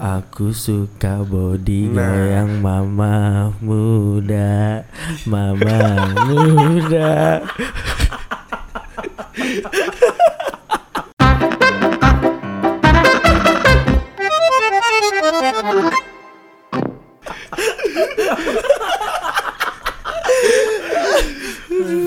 Aku 0.00 0.56
suka 0.56 1.20
body 1.20 1.92
Nah. 1.92 2.08
goyang 2.08 2.64
mama 2.64 3.52
muda 3.60 4.86
Mama 5.28 6.08
muda 6.24 7.42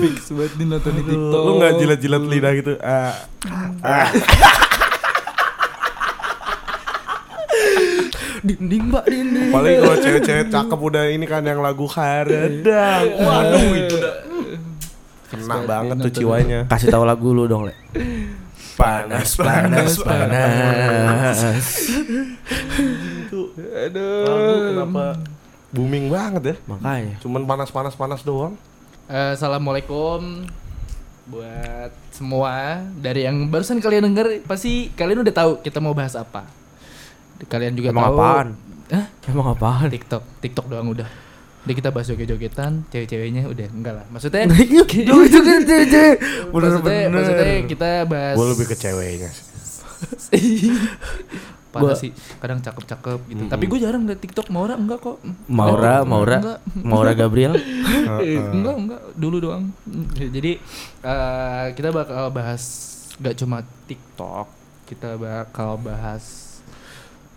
Fix 0.00 0.30
banget 0.32 0.52
nih 0.58 0.66
nonton 0.66 0.92
di 0.96 1.02
TikTok. 1.04 1.42
Lu 1.42 1.52
nggak 1.58 1.72
jilat-jilat 1.80 2.22
lidah 2.26 2.52
gitu? 2.56 2.72
Ah, 2.80 3.14
ah. 3.82 4.08
Dinding 8.46 8.82
mbak 8.88 9.04
dinding. 9.10 9.50
Paling 9.50 9.74
kalau 9.82 9.96
cewek-cewek 9.98 10.46
cakep 10.48 10.78
udah 10.78 11.04
ini 11.10 11.26
kan 11.26 11.42
yang 11.42 11.58
lagu 11.58 11.84
Haradang. 11.90 13.04
Waduh 13.18 13.70
itu 13.74 13.94
udah 13.98 14.14
kena 15.26 15.56
banget 15.66 15.96
tuh 16.06 16.12
ciwanya. 16.22 16.60
Kasih 16.70 16.88
tahu 16.88 17.02
lagu 17.02 17.34
lu 17.34 17.50
dong 17.50 17.66
Le 17.66 17.74
Panas, 18.76 19.40
panas, 19.40 19.96
panas. 20.04 21.38
Itu 23.26 23.40
lagu 23.98 24.54
kenapa 24.70 25.04
booming 25.72 26.06
banget 26.12 26.42
ya? 26.44 26.56
Makanya 26.70 27.16
Cuman 27.20 27.42
panas-panas 27.44 27.92
panas 27.98 28.20
doang. 28.22 28.54
Eh, 29.06 29.32
Assalamualaikum 29.34 30.46
buat 31.26 31.90
semua 32.14 32.86
dari 33.02 33.26
yang 33.26 33.50
barusan 33.50 33.82
kalian 33.82 34.06
denger 34.14 34.46
pasti 34.46 34.94
kalian 34.94 35.26
udah 35.26 35.34
tahu 35.34 35.52
kita 35.58 35.82
mau 35.82 35.90
bahas 35.90 36.14
apa. 36.14 36.46
Kalian 37.42 37.72
juga 37.72 37.88
Emang 37.90 38.04
tahu. 38.06 38.16
apaan? 38.16 38.48
Hah? 38.88 39.04
Emang 39.26 39.46
apaan? 39.50 39.88
TikTok, 39.88 40.22
TikTok 40.38 40.66
doang 40.66 40.88
udah. 40.88 41.08
Udah 41.62 41.74
kita 41.74 41.90
bahas 41.90 42.06
joget-jogetan, 42.06 42.86
cewek-ceweknya 42.88 43.44
udah 43.44 43.66
enggak 43.68 43.94
lah. 43.94 44.06
Maksudnya 44.08 44.46
Joget-joget 44.46 45.62
cewek 45.90 46.16
maksudnya, 46.48 47.10
maksudnya 47.10 47.54
kita 47.66 47.88
bahas 48.04 48.34
Gue 48.34 48.46
lebih 48.48 48.66
ke 48.66 48.76
ceweknya. 48.76 49.30
Parah 51.68 51.92
Gua- 51.92 51.98
sih, 51.98 52.08
kadang 52.38 52.56
cakep-cakep 52.58 53.20
gitu. 53.26 53.42
Tapi 53.46 53.64
gue 53.66 53.78
jarang 53.78 54.06
liat 54.06 54.16
TikTok 54.16 54.48
Maura 54.48 54.74
enggak 54.74 54.96
kok. 54.98 55.20
Maura, 55.46 56.00
Oh, 56.00 56.08
Maura, 56.08 56.36
enggak. 56.38 56.58
Maura 56.78 57.12
Gabriel 57.12 57.52
Eh, 58.22 58.38
enggak 58.38 58.76
enggak 58.78 59.02
dulu 59.12 59.36
doang 59.42 59.74
jadi 60.14 60.56
eh, 61.02 61.64
kita 61.72 61.90
bakal 61.90 62.30
bahas 62.30 62.62
gak 63.16 63.34
cuma 63.34 63.60
TikTok 63.84 64.48
kita 64.86 65.16
bakal 65.16 65.76
bahas 65.76 66.45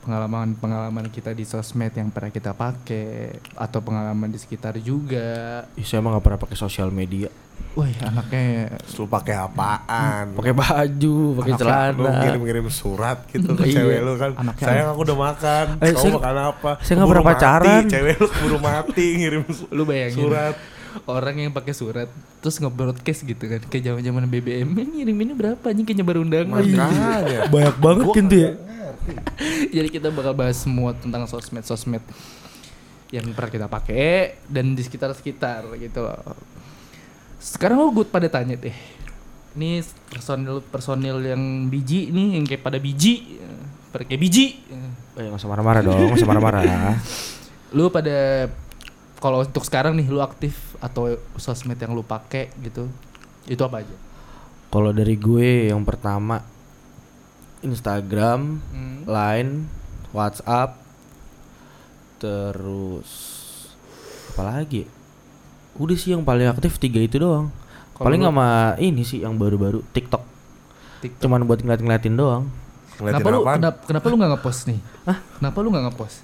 pengalaman-pengalaman 0.02 1.08
kita 1.08 1.32
di 1.32 1.44
sosmed 1.44 1.92
yang 1.92 2.08
pernah 2.08 2.30
kita 2.30 2.52
pakai 2.52 3.30
atau 3.54 3.80
pengalaman 3.80 4.28
di 4.28 4.36
sekitar 4.36 4.76
juga. 4.78 5.64
Ih, 5.74 5.84
Saya 5.84 6.00
emang 6.00 6.16
gak 6.16 6.26
pernah 6.26 6.40
pakai 6.40 6.56
sosial 6.56 6.90
media. 6.90 7.28
Wah 7.70 7.86
anaknya 8.02 8.76
Lu 8.98 9.06
pakai 9.06 9.36
apaan? 9.38 10.34
Pakai 10.34 10.52
baju, 10.52 11.16
pakai 11.38 11.54
Anaknya 11.54 11.68
Lu 11.94 12.02
celana. 12.02 12.20
ngirim-ngirim 12.20 12.68
surat 12.68 13.18
gitu 13.30 13.54
ke 13.54 13.64
Iya. 13.64 13.76
cewek 13.78 14.00
lu 14.02 14.14
kan. 14.16 14.32
Anaknya 14.34 14.66
Sayang 14.66 14.88
aku 14.90 15.02
udah 15.04 15.18
makan. 15.22 15.66
Eh, 15.78 15.90
Kamu 15.90 16.02
saya- 16.02 16.16
makan 16.18 16.36
apa? 16.42 16.72
saya 16.78 16.94
nggak 16.96 17.06
Keburu 17.06 17.12
pernah 17.14 17.28
pacaran. 17.30 17.68
mati, 17.78 17.92
Cewek 17.92 18.16
lu 18.16 18.28
keburu 18.28 18.58
mati 18.60 19.06
ngirim 19.16 19.44
lu 19.78 19.84
bayangin 19.86 20.18
surat. 20.18 20.56
orang 21.06 21.36
yang 21.38 21.52
pakai 21.54 21.70
surat 21.72 22.10
terus 22.40 22.58
nge-broadcast 22.58 23.22
gitu 23.22 23.46
kan 23.46 23.62
kayak 23.62 23.84
zaman-zaman 23.86 24.26
BBM 24.26 24.74
ini 24.74 24.90
ngirim 24.98 25.18
ini 25.22 25.34
berapa? 25.34 25.66
Nih 25.70 25.86
kayak 25.86 25.98
nyebar 26.00 26.18
undangan. 26.18 26.50
Makanya. 26.58 27.46
Banyak 27.46 27.76
banget 27.78 28.06
gitu 28.18 28.36
ya 28.36 28.52
Jadi 29.76 29.88
kita 29.90 30.14
bakal 30.14 30.34
bahas 30.34 30.58
semua 30.60 30.94
tentang 30.96 31.26
sosmed-sosmed 31.26 32.04
yang 33.10 33.26
pernah 33.34 33.52
kita 33.52 33.68
pakai 33.68 34.38
dan 34.46 34.78
di 34.78 34.82
sekitar-sekitar 34.86 35.66
gitu 35.82 36.06
loh. 36.06 36.38
Sekarang 37.42 37.82
lo 37.82 37.90
gue 37.90 38.06
pada 38.06 38.30
tanya 38.30 38.54
deh. 38.54 38.76
Ini 39.58 39.82
personil-personil 40.14 41.34
yang 41.34 41.44
biji 41.68 42.14
nih 42.14 42.38
yang 42.38 42.46
kayak 42.46 42.62
pada 42.62 42.78
biji, 42.78 43.42
kayak 43.90 44.22
biji. 44.22 44.62
Eh 45.18 45.26
gak 45.26 45.42
usah 45.42 45.50
marah-marah 45.50 45.82
dong, 45.82 46.14
usah 46.14 46.30
marah-marah 46.30 46.62
Lu 47.78 47.90
pada 47.90 48.50
kalau 49.20 49.44
untuk 49.44 49.66
sekarang 49.68 50.00
nih 50.00 50.08
lu 50.08 50.24
aktif 50.24 50.78
atau 50.80 51.18
sosmed 51.36 51.76
yang 51.82 51.98
lu 51.98 52.06
pakai 52.06 52.54
gitu. 52.62 52.88
Itu 53.50 53.66
apa 53.66 53.82
aja? 53.82 53.96
Kalau 54.70 54.94
dari 54.94 55.18
gue 55.18 55.74
yang 55.74 55.82
pertama 55.82 56.46
Instagram, 57.62 58.64
Hmm. 58.72 59.04
Line, 59.04 59.52
WhatsApp, 60.10 60.80
terus 62.18 63.10
apa 64.32 64.42
lagi? 64.46 64.88
Udah 65.76 65.96
sih 65.96 66.12
yang 66.12 66.24
paling 66.24 66.48
aktif 66.48 66.76
tiga 66.78 67.00
itu 67.00 67.20
doang. 67.20 67.52
Kalau 67.96 68.08
paling 68.08 68.24
sama 68.24 68.48
ini 68.78 69.04
sih 69.04 69.24
yang 69.24 69.36
baru-baru 69.36 69.84
TikTok. 69.92 70.24
TikTok. 71.02 71.20
Cuman 71.20 71.44
buat 71.44 71.60
ngeliat-ngeliatin 71.60 72.16
doang. 72.16 72.48
Ngeliatin 73.00 73.20
Kenapa 73.20 73.28
lu 73.30 73.40
apaan? 73.44 73.58
kenapa, 73.60 73.78
kenapa 73.88 74.06
lu 74.08 74.16
nggak 74.16 74.32
ngepost 74.36 74.62
nih? 74.68 74.80
Hah? 75.04 75.18
Kenapa 75.40 75.58
lu 75.60 75.68
nggak 75.72 75.86
ngepost? 75.92 76.18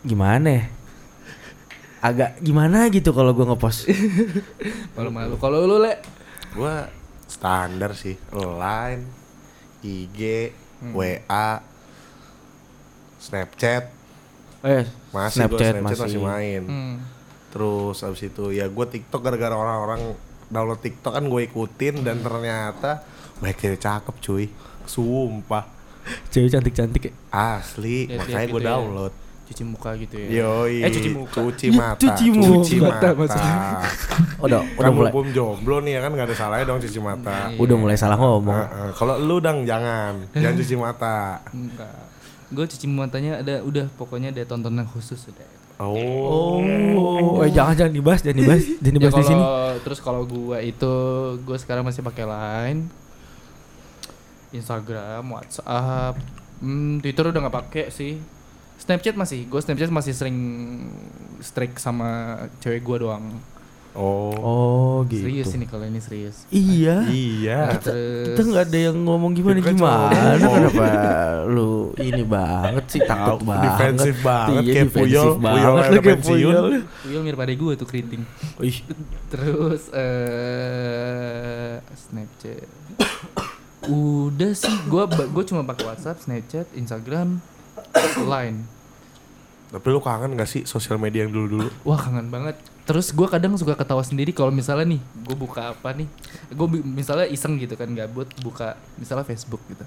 Gimana 0.00 0.48
ya? 0.48 0.64
Agak 2.00 2.40
gimana 2.40 2.88
gitu 2.88 3.12
kalau 3.12 3.36
gue 3.36 3.44
ngepost. 3.44 3.88
Malu-malu. 4.96 5.36
Kalau 5.36 5.68
lu 5.68 5.76
le 5.80 6.00
Gua 6.50 6.82
standar 7.30 7.94
sih 7.94 8.18
Line 8.34 9.04
IG 9.80 10.52
Hmm. 10.80 10.96
WA 10.96 11.60
Snapchat 13.20 13.92
eh, 14.62 14.84
Masih 15.12 15.44
gua 15.44 15.60
Snapchat 15.60 15.72
Snapchat 15.76 15.84
masih, 15.84 16.00
masih. 16.00 16.20
main 16.24 16.62
Hmm. 16.64 16.94
Terus 17.50 18.00
abis 18.00 18.22
itu 18.24 18.44
ya 18.48 18.64
gue 18.64 18.86
TikTok 18.86 19.20
gara-gara 19.20 19.52
orang-orang 19.52 20.16
download 20.48 20.80
TikTok 20.80 21.12
kan 21.12 21.24
gue 21.26 21.42
ikutin 21.44 22.00
dan 22.00 22.22
ternyata 22.22 23.04
banyak 23.38 23.58
cewek 23.58 23.76
cakep 23.76 24.14
cuy 24.22 24.44
Sumpah 24.86 25.68
cewek 26.32 26.48
cantik-cantik 26.48 27.02
ya. 27.06 27.12
Asli 27.28 28.08
Lihat-lihat 28.08 28.24
makanya 28.24 28.46
gue 28.48 28.60
gitu 28.60 28.64
ya. 28.64 28.78
Cuci 29.50 29.62
muka 29.66 29.90
gitu 29.98 30.14
ya. 30.14 30.28
Yoi 30.40 30.78
Eh, 30.80 30.90
cuci 30.90 31.10
muka. 31.10 31.38
Cuci 31.42 31.66
Ya, 31.66 31.74
mata 31.74 31.98
cuci 31.98 32.26
muka. 32.30 32.46
Cuci 32.56 32.74
Mata 32.78 32.94
mata, 32.94 33.08
maksudnya. 33.12 33.54
Oh, 34.38 34.44
udah, 34.46 34.60
Kan 34.62 34.78
udah 34.78 34.90
mulai 34.94 35.10
mumpung 35.10 35.28
jomblo 35.30 35.76
nih 35.82 35.92
ya 35.92 36.00
kan 36.00 36.10
gak 36.14 36.26
ada 36.26 36.36
salahnya 36.38 36.64
dong 36.64 36.78
cuci 36.78 36.98
mata 36.98 37.36
Iya. 37.50 37.58
udah 37.58 37.76
mulai 37.76 37.96
salah 37.98 38.14
ngomong. 38.14 38.54
Heeh, 38.56 38.88
Kalau 38.94 39.14
lu 39.18 39.36
dong 39.38 39.58
jangan 39.64 40.22
Jangan 40.30 40.54
cuci 40.56 40.74
mata 40.74 41.42
Enggak. 41.50 41.98
Gue 42.48 42.64
cuci 42.64 42.86
matanya 42.86 43.32
ada 43.38 43.58
udah 43.60 43.86
pokoknya 43.94 44.30
ada 44.30 44.42
tontonan 44.44 44.86
khusus 44.86 45.18
udah. 45.26 45.48
Oh, 45.80 46.60
Oh, 46.60 47.40
eh, 47.40 47.48
jangan 47.48 47.72
jangan 47.74 47.94
dibahas, 47.94 48.20
jangan 48.20 48.38
dibahas, 48.38 48.62
jangan 48.84 48.92
Ya 48.92 48.96
dibahas 49.00 49.14
di 49.16 49.24
sini. 49.24 49.42
terus 49.80 49.98
kalau 49.98 50.22
gua 50.22 50.60
itu 50.60 50.92
gue 51.40 51.56
sekarang 51.56 51.82
masih 51.82 52.02
pakai 52.02 52.22
Line, 52.22 52.80
Instagram, 54.50 55.24
WhatsApp, 55.24 56.20
hmm, 56.60 57.00
Twitter 57.00 57.24
udah 57.26 57.40
nggak 57.40 57.56
pakai 57.56 57.84
sih. 57.88 58.18
Snapchat 58.80 59.12
masih, 59.12 59.44
gue 59.44 59.60
Snapchat 59.60 59.88
masih 59.88 60.12
sering 60.12 60.38
strike 61.38 61.76
sama 61.76 62.08
cewek 62.58 62.80
gua 62.80 62.96
doang. 62.98 63.24
oh, 63.90 64.32
Oh, 64.40 64.96
gitu. 65.04 65.26
Serius 65.26 65.50
ini 65.52 65.64
kalau 65.64 65.82
ini 65.82 65.98
serius. 65.98 66.46
Iya. 66.48 67.04
iya. 67.06 67.74
Kita 67.74 67.90
Terus 67.90 68.26
kita 68.30 68.40
nggak 68.46 68.64
ada 68.66 68.78
yang 68.80 68.98
ngomong 69.02 69.32
gimana 69.32 69.58
gimana. 69.58 70.14
Kenapa 70.38 70.88
lu 71.44 71.90
ini 71.96 72.22
banget 72.22 72.84
sih 72.88 73.00
takut 73.02 73.36
Tahu, 73.36 73.46
banget. 73.46 73.66
defensif 73.66 74.14
banget, 74.20 74.48
Iya, 74.52 74.60
kayak 74.62 74.86
defensif 74.86 75.10
Puyol, 75.10 75.30
banget 75.36 75.58
Puyol 75.58 75.76
ada 75.80 76.00
pensiun. 76.00 76.54
Puyol. 76.54 76.66
Will 77.04 77.22
mirip 77.22 77.40
adek 77.40 77.56
gue 77.58 77.72
tuh 77.76 77.88
keriting. 77.88 78.22
Ih, 78.60 78.78
Terus 79.28 79.82
eh 79.90 81.74
Snapchat. 81.92 82.68
Udah 83.90 84.52
sih, 84.52 84.76
gua 84.86 85.04
gue 85.08 85.44
cuma 85.44 85.64
pakai 85.64 85.88
WhatsApp, 85.88 86.20
Snapchat, 86.20 86.68
Instagram, 86.74 87.40
Line. 88.24 88.58
Tapi 89.70 89.86
lu 89.86 90.02
kangen 90.02 90.34
gak 90.34 90.50
sih 90.50 90.62
sosial 90.66 90.98
media 90.98 91.22
yang 91.22 91.30
dulu-dulu? 91.30 91.70
Wah 91.86 91.98
kangen 91.98 92.26
banget. 92.26 92.58
Terus 92.90 93.14
gua 93.14 93.30
kadang 93.30 93.54
suka 93.54 93.78
ketawa 93.78 94.02
sendiri 94.02 94.34
kalau 94.34 94.50
misalnya 94.50 94.98
nih, 94.98 95.00
gue 95.22 95.36
buka 95.38 95.78
apa 95.78 95.94
nih? 95.94 96.10
Gue 96.50 96.66
misalnya 96.82 97.30
iseng 97.30 97.54
gitu 97.54 97.78
kan, 97.78 97.86
gabut 97.94 98.26
buka 98.42 98.74
misalnya 98.98 99.22
Facebook 99.22 99.62
gitu. 99.70 99.86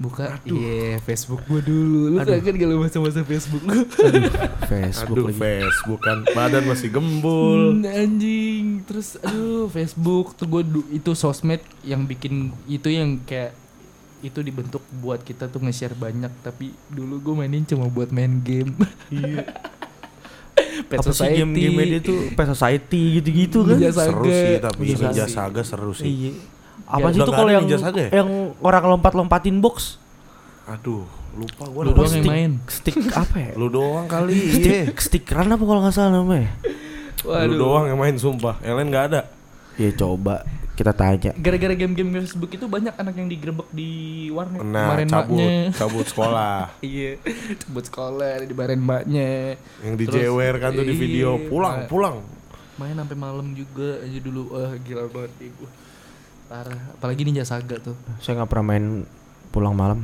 Buka, 0.00 0.40
iya 0.48 0.96
Facebook 1.04 1.44
gue 1.44 1.60
dulu. 1.60 2.16
Lu 2.16 2.24
kangen 2.24 2.56
gak 2.56 2.68
lu 2.72 2.80
masa-masa 2.80 3.20
Facebook 3.20 3.62
gue? 3.62 3.84
Facebook 4.64 5.12
Aduh, 5.12 5.26
lagi. 5.28 5.38
Facebook 5.38 6.00
kan 6.00 6.24
badan 6.32 6.64
masih 6.64 6.88
gembul. 6.88 7.78
Hmm, 7.78 7.84
anjing 7.84 8.80
terus 8.88 9.20
aduh 9.20 9.68
Facebook 9.68 10.32
tuh 10.40 10.48
gue 10.48 10.62
itu 10.96 11.12
sosmed 11.12 11.60
yang 11.84 12.08
bikin 12.08 12.48
itu 12.64 12.88
yang 12.88 13.20
kayak 13.28 13.52
itu 14.20 14.38
dibentuk 14.38 14.80
buat 14.94 15.20
kita 15.20 15.46
tuh 15.46 15.60
nge-share 15.60 15.92
banyak 15.92 16.30
tapi 16.40 16.70
dulu 16.86 17.18
gue 17.18 17.34
mainin 17.36 17.64
cuma 17.64 17.86
buat 17.86 18.08
main 18.08 18.38
game 18.38 18.72
Iya. 19.08 19.44
Pet 20.80 20.98
Apa 20.98 21.08
sih 21.08 21.14
Society. 21.14 21.38
game-game 21.38 21.76
dia 21.88 22.00
tuh 22.00 22.18
Pet 22.32 22.48
Society 22.48 23.02
gitu-gitu 23.16 23.58
kan? 23.62 23.76
Ninja 23.76 23.92
Seru 23.92 24.22
Saga. 24.22 24.32
sih 24.34 24.54
tapi 24.58 24.80
Ninja 24.82 24.96
Ninja 25.06 25.24
Saga. 25.24 25.46
Saga 25.48 25.62
seru 25.62 25.92
sih. 25.92 26.06
Iya. 26.06 26.32
Apa 26.84 26.98
Ya, 27.00 27.12
sih 27.12 27.20
itu 27.20 27.32
kalau 27.32 27.50
yang 27.50 27.64
ya? 27.66 27.78
yang 28.12 28.28
orang 28.58 28.84
lompat-lompatin 28.88 29.56
box? 29.58 30.00
Aduh, 30.66 31.06
Lupa 31.30 31.64
gue 31.64 31.82
Lu 31.84 31.90
doang 31.94 32.12
yang 32.12 32.26
main. 32.26 32.50
Stick 32.66 32.96
apa 33.12 33.36
ya? 33.38 33.52
Lu 33.54 33.66
doang 33.68 34.06
kali. 34.06 34.34
Iya. 34.50 34.54
Stick, 34.90 34.96
stick 35.00 35.24
run 35.30 35.46
apa 35.48 35.62
kalau 35.62 35.80
nggak 35.80 35.94
salah 35.94 36.12
namanya? 36.18 36.50
Lu 37.22 37.54
doang 37.56 37.84
yang 37.86 37.98
main 37.98 38.16
sumpah. 38.16 38.58
Yang 38.60 38.74
lain 38.74 38.88
nggak 38.90 39.04
ada. 39.14 39.20
Ya 39.78 39.90
coba 39.94 40.42
kita 40.80 40.92
tanya. 40.92 41.30
Gara-gara 41.36 41.74
game-game 41.76 42.10
Facebook 42.16 42.50
itu 42.50 42.64
banyak 42.64 42.96
anak 42.96 43.14
yang 43.14 43.28
digerebek 43.28 43.68
di 43.68 43.90
warnet 44.32 44.64
Nah, 44.64 44.86
kemarin 44.88 45.06
cabut, 45.06 45.36
maknya. 45.36 45.52
cabut 45.76 46.06
sekolah. 46.08 46.56
Iya, 46.80 47.10
cabut 47.60 47.84
sekolah 47.84 48.30
dibarin 48.42 48.80
mbaknya. 48.80 49.60
yang 49.84 49.94
Terus, 49.94 50.08
dijewer 50.08 50.54
kan 50.56 50.72
tuh 50.72 50.82
di 50.82 50.96
iya, 50.96 51.02
video. 51.04 51.30
Pulang, 51.44 51.84
pulang. 51.84 52.16
Main 52.76 52.96
sampai 52.96 53.12
malam 53.12 53.52
juga 53.52 54.00
aja 54.00 54.18
dulu. 54.18 54.56
Wah, 54.56 54.72
gila 54.80 55.04
banget 55.06 55.52
gua. 55.52 55.68
Parah, 56.48 56.80
apalagi 56.96 57.22
Ninja 57.22 57.44
Saga 57.44 57.76
tuh. 57.76 57.94
Saya 58.18 58.40
nggak 58.40 58.50
pernah 58.50 58.66
main 58.66 58.84
pulang 59.50 59.76
malam. 59.76 60.02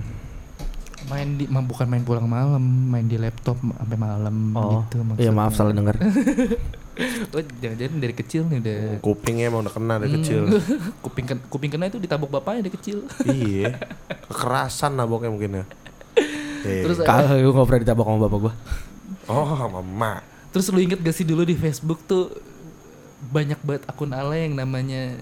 Main 1.06 1.38
di 1.38 1.46
ma- 1.46 1.62
bukan 1.62 1.86
main 1.86 2.02
pulang 2.02 2.26
malam, 2.26 2.60
main 2.62 3.02
di 3.02 3.16
laptop 3.16 3.56
sampai 3.58 3.96
malam 3.96 4.34
Oh, 4.52 4.82
gitu 4.84 5.02
iya 5.16 5.30
maaf 5.30 5.54
salah 5.54 5.72
denger. 5.72 5.96
Oh, 7.28 7.42
jangan-jangan 7.60 7.98
dari 7.98 8.14
kecil 8.14 8.42
nih 8.46 8.58
udah 8.58 8.78
Kupingnya 8.98 9.44
emang 9.46 9.60
udah 9.62 9.70
kena 9.70 9.94
dari 9.96 10.08
Hmm. 10.08 10.16
kecil. 10.18 10.40
kuping 11.04 11.24
ken- 11.24 11.44
kuping 11.46 11.68
kena 11.68 11.86
itu 11.86 11.98
ditabok 11.98 12.32
bapaknya 12.32 12.64
dari 12.64 12.72
kecil. 12.72 13.04
iya. 13.26 13.76
Kekerasan 14.28 14.94
naboknya 14.94 15.28
mungkin 15.28 15.50
ya. 15.54 15.64
Iya. 16.62 16.82
Terus 16.82 16.98
Kagak, 17.00 17.36
gue 17.36 17.52
nggak 17.52 17.66
pernah 17.66 17.82
ditabok 17.84 18.04
sama 18.06 18.18
bapak 18.22 18.38
gue. 18.40 18.52
oh, 19.26 19.52
sama 19.54 19.78
emak. 19.78 20.20
Terus 20.48 20.66
lu 20.68 20.80
inget 20.80 20.98
gak 20.98 21.12
sih 21.12 21.22
dulu 21.22 21.42
di 21.42 21.52
Facebook 21.52 22.00
tuh 22.02 22.32
banyak 23.26 23.60
banget 23.60 23.82
akun 23.84 24.10
ala 24.10 24.32
yang 24.32 24.54
namanya 24.54 25.20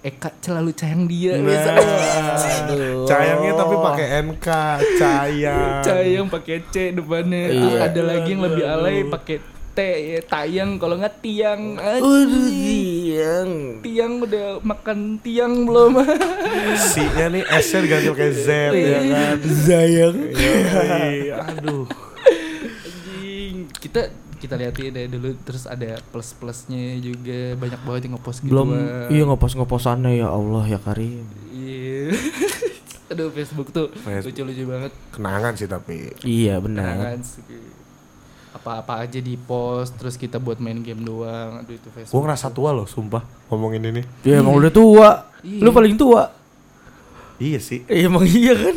Eka 0.00 0.34
selalu 0.36 0.74
sayang 0.74 1.06
dia. 1.06 1.38
Nah, 1.38 1.54
Aduh. 2.66 3.06
Cayangnya 3.10 3.54
tapi 3.54 3.74
pakai 3.78 4.06
NK, 4.20 4.48
cayang. 4.98 5.78
Sayang 5.80 6.26
pakai 6.26 6.56
C 6.66 6.90
depannya. 6.90 7.42
Terus 7.48 7.70
Iya. 7.70 7.86
ada 7.86 8.00
lagi 8.02 8.28
yang 8.28 8.42
lebih 8.42 8.64
alay 8.66 9.06
pakai 9.06 9.36
T 9.38 9.51
ya, 9.80 10.20
tayang 10.28 10.76
kalau 10.76 11.00
nggak 11.00 11.24
tiang. 11.24 11.80
Siang. 11.80 13.50
Tiang 13.80 14.12
udah 14.20 14.60
makan 14.60 15.16
tiang 15.24 15.64
belum? 15.64 16.04
Si-nya 16.92 17.32
nih 17.32 17.40
S-nya 17.48 17.80
diganti 17.80 18.08
pakai 18.12 18.30
Z 18.36 18.48
ya 18.76 19.00
kan. 19.08 19.36
Sayang. 19.40 20.16
Yoi, 20.28 21.32
Aduh. 21.32 21.88
Anjing. 22.84 23.72
Kita 23.80 24.12
kita 24.42 24.58
liatin 24.58 24.90
deh 24.90 25.06
dulu 25.06 25.38
terus 25.46 25.70
ada 25.70 26.02
plus 26.10 26.34
plusnya 26.34 26.98
juga 26.98 27.54
banyak 27.54 27.80
banget 27.86 28.02
yang 28.10 28.18
ngepost 28.18 28.42
gitu 28.42 28.50
Belum, 28.50 28.74
iya 29.06 29.22
ngepost 29.22 29.54
ngepostannya 29.54 30.18
ya 30.18 30.28
Allah 30.34 30.66
ya 30.66 30.78
Karim. 30.82 31.22
Iya. 31.54 32.10
Aduh 33.14 33.30
Facebook 33.30 33.70
tuh 33.70 33.94
Facebook. 34.02 34.34
lucu-lucu 34.34 34.64
banget. 34.66 34.92
Kenangan 35.14 35.52
sih 35.54 35.68
tapi. 35.70 36.10
Iya 36.26 36.58
benar. 36.58 36.96
Kenangan 36.98 37.20
sih. 37.22 37.42
Apa-apa 38.62 39.02
aja 39.02 39.18
di 39.18 39.34
post 39.34 39.98
terus 39.98 40.14
kita 40.14 40.38
buat 40.38 40.56
main 40.56 40.78
game 40.80 41.02
doang. 41.02 41.60
Aduh 41.60 41.74
itu 41.74 41.88
Facebook. 41.90 42.14
Gue 42.14 42.22
ngerasa 42.22 42.46
tua 42.48 42.70
loh, 42.70 42.86
sumpah 42.86 43.20
ngomongin 43.46 43.82
ini. 43.84 44.02
Ya 44.22 44.38
emang 44.38 44.54
udah 44.54 44.70
tua. 44.70 45.10
Iya. 45.42 45.60
Lu 45.60 45.70
paling 45.70 45.98
tua. 45.98 46.30
Iya 47.36 47.58
sih. 47.58 47.82
Iya 47.84 48.06
emang 48.06 48.22
iya 48.22 48.54
kan. 48.54 48.76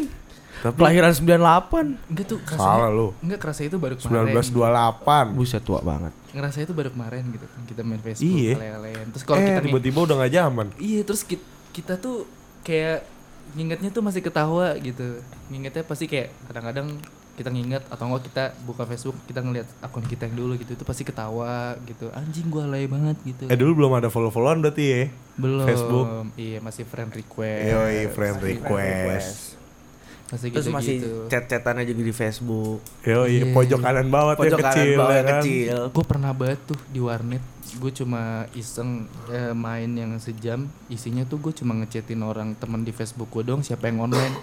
Tapi 0.56 0.82
Kelahiran 0.82 1.14
98. 1.14 2.10
Enggak 2.10 2.26
tuh 2.26 2.40
salah 2.50 2.90
kerasa. 2.90 2.90
lu. 2.90 3.08
Enggak 3.22 3.40
kerasa 3.40 3.62
itu 3.62 3.78
baru 3.78 3.96
kemarin. 3.96 4.34
1928. 4.34 5.38
Buset 5.38 5.62
tua 5.62 5.80
banget. 5.86 6.14
Ngerasa 6.34 6.58
itu 6.60 6.74
baru 6.74 6.90
kemarin 6.90 7.24
gitu 7.30 7.46
kan 7.46 7.62
kita 7.64 7.82
main 7.86 8.02
Facebook 8.02 8.26
Iya. 8.34 8.54
lele-lelean. 8.58 9.06
Terus 9.14 9.24
kalau 9.24 9.38
eh, 9.38 9.46
kita 9.46 9.60
nih 9.62 9.66
tiba-tiba 9.70 10.00
udah 10.02 10.16
gak 10.20 10.34
zaman. 10.34 10.68
Iya 10.76 11.02
terus 11.06 11.22
kita, 11.22 11.46
kita 11.70 11.94
tuh 12.02 12.26
kayak 12.66 13.06
ngingetnya 13.54 13.90
tuh 13.94 14.02
masih 14.02 14.26
ketawa 14.26 14.74
gitu. 14.82 15.22
Ngingetnya 15.48 15.84
pasti 15.86 16.10
kayak 16.10 16.34
kadang-kadang 16.50 16.88
kita 17.36 17.48
nginget 17.48 17.84
atau 17.86 18.04
enggak 18.06 18.24
kita 18.26 18.44
buka 18.64 18.84
Facebook 18.84 19.16
kita 19.24 19.40
ngeliat 19.40 19.68
akun 19.80 20.02
kita 20.02 20.26
yang 20.26 20.36
dulu 20.38 20.56
gitu 20.56 20.72
itu 20.72 20.82
pasti 20.82 21.04
ketawa 21.04 21.76
gitu 21.84 22.08
anjing 22.10 22.48
gua 22.48 22.64
alay 22.64 22.86
banget 22.86 23.20
gitu 23.22 23.46
Eh 23.46 23.54
dulu 23.54 23.72
belum 23.78 23.92
ada 23.94 24.08
follow-followan 24.08 24.60
berarti 24.60 24.84
ya. 24.86 25.04
belum 25.36 25.64
Facebook. 25.64 26.08
iya 26.36 26.58
masih 26.58 26.84
friend 26.84 27.12
request 27.12 27.68
Yoi, 27.68 28.08
friend 28.10 28.38
request. 28.40 29.60
masih 30.26 30.48
gitu 30.48 30.58
Terus 30.58 30.68
masih 30.72 30.96
gitu 30.98 31.12
chat-chatan 31.28 31.76
aja 31.78 31.92
di 31.92 32.10
Facebook. 32.10 32.80
Yo, 33.02 33.24
Iya. 33.24 33.52
pojok 33.52 33.80
kanan 33.80 34.08
bawah 34.10 34.34
Pojok 34.34 34.58
kanan 34.58 34.74
kecil, 34.74 34.98
bawah 34.98 35.12
ya 35.12 35.22
kan? 35.22 35.34
kecil. 35.38 35.78
gue 35.88 36.04
pernah 36.04 36.32
banget 36.32 36.60
tuh 36.66 36.80
di 36.88 36.98
warnet 36.98 37.44
gue 37.76 37.92
cuma 37.94 38.22
iseng 38.52 39.04
eh, 39.28 39.52
main 39.52 39.92
yang 39.92 40.16
sejam 40.18 40.66
isinya 40.88 41.22
tuh 41.24 41.38
gue 41.40 41.54
cuma 41.54 41.76
ngechatin 41.76 42.22
orang 42.22 42.56
temen 42.56 42.82
di 42.82 42.90
Facebook 42.90 43.28
gue 43.30 43.44
doang 43.44 43.60
siapa 43.60 43.86
yang 43.86 44.00
online 44.02 44.34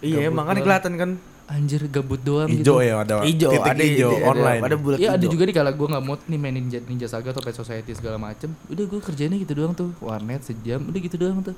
Iya, 0.00 0.28
makanya 0.28 0.60
kelihatan 0.60 0.94
kan. 0.96 1.10
Anjir 1.44 1.84
gabut 1.86 2.18
doang 2.18 2.46
Ijo 2.46 2.58
gitu. 2.62 2.72
ya 2.80 2.94
ada 2.98 3.20
Ijo, 3.22 3.48
titik 3.50 3.66
ada 3.66 3.82
ijo 3.82 4.08
ada- 4.10 4.24
online. 4.26 4.60
Ada 4.62 4.76
bulat 4.76 4.98
Iya 4.98 5.08
ada 5.12 5.26
juga 5.26 5.42
nih 5.42 5.54
kalau 5.54 5.70
gue 5.70 5.88
nggak 5.88 6.04
mood 6.04 6.20
nih 6.24 6.38
main 6.38 6.54
Ninja, 6.54 6.78
Ninja 6.80 7.06
Saga 7.06 7.28
atau 7.28 7.40
Pet 7.40 7.52
Society 7.52 7.92
segala 7.92 8.16
macem 8.16 8.50
Udah 8.66 8.84
gue 8.84 8.98
kerjainnya 8.98 9.36
gitu 9.36 9.52
doang 9.54 9.72
tuh 9.72 9.90
Warnet 9.98 10.40
sejam 10.40 10.80
udah 10.82 10.96
gitu 10.98 11.16
doang 11.16 11.42
tuh 11.42 11.56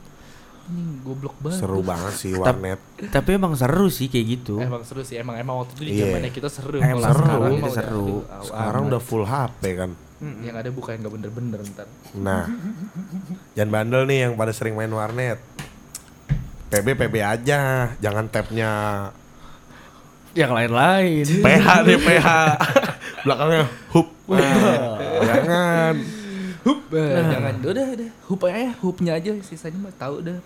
Ini 0.65 0.83
goblok 1.01 1.37
banget 1.39 1.61
Seru 1.61 1.77
tuh. 1.77 1.85
banget 1.85 2.15
sih 2.15 2.33
warnet. 2.33 2.81
Tapi 3.07 3.29
emang 3.31 3.53
seru 3.53 3.85
sih 3.87 4.09
kayak 4.09 4.27
gitu. 4.33 4.57
Emang 4.59 4.81
seru 4.81 5.05
sih 5.05 5.15
emang 5.15 5.37
emang 5.37 5.61
waktu 5.61 5.73
itu 5.75 5.83
di 5.85 5.93
Iya. 5.93 6.09
zamannya 6.09 6.31
kita 6.33 6.49
seru 6.49 6.77
Emang 6.79 7.05
seru, 7.05 7.21
sekarang 7.21 7.53
udah, 7.55 7.69
seru. 7.71 8.01
aduh, 8.01 8.21
aw- 8.25 8.45
Sekarang 8.49 8.81
amat. 8.81 8.89
udah 8.89 9.01
full 9.03 9.25
HP 9.27 9.63
kan. 9.77 9.91
Yang 10.41 10.57
ada 10.57 10.71
bukan 10.73 10.93
nggak 10.97 11.13
bener-bener 11.13 11.61
ntar 11.69 11.85
Nah, 12.17 12.49
jangan 13.53 13.71
bandel 13.71 14.03
nih 14.07 14.19
yang 14.23 14.33
pada 14.35 14.51
sering 14.51 14.73
main 14.73 14.89
warnet. 14.89 15.37
PB 16.67 16.87
PB 16.97 17.15
aja, 17.21 17.61
jangan 17.95 18.25
tabnya 18.27 18.71
Yang 20.35 20.53
lain-lain. 20.53 21.25
PH 21.41 21.67
deh 21.87 21.99
PH. 21.99 22.29
Belakangnya 23.25 23.65
hup. 23.95 24.09
Nah, 24.29 24.99
jangan. 25.23 25.95
Hup, 26.65 26.81
eh, 26.97 27.21
jangan 27.29 27.55
udah 27.61 27.87
udah 27.93 28.11
hoop 28.25 28.41
aja, 28.49 28.73
hoopnya 28.81 29.13
aja 29.21 29.37
sisanya 29.45 29.77
mah 29.79 29.93
tahu 29.95 30.25
dah. 30.25 30.41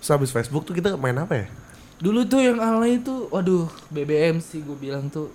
Terus 0.00 0.08
habis 0.08 0.32
Facebook 0.32 0.64
tuh 0.64 0.72
kita 0.72 0.96
main 0.96 1.16
apa 1.20 1.44
ya? 1.44 1.46
Dulu 2.00 2.24
tuh 2.24 2.40
yang 2.40 2.58
alay 2.60 2.96
itu, 2.96 3.28
waduh 3.28 3.68
BBM 3.92 4.40
sih 4.40 4.64
gue 4.64 4.76
bilang 4.76 5.08
tuh. 5.12 5.28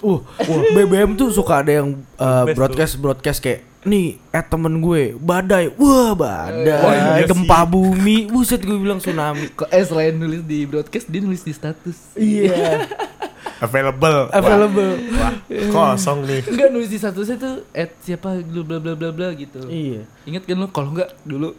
Uh, 0.00 0.22
wah, 0.22 0.62
BBM 0.72 1.18
tuh 1.18 1.28
suka 1.34 1.60
ada 1.60 1.82
yang 1.82 1.98
uh, 2.16 2.48
Best 2.48 2.56
broadcast 2.56 2.94
broadcast 3.02 3.38
kayak 3.44 3.69
nih 3.80 4.20
eh 4.28 4.44
temen 4.44 4.80
gue 4.84 5.16
badai. 5.16 5.72
Wah 5.80 6.12
badai. 6.12 6.80
Wah, 6.84 6.94
iya 7.16 7.24
gempa 7.24 7.64
bumi. 7.64 8.28
Buset 8.28 8.60
gue 8.60 8.76
bilang 8.76 9.00
tsunami. 9.00 9.48
Kok 9.56 9.68
eh 9.72 9.84
selain 9.84 10.12
nulis 10.16 10.44
di 10.44 10.68
broadcast 10.68 11.08
dia 11.08 11.20
nulis 11.24 11.40
di 11.40 11.52
status. 11.56 11.96
iya. 12.16 12.84
Available. 13.60 14.32
available. 14.32 14.96
Wah, 15.20 15.36
kosong 15.92 16.24
nih. 16.24 16.40
Enggak 16.48 16.68
nulis 16.72 16.88
di 16.88 16.96
statusnya 16.96 17.36
tuh 17.36 17.54
at 17.76 17.92
siapa 18.00 18.40
bla 18.40 18.80
bla 18.80 18.96
bla 18.96 19.12
bla 19.12 19.28
gitu. 19.36 19.68
iya. 19.68 20.08
Ingat 20.24 20.48
kan 20.48 20.56
lu 20.56 20.68
kalau 20.72 20.96
enggak 20.96 21.12
dulu 21.28 21.52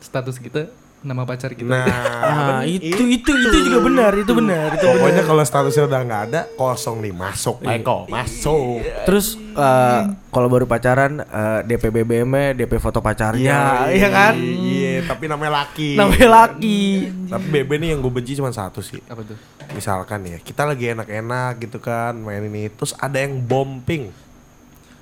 status 0.00 0.40
kita 0.40 0.72
nama 0.98 1.22
pacar 1.22 1.54
kita. 1.54 1.70
Nah, 1.70 1.86
ah 2.20 2.60
itu 2.66 3.06
itu 3.06 3.30
itu 3.30 3.58
juga 3.64 3.78
benar 3.80 4.12
itu 4.18 4.32
benar 4.34 4.74
itu 4.74 4.82
pokoknya 4.82 5.22
kalau 5.22 5.42
statusnya 5.46 5.86
udah 5.86 6.00
nggak 6.02 6.22
ada, 6.30 6.40
kosong 6.54 6.98
nih 6.98 7.14
masuk. 7.14 7.62
Iya. 7.62 7.78
Eko, 7.78 7.98
masuk. 8.10 8.82
terus 9.06 9.38
eh, 9.38 10.00
kalau 10.28 10.48
baru 10.50 10.66
pacaran 10.66 11.22
eh, 11.22 11.60
DP 11.64 11.94
BBM 11.94 12.58
DP 12.58 12.82
foto 12.82 12.98
pacarnya 12.98 13.86
iya 13.88 14.08
kan 14.10 14.34
Iya, 14.38 15.06
tapi 15.06 15.26
namanya 15.26 15.64
laki. 15.64 15.94
namanya 15.94 16.28
laki 16.50 16.80
Tapi 17.28 17.46
BB 17.48 17.70
nih 17.78 17.88
yang 17.94 18.00
gue 18.00 18.12
benci 18.12 18.34
cuma 18.34 18.50
satu 18.50 18.82
sih. 18.82 18.98
Apa 19.06 19.22
tuh? 19.22 19.38
Misalkan 19.70 20.24
ya, 20.24 20.38
kita 20.40 20.64
lagi 20.64 20.90
enak-enak 20.90 21.60
gitu 21.60 21.78
kan 21.78 22.16
main 22.16 22.40
ini, 22.42 22.72
terus 22.72 22.96
ada 22.96 23.20
yang 23.20 23.36
bombing, 23.38 24.08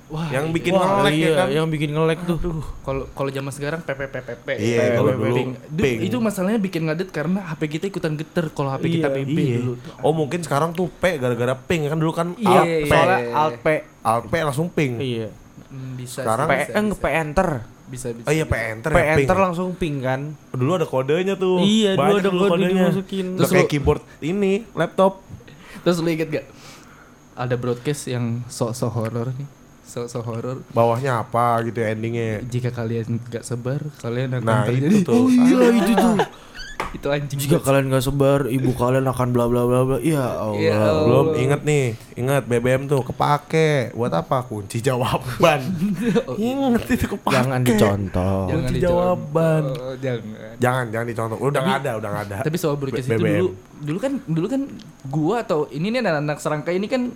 Wah, 0.07 0.23
yang 0.29 0.47
itu- 0.47 0.55
bikin 0.55 0.71
Wah, 0.71 1.03
ngelek 1.03 1.11
ya 1.11 1.19
iya, 1.19 1.31
kan. 1.35 1.47
yang 1.51 1.67
bikin 1.67 1.91
ngelek 1.91 2.19
tuh 2.23 2.39
kalau 2.79 3.03
kalau 3.11 3.27
zaman 3.27 3.51
sekarang 3.51 3.83
PPPPP. 3.83 4.47
Iya, 4.55 4.95
kalau 4.95 5.11
dulu 5.11 5.35
ping. 5.73 5.99
itu 5.99 6.15
masalahnya 6.17 6.55
bikin 6.57 6.87
ngadet 6.87 7.11
karena 7.11 7.43
HP 7.45 7.61
kita 7.69 7.85
ikutan 7.87 8.15
geter 8.15 8.47
kalau 8.49 8.71
HP 8.71 8.87
kita 8.93 9.07
Iya, 9.07 9.15
BB 9.17 9.35
Iya. 9.37 9.57
dulu. 9.59 9.73
Oh 9.99 10.11
mungkin 10.11 10.39
sekarang 10.39 10.71
tuh 10.71 10.87
P 10.89 11.17
gara-gara 11.17 11.53
ping 11.53 11.85
kan 11.85 11.97
dulu 11.97 12.11
kan 12.11 12.31
Iya, 12.33 12.47
alt 12.49 12.63
iya, 12.63 12.77
P, 12.79 12.87
soalnya 12.87 13.19
alt 13.33 13.55
P 13.57 13.67
alt 14.01 14.23
P 14.25 14.33
langsung 14.39 14.67
ping. 14.67 14.95
iya 14.97 15.27
Hmm, 15.67 15.99
bisa 15.99 16.23
Sekarang 16.23 16.47
P 16.47 16.53
sih, 16.53 16.59
bisa, 16.63 16.73
eng 16.73 16.87
bisa, 16.87 16.97
P 16.97 17.05
enter 17.11 17.49
bisa, 17.85 18.07
bisa, 18.09 18.25
Oh 18.25 18.33
iya 18.33 18.45
P 18.45 18.55
enter 18.55 18.87
P 18.87 18.97
ya 18.97 19.03
ping. 19.11 19.27
enter 19.27 19.37
langsung 19.37 19.69
ping 19.73 19.95
kan 19.99 20.21
Dulu 20.49 20.71
ada 20.73 20.85
kodenya 20.85 21.35
tuh. 21.35 21.59
Iya, 21.59 21.91
dulu 21.93 22.13
ada 22.17 22.31
kode 22.31 22.63
dimasukin. 22.65 23.25
Udah 23.29 23.37
Terus 23.37 23.51
kayak 23.53 23.67
keyboard 23.67 24.01
ini 24.21 24.63
laptop. 24.71 25.19
Terus 25.83 25.99
lu 25.99 26.07
inget 26.07 26.31
gak? 26.31 26.45
Ada 27.35 27.53
broadcast 27.53 28.07
yang 28.07 28.41
sok-sok 28.45 28.91
horor 28.93 29.29
nih. 29.29 29.56
Sok-sok 29.87 30.23
horor. 30.27 30.57
Bawahnya 30.75 31.23
apa 31.23 31.63
gitu 31.63 31.79
ya 31.79 31.95
endingnya. 31.95 32.43
Jika 32.43 32.69
kalian 32.69 33.23
gak 33.31 33.47
sebar, 33.47 33.81
kalian 34.03 34.35
akan 34.35 34.43
Nah, 34.43 34.63
terjadi. 34.67 34.91
itu 34.91 35.07
tuh. 35.07 35.15
oh 35.23 35.27
iya 35.31 35.67
itu 35.71 35.93
tuh 35.95 36.17
itu 36.95 37.07
anjing 37.11 37.37
Jika 37.37 37.57
kalian 37.59 37.91
nggak 37.91 38.03
sebar, 38.03 38.47
ibu 38.47 38.71
kalian 38.71 39.05
akan 39.11 39.27
bla 39.35 39.45
bla 39.51 39.67
bla 39.67 39.79
bla. 39.83 39.97
Ya 39.99 40.23
Allah. 40.23 40.59
Ya 40.59 40.77
Allah. 40.79 41.03
Belum 41.03 41.27
inget 41.35 41.61
nih, 41.67 41.85
inget 42.15 42.43
BBM 42.47 42.87
tuh 42.87 43.03
kepake. 43.03 43.91
Buat 43.91 44.13
apa? 44.15 44.45
Kunci 44.47 44.79
jawaban. 44.79 45.59
inget 46.39 46.83
itu 46.87 47.05
kepake. 47.11 47.33
Jangan 47.35 47.59
dicontoh. 47.61 48.39
Jangan 48.47 48.63
kunci 48.63 48.75
dicontoh. 48.79 48.87
jawaban. 48.87 49.63
jangan 49.99 50.21
Jangan, 50.57 50.85
jangan 50.89 51.07
dicontoh. 51.07 51.37
Udah 51.37 51.61
nggak 51.61 51.77
ada, 51.83 51.91
udah 51.99 52.09
nggak 52.09 52.25
ada. 52.31 52.37
tapi 52.47 52.57
soal 52.57 52.75
broadcast 52.79 53.07
itu 53.07 53.13
BBM. 53.19 53.35
dulu 53.35 53.49
dulu 53.77 53.97
kan 54.01 54.13
dulu 54.25 54.47
kan 54.49 54.61
gua 55.05 55.35
atau 55.45 55.59
ini 55.69 55.93
nih 55.93 55.99
anak-anak 56.01 56.37
serangka 56.41 56.71
ini 56.73 56.87
kan 56.89 57.13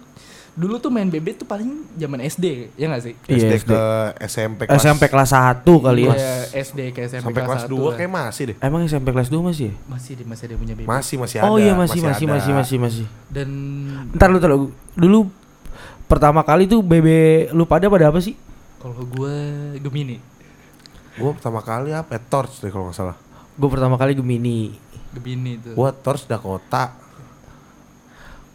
dulu 0.51 0.84
tuh 0.84 0.91
main 0.91 1.08
BB 1.08 1.39
tuh 1.39 1.48
paling 1.48 1.88
zaman 1.96 2.20
SD 2.27 2.75
ya 2.75 2.91
nggak 2.91 3.01
sih 3.08 3.15
Iya, 3.24 3.55
SD 3.55 3.72
ke 3.72 3.81
SMP 4.27 4.60
kelas 4.67 4.84
SMP 4.84 5.03
kelas 5.08 5.31
1 5.31 5.63
kali 5.63 6.01
ya. 6.03 6.12
Iya, 6.12 6.36
SD 6.60 6.79
ke 6.91 7.00
SMP 7.08 7.24
sampai 7.24 7.41
kelas 7.48 7.62
satu 7.63 7.75
2 7.79 7.88
lah. 7.88 7.93
kayak 7.96 8.12
masih 8.12 8.43
deh. 8.51 8.55
Emang 8.60 8.81
SMP 8.84 9.08
kelas 9.15 9.29
2 9.31 9.39
masih 9.48 9.65
ya? 9.72 9.74
masih 9.88 10.12
deh 10.20 10.25
masih 10.27 10.43
ada 10.51 10.55
punya 10.60 10.74
BB 10.75 10.86
Masih 10.91 11.15
masih 11.15 11.36
ada. 11.39 11.48
Oh 11.48 11.55
iya 11.55 11.72
masih 11.72 12.03
masih 12.03 12.25
masih 12.27 12.51
masih 12.51 12.77
masih. 12.84 13.05
dan 13.31 13.48
Ntar 14.12 14.27
lu 14.27 14.38
ntar 14.43 14.51
lu. 14.51 14.75
Dulu 14.91 15.20
pertama 16.12 16.43
kali 16.43 16.67
tuh 16.67 16.84
BB 16.84 17.08
lu 17.55 17.63
pada 17.63 17.88
pada 17.88 18.12
apa 18.12 18.20
sih? 18.20 18.36
kalau 18.81 18.98
gua 19.13 19.29
Gemini 19.77 20.17
Gua 21.15 21.31
pertama 21.38 21.62
kali 21.62 21.93
apa? 21.96 22.17
ya? 22.17 22.20
Torch 22.27 22.60
deh 22.60 22.74
kalau 22.74 22.91
nggak 22.91 22.98
salah. 22.98 23.15
Gue 23.55 23.70
pertama 23.72 23.96
kali 23.96 24.17
Gemini. 24.20 24.74
Gemini 25.15 25.60
tuh 25.63 25.79
Gua 25.79 25.96
Torch 25.96 26.27
Dakota. 26.27 26.91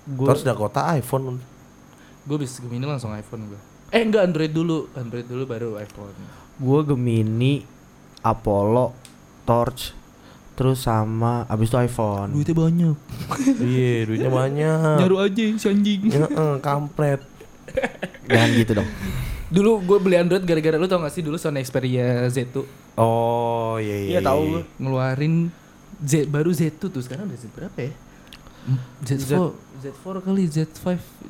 Gue 0.04 0.26
Torch 0.28 0.44
Dakota 0.44 0.92
iPhone. 0.92 1.55
Gua 2.26 2.36
bisa 2.36 2.58
Gemini 2.58 2.84
langsung 2.84 3.10
iPhone 3.10 3.46
gua 3.46 3.60
eh 3.88 4.02
enggak 4.02 4.22
Android 4.24 4.50
dulu 4.50 4.90
Android 4.92 5.24
dulu 5.24 5.42
baru 5.44 5.78
iPhone 5.78 6.10
gue 6.56 6.80
Gemini, 6.84 7.60
Apollo, 8.18 8.96
Torch, 9.44 9.92
terus 10.52 10.80
sama 10.80 11.44
abis 11.44 11.68
itu 11.68 11.76
iPhone. 11.78 12.32
duitnya 12.32 12.56
banyak 12.56 12.96
Iya, 13.58 13.92
duitnya 14.02 14.30
banyak. 14.32 14.96
nyaru 14.98 15.16
aja 15.20 15.42
si 15.52 15.66
anjing 15.66 16.00
Ya, 16.08 16.24
eh, 16.24 16.56
kampret. 16.58 17.20
Jangan 18.26 18.48
gitu 18.52 18.72
dong. 18.74 18.88
dulu 19.46 19.78
gue 19.80 19.98
beli 20.00 20.16
Android 20.16 20.42
gara-gara 20.42 20.74
lu 20.74 20.84
tau 20.84 20.98
gak 20.98 21.12
sih 21.12 21.20
dulu 21.20 21.36
Sony 21.36 21.60
Xperia 21.60 22.24
Z2 22.26 22.64
Oh 22.96 23.76
iya 23.76 23.96
iya. 24.00 24.08
Iya, 24.08 24.20
tahu 24.24 24.40
iya. 24.40 24.50
gua. 24.50 24.62
ngeluarin 24.76 25.34
Z 26.00 26.26
baru 26.26 26.50
Z2 26.50 26.82
tuh 26.88 26.98
sekarang 27.00 27.28
udah 27.28 27.36
Z 27.36 27.46
berapa 27.52 27.78
ya 27.78 27.92
Z4 28.98 29.30
Z4 29.86 30.04
kali 30.20 30.42
Z5 30.44 30.84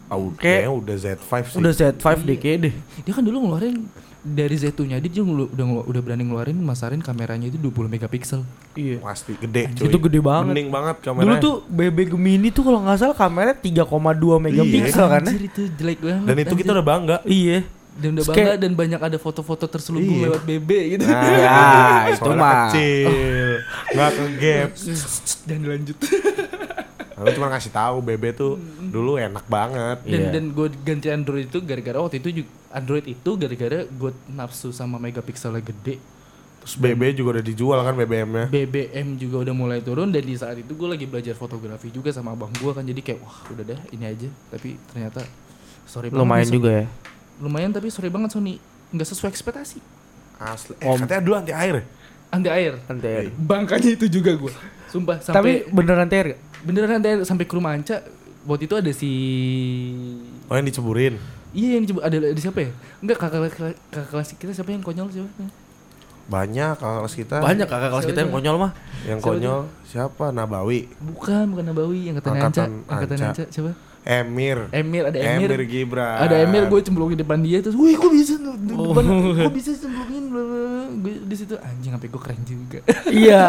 Ah, 0.07 0.17
udah- 0.17 0.39
Kayak- 0.39 0.71
udah 0.73 0.97
Z5 0.97 1.31
sih. 1.47 1.57
Udah 1.57 1.73
Z5 1.73 2.05
deh 2.23 2.37
kayaknya 2.37 2.61
deh. 2.65 2.75
dia 2.99 3.13
kan 3.13 3.21
dulu 3.21 3.37
ngeluarin 3.41 3.85
dari 4.23 4.55
Z2 4.55 4.81
nya 4.85 4.99
dia 4.99 5.13
ngelu- 5.17 5.47
udah 5.49 5.65
ngelu- 5.65 5.87
udah 5.87 6.01
berani 6.01 6.25
ngeluarin 6.25 6.59
masarin 6.59 6.99
kameranya 6.99 7.47
itu 7.47 7.57
20 7.57 7.87
megapiksel 7.87 8.43
Iya. 8.73 8.99
pasti 8.99 9.35
gede 9.35 9.71
cuy. 9.73 9.87
Itu 9.87 9.99
gede 10.01 10.19
banget. 10.19 10.47
Mending 10.49 10.69
banget 10.69 10.97
Dulu 10.97 11.07
kameranya. 11.07 11.39
tuh 11.41 11.55
BB 11.65 11.99
Gemini 12.09 12.49
tuh 12.49 12.63
kalau 12.63 12.81
nggak 12.81 12.97
salah 12.97 13.15
kameranya 13.15 13.55
3,2 13.57 13.87
megapiksel 14.41 15.07
kan 15.07 15.21
ya? 15.21 15.31
Anjir 15.31 15.43
itu 15.45 15.63
jelek 15.73 15.99
banget 16.01 16.25
Dan 16.25 16.37
itu 16.41 16.55
kita 16.57 16.71
udah 16.73 16.87
bangga. 16.87 17.17
Iya. 17.25 17.61
dan 17.97 18.13
udah 18.13 18.25
bangga 18.27 18.53
dan 18.59 18.73
banyak 18.75 19.01
ada 19.01 19.17
foto-foto 19.17 19.65
terselubung 19.65 20.05
Iya. 20.13 20.27
lewat 20.29 20.43
BB 20.45 20.71
gitu 20.93 21.05
Ya, 21.07 21.17
itu 22.13 22.31
mah. 22.31 22.69
kecil. 22.69 23.09
Nggak 23.89 24.11
ke 24.13 24.25
gap. 24.37 24.71
dan 25.47 25.57
dilanjut 25.59 25.97
Aku 27.17 27.33
cuma 27.33 27.49
ngasih 27.49 27.71
tahu 27.71 27.97
BB 28.01 28.25
tuh 28.33 28.61
dulu 28.87 29.17
enak 29.17 29.45
banget. 29.47 29.99
dan 30.03 30.21
Iya. 30.21 30.31
dan 30.31 30.45
gue 30.51 30.69
ganti 30.79 31.09
Android 31.09 31.47
itu 31.47 31.59
gara-gara 31.61 31.97
waktu 31.99 32.17
itu 32.19 32.29
juga 32.37 32.49
Android 32.71 33.05
itu 33.07 33.31
gara-gara 33.35 33.79
gue 33.83 34.11
nafsu 34.29 34.69
sama 34.69 34.97
megapikselnya 34.97 35.61
gede 35.61 35.97
Terus 36.59 36.77
BB 36.77 37.15
juga 37.15 37.29
udah 37.33 37.45
dijual 37.47 37.79
kan 37.81 37.95
BBM-nya. 37.95 38.47
BBM 38.47 39.15
juga 39.15 39.37
udah 39.41 39.55
mulai 39.55 39.79
turun 39.81 40.11
dan 40.11 40.21
di 40.21 40.35
saat 40.35 40.59
itu 40.59 40.69
gue 40.69 40.89
lagi 40.89 41.07
belajar 41.07 41.33
fotografi 41.33 41.89
juga 41.89 42.11
sama 42.11 42.33
abang 42.33 42.51
gue 42.53 42.69
kan 42.69 42.83
jadi 42.83 43.01
kayak 43.01 43.19
wah 43.19 43.39
udah 43.49 43.65
dah 43.67 43.81
ini 43.91 44.05
aja 44.05 44.29
tapi 44.51 44.75
ternyata 44.87 45.23
sorry 45.85 46.11
banget 46.11 46.21
Lumayan 46.21 46.49
juga 46.51 46.71
ya. 46.75 46.87
lumayan 47.39 47.71
tapi 47.71 47.87
sorry 47.87 48.11
banget 48.11 48.29
Sony 48.31 48.59
nggak 48.89 49.07
sesuai 49.07 49.31
ekspektasi 49.31 49.79
Asli. 50.37 50.75
Eh, 50.77 50.97
katanya 50.99 51.23
dulu 51.23 51.35
anti 51.35 51.55
air. 51.55 51.75
ya? 51.77 51.85
anti 52.29 52.49
air 52.51 52.73
Nanti 52.85 53.07
air. 53.07 53.31
bangkanya 53.33 53.91
itu 53.95 54.07
juga 54.11 54.35
gue 54.35 54.53
sumpah 54.87 55.17
Tapi 55.17 55.63
sampai 55.63 55.71
beneran 55.71 55.99
nanti 56.03 56.15
air 56.15 56.27
gak? 56.29 56.41
Beneran 56.67 56.99
air 56.99 57.23
sampai 57.23 57.47
ke 57.47 57.55
rumah 57.55 57.73
Anca 57.73 58.03
waktu 58.43 58.67
itu 58.67 58.75
ada 58.75 58.91
si 58.91 59.11
Oh 60.47 60.55
yang 60.55 60.67
diceburin. 60.67 61.15
iya 61.51 61.79
yang 61.79 61.87
coba 61.87 62.01
ada, 62.05 62.17
ada 62.21 62.37
siapa 62.37 62.61
ya 62.61 62.71
enggak 62.99 63.17
kakak 63.17 63.41
kakak, 63.49 63.75
kakak 63.89 64.09
kelas 64.11 64.29
kita 64.35 64.53
siapa 64.53 64.71
yang 64.71 64.83
konyol 64.83 65.09
siapa 65.09 65.47
Banyak 66.27 66.75
kakak 66.75 66.99
kelas 67.01 67.15
kita. 67.15 67.37
Banyak 67.39 67.67
kakak 67.71 67.87
kelas 67.87 68.03
kita 68.05 68.19
yang 68.19 68.35
konyol 68.35 68.57
mah. 68.59 68.75
Yang 69.07 69.23
Siapa 69.23 69.29
konyol 69.31 69.61
siapa? 69.87 70.25
Nabawi. 70.35 70.91
bukan 71.01 71.55
bukan 71.55 71.65
Nabawi 71.71 72.11
yang 72.11 72.19
katanya 72.19 72.51
Anca 72.51 72.63
Angkatan 72.67 73.17
Anca. 73.31 73.45
Siapa 73.47 73.71
Emir. 74.03 74.59
Emir 74.71 75.03
ada 75.03 75.19
Emir, 75.19 75.47
Emir 75.49 75.63
Gibran. 75.67 76.19
ada 76.21 76.35
Emir 76.39 76.67
gue 76.67 76.79
cemplung 76.79 77.11
di 77.11 77.19
depan 77.19 77.43
dia 77.43 77.59
terus 77.59 77.75
wih 77.75 77.95
kok 77.95 78.11
bisa 78.11 78.39
di 78.39 78.71
depan 78.71 79.03
kok 79.39 79.55
bisa 79.55 79.71
cemplungin 79.75 80.25
bla, 80.27 80.43
bla, 80.43 80.59
bla." 80.63 80.83
gue 80.97 81.15
di 81.27 81.37
situ 81.39 81.55
anjing 81.59 81.91
sampai 81.91 82.09
gue 82.09 82.21
keren 82.21 82.43
juga 82.43 82.79
Iya. 83.07 83.45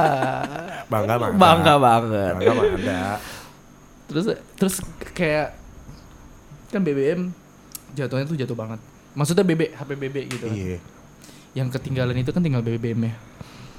Bangga 0.88 1.14
mah. 1.16 1.28
ada. 1.28 1.38
Bangga 1.38 1.74
banget. 1.78 2.34
Bangga 2.36 2.52
mah 2.54 2.66
ada. 2.74 3.02
terus 4.08 4.26
terus 4.56 4.76
kayak 5.12 5.52
kan 6.68 6.80
BBM 6.80 7.28
jatuhnya 7.92 8.24
tuh 8.24 8.36
jatuh 8.36 8.56
banget 8.56 8.80
maksudnya 9.12 9.44
BB 9.44 9.76
HP 9.76 9.90
BB 9.94 10.16
gitu 10.30 10.46
kan. 10.46 10.56
Iya. 10.56 10.80
yang 11.54 11.68
ketinggalan 11.68 12.16
itu 12.16 12.30
kan 12.30 12.40
tinggal 12.40 12.62
BBM 12.62 13.04
ya 13.04 13.16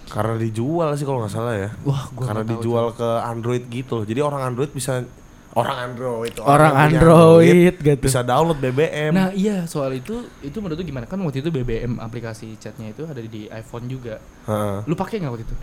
Karena 0.06 0.34
dijual 0.34 0.92
sih 0.94 1.04
kalau 1.04 1.20
nggak 1.20 1.30
salah 1.30 1.52
ya. 1.54 1.68
wah 1.82 2.08
gue 2.08 2.24
Karena 2.24 2.40
dijual 2.42 2.92
ke 2.92 3.08
Android 3.22 3.64
gitu 3.68 3.92
loh. 3.94 4.04
Jadi 4.04 4.20
orang 4.20 4.40
Android 4.42 4.68
bisa 4.68 5.04
orang 5.50 5.76
Android 5.86 6.32
Orang 6.38 6.64
yang 6.66 6.72
punya 6.72 6.96
Android 6.96 7.74
gitu. 7.78 8.00
bisa 8.02 8.20
download 8.22 8.56
BBM. 8.58 9.12
nah 9.12 9.28
iya 9.30 9.64
soal 9.64 9.92
itu 9.92 10.12
itu 10.40 10.56
menurut 10.58 10.80
gimana 10.80 11.04
kan 11.04 11.16
waktu 11.18 11.40
itu 11.40 11.48
BBM 11.48 11.96
aplikasi 11.98 12.56
chatnya 12.56 12.88
itu 12.88 13.04
ada 13.04 13.20
di 13.20 13.48
iPhone 13.48 13.84
juga 13.84 14.16
Heeh. 14.44 14.84
lu 14.84 14.92
pakai 14.92 15.20
nggak 15.20 15.28
waktu 15.30 15.44
itu 15.44 15.56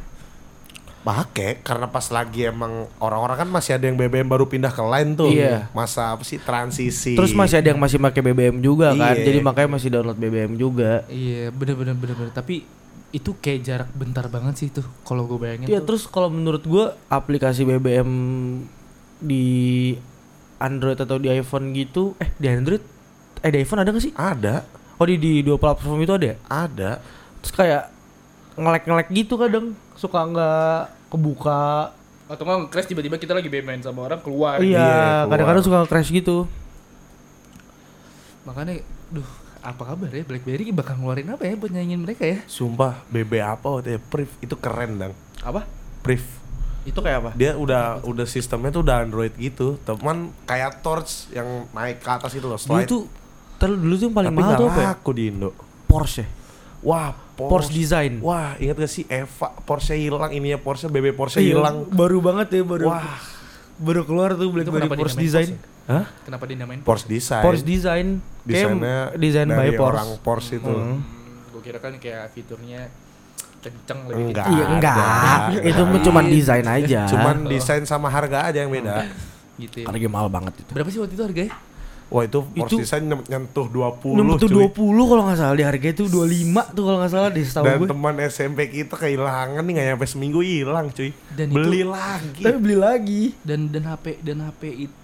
Pakai 1.06 1.62
karena 1.62 1.86
pas 1.86 2.10
lagi 2.10 2.44
emang 2.44 2.90
orang-orang 2.98 3.38
kan 3.38 3.50
masih 3.52 3.78
ada 3.78 3.86
yang 3.86 3.94
BBM 3.94 4.26
baru 4.26 4.44
pindah 4.44 4.70
ke 4.70 4.82
lain 4.82 5.14
tuh. 5.14 5.30
Iya. 5.30 5.70
Masa 5.70 6.12
apa 6.12 6.26
sih 6.26 6.36
transisi. 6.38 7.14
Terus 7.14 7.30
masih 7.32 7.62
ada 7.62 7.70
yang 7.70 7.78
masih 7.78 8.02
pakai 8.02 8.22
BBM 8.22 8.58
juga 8.58 8.90
kan. 8.92 9.14
Iya. 9.14 9.22
Jadi 9.24 9.38
makanya 9.40 9.70
masih 9.72 9.90
download 9.90 10.18
BBM 10.18 10.58
juga. 10.58 11.06
iya 11.08 11.48
bener 11.50 11.76
bener 11.76 11.94
bener 11.94 12.16
bener 12.16 12.34
tapi 12.34 12.66
itu 13.12 13.32
kayak 13.34 13.60
jarak 13.62 13.90
bentar 13.94 14.26
banget 14.28 14.58
sih 14.58 14.68
tuh 14.70 14.84
kalau 15.02 15.24
gue 15.24 15.38
bayangin 15.38 15.70
Iya 15.70 15.80
tuh. 15.80 15.88
terus 15.88 16.04
kalau 16.04 16.28
menurut 16.28 16.66
gua 16.66 16.98
aplikasi 17.08 17.64
BBM 17.64 18.10
di 19.18 19.46
Android 20.58 20.98
atau 20.98 21.16
di 21.16 21.30
iPhone 21.30 21.72
gitu 21.72 22.12
eh 22.18 22.28
di 22.34 22.48
Android 22.48 22.84
eh 23.38 23.50
di 23.50 23.58
iPhone 23.58 23.80
ada 23.80 23.90
gak 23.90 24.02
sih? 24.02 24.12
ada, 24.12 24.68
Oh 24.96 25.04
di 25.04 25.16
di 25.16 25.40
dua 25.42 25.56
platform 25.56 26.02
itu 26.02 26.12
ada 26.12 26.26
ya? 26.26 26.36
ada. 26.46 26.92
Terus 27.38 27.54
kayak 27.54 27.84
ngelek-ngelek 28.56 29.08
gitu 29.10 29.36
kadang 29.36 29.66
suka 29.94 30.20
nggak 30.22 30.80
kebuka. 31.08 31.92
atau 32.26 32.42
nggak 32.42 32.68
crash 32.68 32.88
tiba-tiba 32.88 33.16
kita 33.16 33.32
lagi 33.32 33.48
main 33.52 33.80
sama 33.80 34.02
orang 34.04 34.18
keluar 34.18 34.58
iya, 34.58 34.82
Iya, 34.82 35.30
kadang-kadang 35.30 35.62
suka 35.62 35.80
crash 35.86 36.10
gitu. 36.10 36.50
makanya 38.42 38.82
duh 39.10 39.26
apa 39.60 39.82
kabar 39.84 40.10
ya 40.10 40.22
BlackBerry 40.22 40.70
bakal 40.70 40.94
ngeluarin 40.96 41.26
apa 41.28 41.42
ya 41.44 41.54
buat 41.54 41.70
nyanyiin 41.70 41.98
mereka 42.00 42.22
ya 42.24 42.38
Sumpah 42.46 43.02
BB 43.08 43.42
apa 43.42 43.66
waktu 43.68 43.98
itu 43.98 44.02
Priv 44.06 44.30
itu 44.40 44.56
keren 44.56 44.92
dong. 44.96 45.14
Apa? 45.42 45.66
Priv. 46.02 46.22
Itu 46.84 47.02
kayak 47.02 47.18
apa? 47.20 47.32
Dia 47.34 47.58
udah 47.58 48.06
udah 48.06 48.26
sistemnya 48.26 48.70
tuh 48.70 48.86
udah 48.86 49.02
Android 49.02 49.34
gitu. 49.36 49.82
Teman 49.82 50.30
kayak 50.46 50.82
Torch 50.82 51.34
yang 51.34 51.66
naik 51.74 51.98
ke 51.98 52.10
atas 52.10 52.30
itu 52.32 52.46
loh 52.46 52.56
Dulu 52.56 52.66
slide. 52.78 52.86
tuh 52.86 53.10
terus 53.58 53.74
dulu 53.76 53.94
tuh 53.96 54.06
yang 54.06 54.14
paling 54.14 54.30
Tapi 54.30 54.38
mahal 54.40 54.54
tuh 54.56 54.68
apa 54.68 54.80
ya? 54.80 54.88
laku 54.94 55.12
di 55.12 55.24
Indo. 55.26 55.50
Porsche. 55.86 56.26
Wah, 56.86 57.18
Porsche 57.36 57.74
design. 57.74 58.22
Wah, 58.22 58.54
ingat 58.56 58.78
gak 58.78 58.92
sih 58.94 59.04
Eva 59.10 59.52
Porsche 59.66 59.98
hilang 59.98 60.32
ininya 60.32 60.56
Porsche 60.56 60.88
BB 60.88 61.18
Porsche 61.18 61.42
Iya, 61.42 61.58
hilang. 61.58 61.90
Baru 61.90 62.22
banget 62.22 62.48
ya 62.54 62.62
baru. 62.64 62.94
Wah, 62.94 63.18
Baru 63.76 64.08
keluar 64.08 64.38
tuh 64.40 64.48
kenapa 64.54 64.96
Porsche 64.96 65.20
dinamain 65.20 65.20
design. 65.20 65.50
Porsche 65.52 65.92
hah? 65.92 66.06
kenapa 66.24 66.44
dinamain 66.48 66.80
Porsche 66.80 67.08
design. 67.10 67.44
Porsche 67.44 67.66
design. 67.66 68.08
Desainnya 68.46 68.98
desain 69.18 69.50
by 69.50 69.70
Porsche. 69.74 69.82
orang 69.84 70.08
Porsche 70.22 70.54
itu. 70.62 70.72
Hmm. 70.72 71.00
gue 71.52 71.62
kira 71.66 71.80
kan 71.82 71.98
kayak 71.98 72.30
fiturnya 72.32 72.88
kenceng 73.60 74.06
lebih 74.06 74.32
Enggak. 74.32 74.46
kenceng. 74.46 74.56
Iya 74.56 74.66
enggak, 74.78 74.96
ada. 74.96 75.60
itu 75.66 75.82
mah 75.82 76.02
cuma 76.06 76.20
desain 76.22 76.68
aja. 76.70 77.02
Cuman 77.10 77.36
desain 77.50 77.84
sama 77.84 78.08
harga 78.08 78.54
aja 78.54 78.62
yang 78.62 78.70
beda. 78.72 79.10
gitu 79.56 79.82
ya. 79.82 79.88
harga 79.88 80.08
mahal 80.12 80.28
banget 80.28 80.52
itu. 80.60 80.72
berapa 80.76 80.90
sih 80.92 81.00
waktu 81.00 81.16
itu 81.16 81.24
harganya 81.24 81.56
Wah, 82.06 82.22
itu 82.22 82.38
Porsche 82.40 82.70
Itu- 82.70 82.78
design 82.80 83.04
nyentuh 83.08 83.66
20 83.66 84.14
Enam 84.14 84.38
tuh 84.38 84.46
cuy. 84.46 84.70
20 84.70 84.78
kalau 85.06 85.24
nggak 85.26 85.38
salah 85.38 85.56
di 85.56 85.66
harga 85.66 85.88
itu 85.90 86.04
25 86.06 86.22
tuh 86.72 86.84
kalau 86.84 86.98
nggak 87.00 87.12
salah 87.12 87.30
di 87.30 87.42
setahu 87.42 87.66
Dan 87.66 87.78
gue. 87.78 87.88
teman 87.90 88.16
SMP 88.24 88.60
kita 88.68 88.96
kehilangan 88.96 89.60
nih 89.60 89.72
nggak 89.74 89.88
nyampe 89.90 90.06
seminggu 90.06 90.40
hilang 90.40 90.88
cuy. 90.90 91.10
Dan 91.32 91.48
Beli 91.50 91.82
itu- 91.82 91.90
lagi. 91.90 92.42
Tapi 92.42 92.58
beli 92.64 92.78
lagi. 92.78 93.22
dan 93.42 93.60
dan 93.68 93.84
HP 93.86 94.06
dan 94.22 94.38
HP 94.44 94.62
itu 94.84 94.96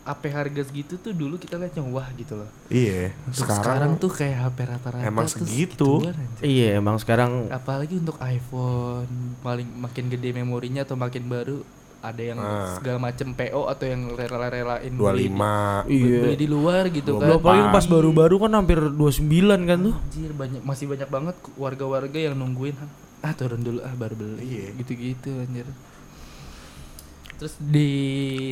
HP 0.00 0.22
harga 0.26 0.62
segitu 0.64 0.96
tuh 0.96 1.12
dulu 1.12 1.36
kita 1.36 1.54
liatnya 1.54 1.86
wah 1.86 2.08
gitu 2.12 2.34
loh. 2.34 2.48
Iya. 2.66 3.14
Sekarang, 3.30 3.62
sekarang, 3.62 3.90
tuh 3.94 4.10
kayak 4.10 4.36
HP 4.42 4.58
rata-rata 4.66 5.06
emang 5.06 5.28
segitu. 5.28 6.02
Iya 6.40 6.68
emang 6.74 6.96
sekarang 6.96 7.46
Apalagi 7.46 7.94
untuk 7.94 8.18
iPhone 8.18 9.06
paling 9.38 9.68
makin 9.70 10.08
gede 10.08 10.32
memorinya 10.32 10.82
atau 10.82 10.96
makin 10.96 11.24
baru 11.24 11.62
ada 12.00 12.22
yang 12.22 12.36
Ah. 12.36 12.74
segala 12.74 12.98
macem 12.98 13.28
PO 13.30 13.68
atau 13.68 13.84
yang 13.84 14.02
rela-relain 14.10 14.88
25 14.90 15.84
beli, 15.84 16.00
Iya. 16.00 16.20
beli 16.24 16.36
di 16.36 16.48
luar 16.48 16.84
gitu 16.88 17.10
Dua 17.12 17.20
kan. 17.20 17.28
Lu 17.28 17.34
apalagi 17.36 17.66
pas 17.70 17.86
baru-baru 17.86 18.36
kan 18.40 18.52
hampir 18.54 18.78
29 18.80 19.60
kan 19.62 19.78
tuh. 19.82 19.94
Anjir 19.94 20.32
banyak 20.32 20.62
masih 20.62 20.86
banyak 20.86 21.08
banget 21.08 21.36
warga-warga 21.54 22.18
yang 22.18 22.34
nungguin 22.34 22.72
ah 23.20 23.32
turun 23.32 23.60
dulu 23.60 23.80
ah 23.80 23.92
baru 23.92 24.16
beli 24.16 24.40
Iya. 24.42 24.66
gitu-gitu 24.76 25.28
anjir. 25.38 25.68
Terus 27.36 27.56
di 27.56 27.88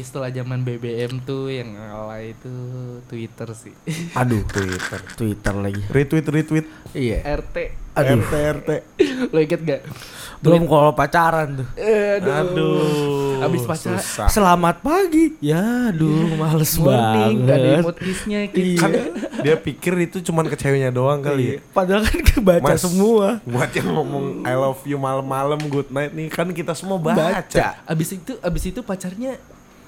setelah 0.01 0.33
zaman 0.33 0.65
BBM 0.65 1.21
tuh 1.21 1.53
yang 1.53 1.73
ngalah 1.73 2.25
itu 2.25 2.49
Twitter 3.05 3.49
sih. 3.53 3.77
Aduh, 4.17 4.41
Twitter. 4.45 5.01
Twitter 5.13 5.55
lagi. 5.55 5.83
Retweet 5.87 6.25
retweet. 6.27 6.67
Iya. 6.97 7.21
RT. 7.37 7.57
Aduh. 7.93 8.17
RT 8.17 8.33
RT. 8.33 8.71
Lo 9.29 9.39
inget 9.39 9.61
gak? 9.61 9.83
Belum 10.39 10.65
kalau 10.65 10.93
pacaran 10.93 11.49
tuh. 11.57 11.69
Aduh. 11.75 12.33
Aduh. 12.33 13.41
Abis 13.41 13.63
pacar- 13.63 13.97
susah. 13.97 14.27
Selamat 14.29 14.79
pagi. 14.79 15.35
Ya, 15.39 15.89
aduh, 15.89 16.35
males 16.35 16.75
Morning, 16.77 17.39
ada 17.41 17.55
banget. 17.55 17.81
emot 17.81 17.97
kiss-nya 17.97 18.41
gitu. 18.47 18.77
Kan 18.77 18.91
dia 19.41 19.55
pikir 19.57 19.93
itu 20.01 20.19
cuman 20.21 20.47
ke 20.47 20.55
ceweknya 20.55 20.91
doang 20.91 21.19
kali. 21.21 21.45
ya. 21.49 21.59
Padahal 21.69 22.03
kan 22.03 22.19
kebaca 22.21 22.63
Mas, 22.65 22.83
semua. 22.83 23.39
Buat 23.45 23.71
yang 23.73 23.89
ngomong 23.93 24.43
I 24.43 24.55
love 24.55 24.83
you 24.85 24.95
malam-malam 24.97 25.59
good 25.67 25.87
night 25.89 26.11
nih 26.11 26.27
kan 26.29 26.51
kita 26.51 26.71
semua 26.73 26.99
baca. 26.99 27.19
Baca. 27.39 27.79
Abis 27.85 28.09
itu 28.13 28.35
abis 28.39 28.63
itu 28.65 28.81
pacarnya 28.81 29.39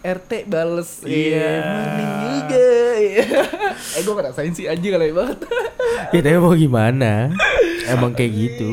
RT 0.00 0.46
bales 0.46 1.02
Iya. 1.02 1.50
morning 1.60 2.10
juga 2.32 2.66
Iya. 2.96 3.26
eh 3.96 4.00
gue 4.00 4.14
ngerasain 4.14 4.48
sih 4.50 4.64
anjing 4.64 4.94
alay 4.94 5.10
banget 5.10 5.44
Ya 6.08 6.20
tapi 6.20 6.38
mau 6.38 6.54
gimana? 6.54 7.34
Emang 7.84 8.10
kayak 8.10 8.32
gitu. 8.32 8.68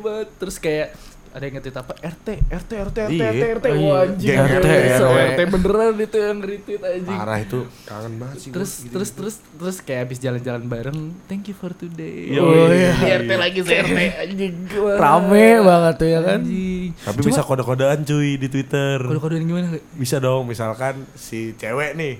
Banget 0.00 0.28
terus 0.34 0.56
kayak 0.56 0.96
ada 1.30 1.42
yang 1.42 1.54
nge-tweet 1.54 1.76
apa 1.76 1.92
RT 1.96 2.28
RT 2.44 2.70
RT 2.82 2.96
RT 3.00 3.12
Iya. 3.12 3.28
RT 3.30 3.44
RT 3.54 3.66
Oh, 3.66 3.76
iya. 3.76 3.94
Anjing 4.02 4.26
Geng 4.26 4.40
RT, 4.42 4.66
RT, 4.98 5.14
RT 5.28 5.40
beneran 5.48 5.94
itu 5.96 6.16
yang 6.18 6.38
retweet 6.40 6.82
anjing 6.82 7.06
Parah 7.14 7.38
itu 7.38 7.58
kangen 7.84 8.12
banget 8.16 8.36
sih. 8.36 8.50
terus 8.50 8.70
gua 8.72 8.82
gitu. 8.82 8.92
terus 8.92 9.10
terus 9.12 9.34
terus 9.52 9.76
kayak 9.80 10.00
abis 10.04 10.18
jalan-jalan 10.18 10.62
bareng 10.64 10.98
thank 11.24 11.46
you 11.46 11.54
for 11.54 11.70
today 11.72 12.30
Yo, 12.30 12.42
Oh, 12.42 12.66
iya. 12.68 12.92
Di 12.92 13.10
RT 13.16 13.30
lagi 13.32 13.58
se 13.60 13.74
RT 13.76 13.98
anjing. 14.24 14.54
Rame 14.74 15.46
banget 15.60 15.94
tuh 15.96 16.08
ya 16.08 16.20
kan. 16.20 16.40
anjing 16.40 16.88
Tapi 16.96 17.16
Cuma- 17.16 17.28
bisa 17.28 17.42
kode-kodean 17.42 17.98
cuy 18.02 18.30
di 18.34 18.48
Twitter. 18.48 18.98
kode-kodean 19.00 19.42
gimana? 19.44 19.66
Bisa 19.92 20.18
dong 20.18 20.44
misalkan 20.44 21.06
si 21.14 21.54
cewek 21.54 21.94
nih 21.94 22.18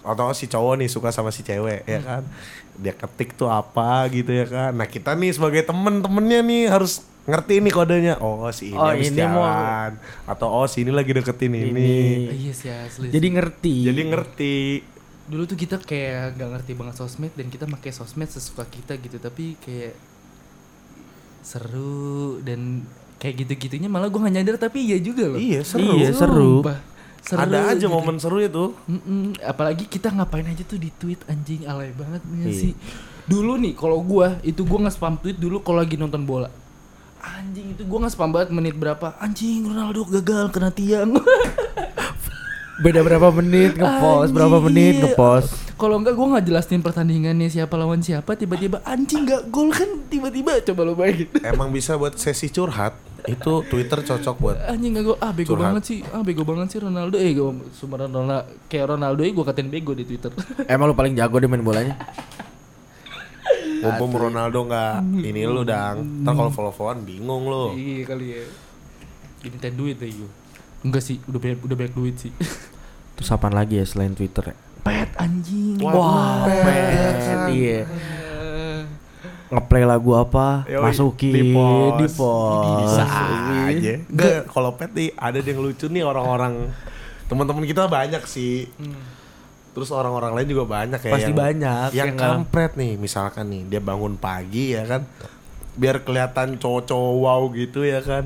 atau 0.00 0.30
si 0.30 0.46
cowok 0.46 0.74
nih 0.76 0.86
suka 0.86 1.10
sama 1.10 1.28
si 1.28 1.42
cewek 1.42 1.82
ya 1.82 1.98
Hmm. 1.98 2.06
kan. 2.06 2.22
Dia 2.76 2.94
ketik 2.94 3.34
tuh 3.34 3.48
apa 3.48 4.06
gitu 4.06 4.30
ya 4.30 4.46
kan. 4.46 4.70
Nah, 4.70 4.84
kita 4.84 5.12
nih 5.12 5.32
sebagai 5.32 5.64
temen-temennya 5.64 6.40
nih 6.40 6.62
harus 6.68 7.02
ngerti 7.26 7.58
nih 7.58 7.72
kodenya. 7.72 8.14
Oh, 8.18 8.46
si 8.48 8.70
ini 8.70 8.76
Oh, 8.76 8.86
habis 8.86 9.08
ini 9.08 9.18
mau- 9.20 9.42
jalan 9.42 9.92
atau 10.24 10.46
oh 10.48 10.64
si 10.64 10.80
ini 10.80 10.90
lagi 10.90 11.10
deketin 11.10 11.52
ini. 11.52 11.70
Ini. 11.70 11.90
iya 12.32 12.52
sih 12.52 12.70
asli 12.70 13.06
Jadi 13.08 13.22
sih. 13.22 13.32
ngerti. 13.32 13.74
Jadi 13.84 14.02
ngerti. 14.04 14.56
dulu 15.26 15.42
tuh 15.44 15.58
kita 15.58 15.76
kayak 15.80 16.34
gak 16.34 16.50
ngerti 16.52 16.72
banget 16.72 16.94
sosmed 16.96 17.34
dan 17.34 17.46
kita 17.46 17.66
pakai 17.66 17.90
sosmed 17.90 18.30
sesuka 18.30 18.62
kita 18.64 18.94
gitu 18.96 19.18
tapi 19.18 19.58
kayak 19.58 19.98
seru 21.42 22.38
dan 22.40 22.86
kayak 23.16 23.42
gitu-gitunya 23.42 23.86
malah 23.86 24.06
gue 24.06 24.18
gak 24.18 24.30
nyadar 24.32 24.56
tapi 24.56 24.82
iya 24.84 24.98
juga 24.98 25.26
loh 25.26 25.38
Iya, 25.38 25.62
seru. 25.62 25.94
Iya, 25.94 26.10
seru. 26.12 26.62
Seru 27.18 27.42
Ada 27.42 27.74
aja 27.74 27.82
gitu. 27.82 27.90
momen 27.90 28.16
seru 28.16 28.38
itu. 28.38 28.78
Mm-mm. 28.86 29.34
apalagi 29.42 29.82
kita 29.84 30.14
ngapain 30.14 30.46
aja 30.46 30.62
tuh 30.62 30.78
di 30.78 30.94
tweet 30.94 31.18
anjing 31.26 31.66
alay 31.66 31.90
banget 31.90 32.22
nggak 32.22 32.46
Iya. 32.46 32.60
sih 32.62 32.72
dulu 33.26 33.58
nih 33.58 33.74
kalau 33.74 33.98
gua 33.98 34.38
itu 34.40 34.62
gua 34.62 34.86
nggak 34.86 34.94
spam 34.94 35.18
tweet 35.18 35.34
dulu 35.34 35.58
kalau 35.58 35.82
lagi 35.82 35.96
nonton 35.96 36.22
bola 36.22 36.46
anjing 37.32 37.74
itu 37.74 37.82
gua 37.82 37.98
nggak 38.00 38.12
spam 38.12 38.30
banget 38.30 38.50
menit 38.50 38.74
berapa 38.74 39.18
anjing 39.18 39.66
Ronaldo 39.66 40.06
gagal 40.06 40.50
kena 40.50 40.70
tiang 40.70 41.10
Beda 42.76 43.00
berapa 43.00 43.32
menit 43.32 43.72
ngepost, 43.72 44.36
berapa 44.36 44.60
menit 44.60 45.00
ngepost. 45.00 45.48
Kalau 45.80 45.96
enggak 45.96 46.12
gue 46.12 46.26
nggak 46.28 46.44
jelasin 46.44 46.84
pertandingannya 46.84 47.48
siapa 47.48 47.72
lawan 47.72 48.04
siapa 48.04 48.36
tiba-tiba 48.36 48.84
anjing 48.84 49.24
nggak 49.24 49.48
gol 49.48 49.72
kan 49.72 50.04
tiba-tiba 50.08 50.60
coba 50.60 50.80
lo 50.84 50.92
bayangin 50.92 51.24
Emang 51.56 51.72
bisa 51.72 51.96
buat 51.96 52.20
sesi 52.20 52.52
curhat. 52.52 52.92
Itu 53.24 53.64
Twitter 53.64 54.04
cocok 54.04 54.36
buat 54.36 54.56
anjing 54.68 54.92
nggak 54.92 55.04
gol 55.04 55.16
ah 55.16 55.32
bego 55.32 55.56
Curhat. 55.56 55.72
banget 55.72 55.82
sih 55.88 55.98
ah 56.12 56.20
bego 56.20 56.44
banget 56.44 56.68
sih 56.68 56.80
Ronaldo 56.84 57.16
eh 57.16 57.32
gue 57.32 57.48
cuma 57.80 57.94
Ronaldo 57.96 58.44
kayak 58.68 58.86
Ronaldo 58.92 59.20
ya 59.24 59.30
gue 59.32 59.44
katain 59.48 59.68
bego 59.72 59.96
di 59.96 60.04
Twitter 60.04 60.36
Emang 60.68 60.92
lu 60.92 60.94
paling 60.94 61.16
jago 61.16 61.40
deh 61.40 61.48
main 61.48 61.64
bolanya? 61.64 61.96
Mumpung 63.88 64.12
Ronaldo 64.18 64.58
nggak 64.64 64.94
ini 65.20 65.40
lu 65.44 65.62
dang. 65.62 65.96
Ntar 66.22 66.32
kalau 66.32 66.50
follow-followan 66.50 67.02
bingung 67.02 67.46
lu. 67.46 67.72
iya 67.72 68.02
kali 68.02 68.26
ya 68.34 68.44
dimintain 69.36 69.74
duit 69.74 69.94
ya 69.96 70.10
gue 70.10 70.30
enggak 70.82 71.02
sih 71.02 71.22
udah 71.22 71.38
banyak 71.38 71.58
udah 71.62 71.76
banyak 71.76 71.94
duit 71.94 72.16
sih 72.18 72.32
Terus 73.16 73.30
apaan 73.30 73.54
lagi 73.54 73.78
ya 73.78 73.86
selain 73.86 74.12
Twitter 74.12 74.52
ya? 74.52 74.56
pet 74.82 75.10
anjing 75.16 75.82
Wah, 75.82 76.46
pet. 76.46 77.50
Iya. 77.50 77.80
Ngeplay 79.46 79.82
lagu 79.82 80.14
apa? 80.14 80.66
Yoi, 80.66 80.82
Masukin 80.82 81.32
di 81.32 81.42
post. 81.50 81.96
di 81.96 82.06
post. 82.12 82.66
Bisa 82.82 83.04
aja. 83.66 83.94
Enggak, 84.04 84.40
kalau 84.46 84.70
pet 84.74 84.90
nih 84.90 85.10
ada 85.14 85.38
yang 85.38 85.58
lucu 85.58 85.86
nih 85.86 86.02
orang-orang 86.02 86.70
teman-teman 87.26 87.62
kita 87.62 87.86
banyak 87.86 88.22
sih. 88.26 88.66
Terus 89.76 89.92
orang-orang 89.92 90.32
lain 90.32 90.48
juga 90.48 90.64
banyak 90.64 91.00
ya. 91.04 91.12
Pasti 91.12 91.28
yang- 91.28 91.36
banyak 91.36 91.88
Yang 91.92 92.06
yang 92.08 92.16
kampret 92.16 92.72
nih, 92.80 92.96
misalkan 92.96 93.52
nih 93.52 93.62
dia 93.68 93.80
bangun 93.84 94.16
pagi 94.16 94.72
ya 94.72 94.88
kan, 94.88 95.04
biar 95.76 96.00
kelihatan 96.00 96.56
cowok-cowok 96.56 97.14
wow 97.20 97.42
gitu 97.52 97.84
ya 97.84 98.00
kan. 98.00 98.24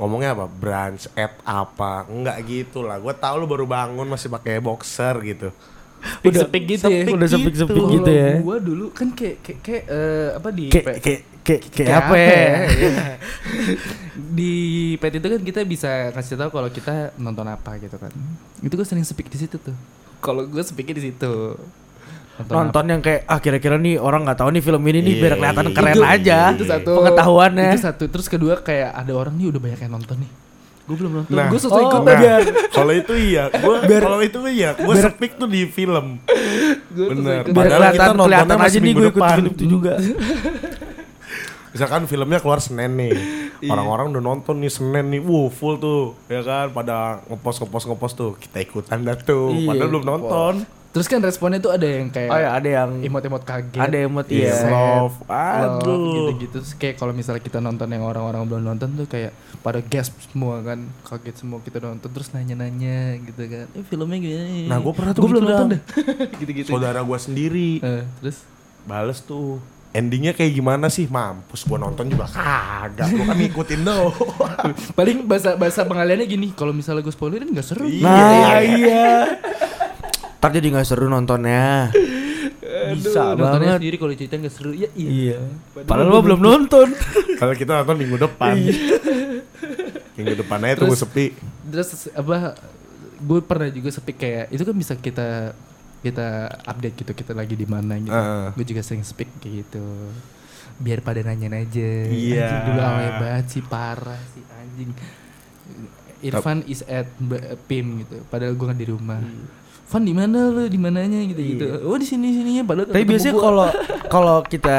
Ngomongnya 0.00 0.32
apa? 0.32 0.48
Brunch 0.48 1.12
at 1.12 1.36
apa? 1.44 2.08
Enggak 2.08 2.40
gitu 2.48 2.80
lah. 2.80 2.96
Gue 2.96 3.12
tau 3.12 3.36
lu 3.36 3.44
baru 3.44 3.68
bangun 3.68 4.08
masih 4.08 4.32
pakai 4.32 4.58
boxer 4.58 5.14
gitu. 5.22 5.52
Udah 6.20 6.40
sepik 6.42 6.62
gitu 6.66 6.86
ya 6.86 7.02
Udah 7.08 7.28
sepik-sepik 7.28 7.74
Kalau 7.76 7.94
gitu 7.94 8.10
ya. 8.10 8.30
gua 8.38 8.56
dulu 8.58 8.90
kan 8.90 9.08
kayak 9.10 9.36
kayak, 9.40 9.58
kayak 9.60 9.82
eh, 9.86 10.28
apa 10.34 10.48
di 10.50 10.64
Kayak 10.68 10.86
kayak 10.98 11.20
kayak 11.42 11.62
kayak 11.70 11.92
apa 11.96 12.14
ya? 12.14 12.30
Iya. 12.68 13.04
di 14.38 14.52
pet 14.96 15.12
itu 15.14 15.26
kan 15.26 15.40
kita 15.40 15.60
bisa 15.62 15.90
kasih 16.10 16.36
tahu 16.36 16.50
kalau 16.52 16.68
kita 16.68 16.94
nonton 17.16 17.44
apa 17.44 17.76
gitu 17.76 17.96
kan 17.96 18.10
itu 18.58 18.70
gue 18.70 18.86
sering 18.86 19.02
speak 19.02 19.26
di 19.26 19.38
situ 19.38 19.56
tuh 19.56 19.74
kalau 20.18 20.44
gue 20.44 20.62
speaknya 20.62 20.96
di 20.96 21.10
situ 21.10 21.32
nonton, 22.32 22.54
Nonton 22.56 22.84
yang 22.88 23.00
kayak 23.00 23.26
ah 23.26 23.38
kira-kira 23.38 23.76
nih 23.76 23.98
orang 23.98 24.24
nggak 24.24 24.38
tahu 24.38 24.48
nih 24.50 24.62
film 24.62 24.82
ini 24.86 24.98
nih 25.00 25.12
Iya, 25.12 25.20
biar 25.20 25.32
kelihatan 25.36 25.64
iya, 25.64 25.74
keren 25.74 25.96
iya. 25.96 26.08
aja. 26.08 26.38
itu 26.54 26.64
satu 26.64 26.90
Pengetahuannya. 26.96 27.68
itu 27.68 27.80
satu 27.82 28.04
terus 28.08 28.26
kedua 28.26 28.54
kayak 28.58 28.90
ada 28.94 29.12
orang 29.12 29.34
nih 29.36 29.46
udah 29.52 29.60
banyak 29.60 29.80
yang 29.80 29.92
nonton 29.92 30.16
nih 30.24 30.30
gue 30.92 30.98
belum 31.00 31.12
nonton 31.16 31.32
Nah. 31.32 31.48
gue 31.48 31.60
Oh, 31.64 31.80
ikut 31.80 32.02
nah. 32.04 32.18
biar 32.20 32.40
kalau 32.68 32.92
itu 32.92 33.14
iya, 33.16 33.48
gua 33.48 33.80
kalau 33.80 34.20
itu 34.20 34.38
iya, 34.44 34.76
gua 34.76 34.94
speak 35.00 35.40
tuh 35.40 35.48
di 35.48 35.64
film. 35.64 36.20
gue 36.92 37.06
Bener. 37.08 37.48
Biar 37.48 37.56
Padahal 37.56 37.80
kita 37.80 37.88
kelihatan 37.88 38.12
nontonnya 38.12 38.44
kelihatan 38.44 38.58
aja 38.60 38.76
nih 38.76 38.92
gue 38.92 39.06
ikut 39.08 39.22
film 39.24 39.46
itu 39.48 39.64
juga. 39.64 39.92
Misalkan 41.72 42.04
filmnya 42.04 42.36
keluar 42.36 42.60
Senin 42.60 42.92
nih, 43.00 43.16
orang-orang 43.64 44.12
udah 44.12 44.20
nonton 44.20 44.60
nih 44.60 44.68
Senin 44.68 45.08
nih, 45.08 45.24
wuh 45.24 45.48
full 45.48 45.80
tuh, 45.80 46.12
ya 46.28 46.44
kan, 46.44 46.68
pada 46.68 47.24
ngepost 47.24 47.64
ngepost 47.64 47.84
ngepost 47.88 48.14
tuh, 48.14 48.30
kita 48.36 48.60
ikutan 48.60 49.00
dah 49.00 49.16
tuh, 49.16 49.56
Iya, 49.56 49.72
padahal 49.72 49.88
belum 49.88 50.04
nonton. 50.04 50.54
Terus 50.92 51.06
kan 51.06 51.18
responnya 51.18 51.56
tuh 51.56 51.70
ada 51.70 51.82
yang 51.82 52.06
kayak 52.06 52.28
Oh 52.28 52.36
ya 52.36 52.50
ada 52.52 52.68
yang 52.70 53.00
emot-emot 53.00 53.42
kaget 53.42 53.80
ada 53.80 53.96
emot 53.98 54.28
Iya, 54.28 54.44
iya. 54.44 54.68
love, 54.68 55.16
aduh. 55.24 55.98
gitu-gitu 56.28 56.52
Terus 56.54 56.72
kayak 56.74 56.94
kalau 56.96 57.10
misalnya 57.10 57.40
kita 57.40 57.58
nonton 57.58 57.88
yang 57.88 58.02
orang-orang 58.02 58.44
belum 58.44 58.62
nonton 58.66 58.92
tuh 58.94 59.06
kayak 59.06 59.32
pada 59.58 59.80
gasp 59.80 60.12
semua 60.22 60.60
kan 60.60 60.78
kaget 61.02 61.36
semua 61.38 61.58
kita 61.58 61.78
nonton 61.78 62.06
terus 62.06 62.28
nanya-nanya 62.30 62.98
gitu 63.22 63.42
kan 63.42 63.66
eh 63.70 63.82
filmnya 63.82 64.18
gimana 64.18 64.68
Nah, 64.68 64.78
gua 64.78 64.92
pernah 64.92 65.12
tuh 65.12 65.20
Gua 65.20 65.30
belum 65.30 65.42
gitu, 65.42 65.50
nonton 65.50 65.66
Dang. 65.66 65.72
dah 65.72 65.80
gitu-gitu 66.40 66.68
Saudara 66.68 67.00
gua 67.00 67.16
sendiri, 67.16 67.80
Eh, 67.80 68.04
terus 68.18 68.44
bales 68.82 69.18
tuh. 69.20 69.58
Endingnya 69.90 70.32
kayak 70.32 70.52
gimana 70.52 70.88
sih? 70.88 71.04
Mampus 71.04 71.62
gua 71.62 71.76
nonton 71.78 72.04
juga 72.06 72.24
kagak, 72.26 73.08
gua 73.10 73.24
kan 73.26 73.36
ngikutin 73.38 73.80
doang. 73.88 74.72
paling 74.92 75.18
bahasa 75.22 75.52
bahasa 75.54 75.80
pengaliannya 75.82 76.24
gini 76.26 76.50
kalau 76.50 76.70
misalnya 76.70 77.00
gue 77.00 77.10
spoilerin 77.10 77.48
nggak 77.48 77.62
seru 77.62 77.84
Iya. 77.84 78.02
Nah 78.02 78.60
iya. 78.60 79.08
Ntar 80.42 80.50
jadi 80.52 80.66
nggak 80.68 80.82
seru 80.84 81.06
nontonnya. 81.06 81.94
Bisa 82.92 83.30
Aduh, 83.30 83.38
nontonnya 83.38 83.46
banget. 83.68 83.78
sendiri 83.78 83.96
kalau 83.96 84.12
cerita 84.12 84.34
nggak 84.36 84.50
seru 84.50 84.74
ya 84.74 84.90
iya, 84.92 85.38
Iya. 85.38 85.38
Padahal 85.86 86.10
lo 86.10 86.18
belum 86.20 86.40
nonton. 86.40 86.90
Kalau 87.38 87.54
kita 87.54 87.78
nonton 87.78 87.94
minggu 87.96 88.18
depan. 88.18 88.58
minggu 90.12 90.34
depan 90.36 90.58
aja 90.60 90.74
tunggu 90.76 90.92
Terus- 90.92 91.02
sepi. 91.04 91.26
terus 91.64 91.88
apa 92.10 92.58
gue 93.16 93.38
pernah 93.40 93.66
juga 93.66 93.88
sepi 93.88 94.12
kayak 94.12 94.50
itu 94.50 94.60
kan 94.60 94.74
bisa 94.74 94.92
kita 94.94 95.54
kita 96.00 96.28
update 96.60 96.96
gitu 96.96 97.12
kita 97.14 97.32
lagi 97.32 97.54
di 97.54 97.64
mana 97.64 97.96
gitu 97.96 98.10
Heeh. 98.10 98.46
gue 98.52 98.64
juga 98.66 98.82
sering 98.82 99.00
speak 99.00 99.30
kayak 99.38 99.62
gitu 99.62 99.84
biar 100.76 101.00
pada 101.00 101.22
nanyain 101.22 101.54
aja 101.56 101.90
Iya. 102.04 102.44
anjing 102.44 102.62
dulu 102.66 102.80
alay 102.82 103.10
banget 103.16 103.46
sih 103.48 103.62
parah 103.62 104.20
sih 104.28 104.42
anjing 104.52 104.90
Irfan 106.20 106.62
is 106.64 106.82
at 106.84 107.06
Pim 107.64 107.98
gitu. 108.00 108.22
Padahal 108.24 108.52
gue 108.52 108.62
nggak 108.64 108.78
di 108.78 108.88
rumah. 108.88 109.18
Van 109.92 110.02
di 110.08 110.14
mana 110.16 110.48
lu? 110.48 110.64
Di 110.72 110.80
mananya 110.80 111.20
gitu 111.28 111.42
gitu. 111.44 111.64
Oh 111.84 112.00
di 112.00 112.08
sini 112.08 112.32
sininya 112.32 112.64
padahal 112.64 112.88
Tapi 112.88 113.04
biasanya 113.04 113.34
kalau 113.36 113.66
kalau 114.14 114.36
kita 114.48 114.78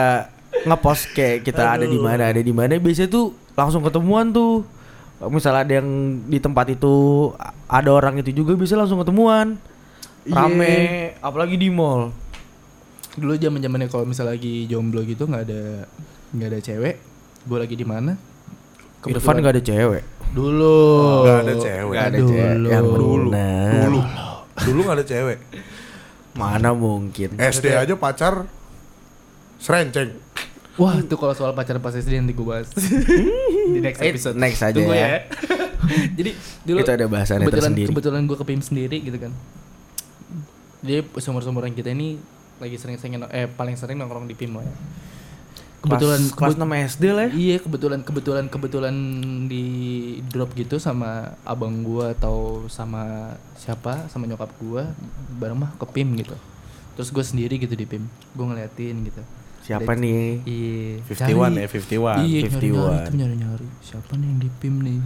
ngepost 0.65 1.13
kayak 1.13 1.45
kita 1.45 1.63
ada 1.77 1.85
di 1.85 1.99
mana 2.01 2.33
ada 2.33 2.41
di 2.41 2.49
mana 2.49 2.73
biasanya 2.81 3.13
tuh 3.13 3.37
langsung 3.53 3.85
ketemuan 3.85 4.33
tuh. 4.33 4.65
Misalnya 5.29 5.61
ada 5.63 5.73
yang 5.79 5.89
di 6.27 6.41
tempat 6.41 6.73
itu 6.73 7.29
ada 7.69 7.89
orang 7.93 8.19
itu 8.19 8.33
juga 8.33 8.57
bisa 8.57 8.73
langsung 8.73 8.99
ketemuan. 8.99 9.55
Iya. 10.25 10.49
Rame, 10.49 10.75
apalagi 11.21 11.55
di 11.59 11.69
mall. 11.69 12.09
dulu 13.13 13.37
zaman 13.37 13.61
zamannya 13.61 13.93
kalau 13.93 14.09
misalnya 14.09 14.33
lagi 14.33 14.65
jomblo 14.65 15.05
gitu 15.05 15.29
nggak 15.29 15.45
ada 15.45 15.85
nggak 16.33 16.49
ada 16.49 16.59
cewek, 16.65 16.95
gue 17.45 17.57
lagi 17.61 17.75
di 17.77 17.85
mana? 17.85 18.17
Irfan 19.05 19.43
gak 19.43 19.53
ada 19.53 19.63
cewek. 19.63 20.03
Dulu. 20.33 20.77
Nggak 21.27 21.39
ada 21.43 21.53
cewek. 21.59 21.93
Nggak 21.93 22.07
ada 22.09 22.19
Dulu. 22.19 22.31
cewek. 22.31 22.71
Yang 22.73 22.85
Dulu. 22.87 23.05
benar. 23.13 23.81
Dulu. 23.85 24.01
Dulu 24.55 24.79
gak 24.83 24.95
ada 24.95 25.05
cewek. 25.05 25.39
Mana 26.33 26.71
mungkin? 26.71 27.33
SD 27.33 27.71
aja 27.71 27.93
pacar 27.93 28.45
serenceng. 29.57 30.17
Wah 30.73 30.97
itu 30.97 31.13
kalau 31.13 31.31
soal 31.31 31.53
pacaran 31.53 31.77
pas 31.77 31.93
SD 31.93 32.17
nanti 32.17 32.33
gue 32.33 32.41
bahas 32.41 32.65
di 32.73 33.77
next 33.77 34.01
Eh, 34.01 34.09
episode. 34.09 34.33
next 34.35 34.57
aja 34.59 34.73
Tunggu 34.73 34.89
ya. 34.91 35.05
ya. 35.07 35.19
Jadi 36.17 36.31
dulu 36.65 36.77
Itu 36.79 36.89
ada 36.91 37.05
bahasannya 37.05 37.45
kebetulan 37.45 37.61
tersendiri. 37.69 37.89
kebetulan 37.89 38.21
gue 38.23 38.33
ke 38.35 38.45
PIM 38.45 38.61
sendiri 38.63 38.97
gitu 38.99 39.17
kan. 39.19 39.31
Jadi 40.81 40.93
sumur-sumuran 41.15 41.71
kita 41.71 41.89
ini 41.89 42.17
lagi 42.57 42.75
sering-sering 42.75 43.21
eh 43.29 43.45
paling 43.45 43.75
sering 43.75 43.95
nongkrong 43.95 44.25
di 44.25 44.33
PIM 44.33 44.53
lah 44.53 44.65
ya. 44.65 44.73
Kebetulan 45.83 46.21
kelas, 46.31 46.55
kelas 46.55 46.55
6 46.55 46.89
SD 46.89 47.03
lah 47.11 47.23
ya. 47.27 47.31
Iya 47.33 47.57
kebetulan 47.59 47.99
kebetulan 48.01 48.45
kebetulan 48.47 48.95
di 49.45 49.65
drop 50.25 50.55
gitu 50.55 50.79
sama 50.79 51.35
abang 51.43 51.83
gua 51.83 52.15
atau 52.15 52.63
sama 52.67 53.35
siapa 53.53 54.07
sama 54.07 54.23
nyokap 54.23 54.47
gua 54.57 54.87
bareng 55.35 55.59
mah 55.59 55.75
ke 55.75 55.85
PIM 55.85 56.15
gitu. 56.17 56.35
Terus 56.93 57.09
gue 57.09 57.25
sendiri 57.25 57.57
gitu 57.57 57.73
di 57.73 57.83
PIM. 57.83 58.05
Gue 58.31 58.45
ngeliatin 58.45 59.01
gitu. 59.01 59.17
Siapa 59.65 59.97
Ada- 59.97 60.01
nih? 60.05 60.45
Iya. 60.45 61.01
51 61.09 61.57
ya, 61.57 61.65
51. 61.65 62.21
Iya, 62.21 62.39
51. 62.45 62.53
nyari-nyari 62.53 62.97
tuh 63.01 63.15
nyari-nyari. 63.17 63.67
Siapa 63.81 64.11
nih 64.13 64.27
yang 64.29 64.39
di 64.39 64.49
PIM 64.53 64.75
nih? 64.77 64.99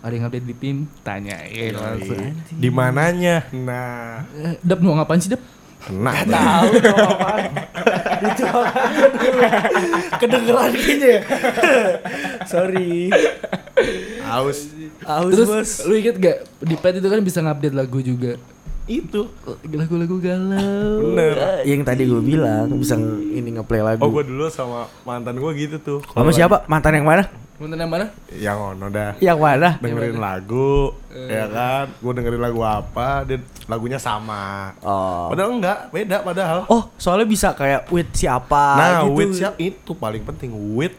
Ada 0.00 0.12
yang 0.12 0.24
update 0.26 0.46
di 0.48 0.56
PIM? 0.56 0.76
Tanyain 1.00 1.72
langsung. 1.72 2.20
Iya. 2.20 2.32
Di 2.52 2.68
mananya? 2.68 3.36
Nah, 3.52 4.24
Eh, 4.36 4.56
Dap 4.60 4.80
mau 4.80 4.92
ngapain 4.92 5.16
sih, 5.16 5.32
Dap? 5.32 5.40
Kena. 5.80 6.12
Tahu 6.24 6.70
dong 6.78 6.98
apaan. 6.98 7.50
Itu. 8.30 8.44
Kedengeran 10.20 10.72
kayaknya 10.72 11.08
ya. 11.08 11.20
Sorry. 12.52 13.08
Aus. 14.28 14.68
Aus 15.02 15.32
Terus 15.32 15.48
bos. 15.48 15.70
lu 15.88 15.94
inget 15.96 16.16
gak 16.20 16.36
di 16.60 16.76
pet 16.76 17.00
itu 17.00 17.08
kan 17.08 17.20
bisa 17.24 17.40
ngupdate 17.40 17.72
lagu 17.72 17.98
juga. 18.00 18.36
Itu. 18.84 19.30
Lagu-lagu 19.64 20.18
galau. 20.18 21.14
Bener. 21.14 21.62
Yang 21.64 21.80
tadi 21.86 22.02
gue 22.04 22.20
bilang 22.20 22.68
bisa 22.76 22.98
ini 22.98 23.56
ngeplay 23.56 23.80
lagu. 23.80 24.02
Oh, 24.02 24.10
gue 24.10 24.24
dulu 24.26 24.50
sama 24.50 24.84
mantan 25.02 25.38
gue 25.38 25.50
gitu 25.56 25.76
tuh. 25.80 25.98
Sama 26.10 26.30
siapa? 26.30 26.66
Mantan 26.66 27.00
yang 27.00 27.06
mana? 27.08 27.24
Mantan 27.60 27.76
yang 27.76 27.92
mana? 27.92 28.06
Yang 28.32 28.56
ono 28.56 28.86
dah. 28.88 29.10
Yang 29.20 29.38
mana? 29.44 29.68
dengerin 29.84 30.16
lagu, 30.16 30.96
ya 31.12 31.44
kan? 31.44 31.92
Gue 32.00 32.12
dengerin 32.16 32.40
lagu 32.40 32.64
apa, 32.64 33.28
dia 33.28 33.36
lagunya 33.68 34.00
sama. 34.00 34.72
Oh. 34.80 35.28
Padahal 35.28 35.60
enggak, 35.60 35.92
beda 35.92 36.24
padahal. 36.24 36.64
Oh, 36.72 36.88
soalnya 36.96 37.28
bisa 37.28 37.52
kayak 37.52 37.92
with 37.92 38.08
siapa 38.16 38.64
nah, 38.80 39.04
gitu. 39.04 39.12
with 39.12 39.36
siap 39.36 39.60
itu 39.60 39.92
paling 39.92 40.24
penting. 40.24 40.56
With, 40.72 40.96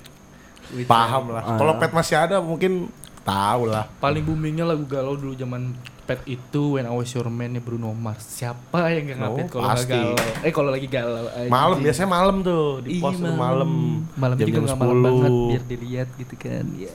paham 0.86 1.34
lah. 1.34 1.58
Kalau 1.58 1.82
pet 1.82 1.98
masih 1.98 2.30
ada 2.30 2.38
mungkin 2.38 2.94
tahu 3.22 3.62
lah. 3.66 3.86
Paling 3.98 4.24
boomingnya 4.24 4.64
lagu 4.64 4.84
galau 4.84 5.14
dulu 5.14 5.34
zaman 5.34 5.74
pet 6.02 6.20
itu 6.26 6.76
When 6.76 6.84
I 6.84 6.92
Was 6.92 7.12
Your 7.12 7.28
Man 7.28 7.54
nya 7.54 7.62
Bruno 7.62 7.94
Mars. 7.94 8.26
Siapa 8.26 8.90
yang 8.90 9.08
gak 9.08 9.18
ngupdate 9.18 9.46
Oh, 9.46 9.52
kalau 9.54 9.68
pasti. 9.70 9.92
galau? 9.92 10.16
Eh 10.42 10.52
kalau 10.52 10.70
lagi 10.70 10.88
galau. 10.88 11.24
Malam 11.48 11.78
biasanya 11.80 12.10
malam 12.10 12.36
tuh 12.42 12.82
di 12.82 12.98
Iya, 12.98 13.02
pos 13.02 13.16
tuh 13.16 13.34
malam. 13.34 13.72
Malam 14.16 14.36
juga 14.36 14.46
Jam-jam 14.48 14.64
nggak 14.66 14.80
malam 14.80 14.98
banget 15.00 15.32
biar 15.48 15.64
dilihat 15.66 16.10
gitu 16.16 16.36
kan. 16.36 16.66
Ya. 16.76 16.94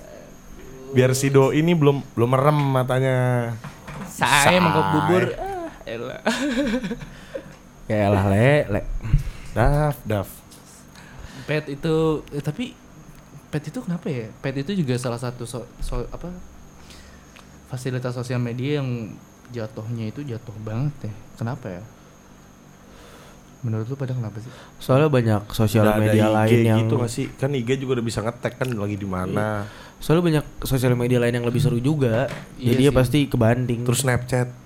Biar 0.88 1.10
si 1.12 1.28
Do 1.28 1.50
ini 1.50 1.72
belum 1.72 2.02
belum 2.12 2.28
merem 2.28 2.58
matanya. 2.72 3.16
Saya 4.06 4.48
Say. 4.48 4.58
mangkok 4.58 4.86
bubur. 4.92 5.24
Ah, 5.32 5.70
elah. 5.84 6.20
Ya 7.86 8.10
lah 8.10 8.26
le, 8.26 8.66
le. 8.68 8.80
Daf, 9.52 9.96
daf. 10.02 10.28
Pet 11.44 11.70
itu 11.70 11.96
eh, 12.28 12.42
tapi 12.42 12.74
pet 13.56 13.72
itu 13.72 13.80
kenapa 13.80 14.12
ya? 14.12 14.28
Pet 14.44 14.52
itu 14.60 14.76
juga 14.76 15.00
salah 15.00 15.16
satu 15.16 15.48
so, 15.48 15.64
so- 15.80 16.04
apa 16.12 16.28
fasilitas 17.72 18.12
sosial 18.12 18.36
media 18.36 18.84
yang 18.84 19.16
jatuhnya 19.48 20.12
itu 20.12 20.20
jatuh 20.20 20.52
banget 20.60 21.08
ya. 21.08 21.12
Kenapa 21.40 21.80
ya? 21.80 21.82
Menurut 23.64 23.88
lu 23.88 23.96
pada 23.96 24.12
kenapa 24.12 24.36
sih? 24.44 24.52
Soalnya 24.76 25.08
banyak 25.08 25.42
sosial 25.56 25.88
Udah 25.88 25.96
ada 25.96 26.04
media 26.04 26.28
IG 26.28 26.36
lain 26.36 26.58
yang 26.68 26.80
gitu 26.84 26.94
gak 27.00 27.08
sih? 27.08 27.26
Kan 27.40 27.56
IG 27.56 27.80
juga 27.80 27.96
udah 27.96 28.04
bisa 28.04 28.20
ngetek 28.20 28.60
kan 28.60 28.68
lagi 28.68 28.96
di 29.00 29.08
mana. 29.08 29.64
Soalnya 29.96 30.22
banyak 30.28 30.44
sosial 30.68 30.92
media 30.92 31.16
lain 31.16 31.40
yang 31.40 31.46
lebih 31.48 31.64
seru 31.64 31.80
juga. 31.80 32.28
Iya 32.60 32.76
Jadi 32.76 32.82
ya 32.84 32.90
sih. 32.92 32.98
pasti 33.00 33.18
kebanding. 33.32 33.80
Terus 33.88 34.04
Snapchat. 34.04 34.65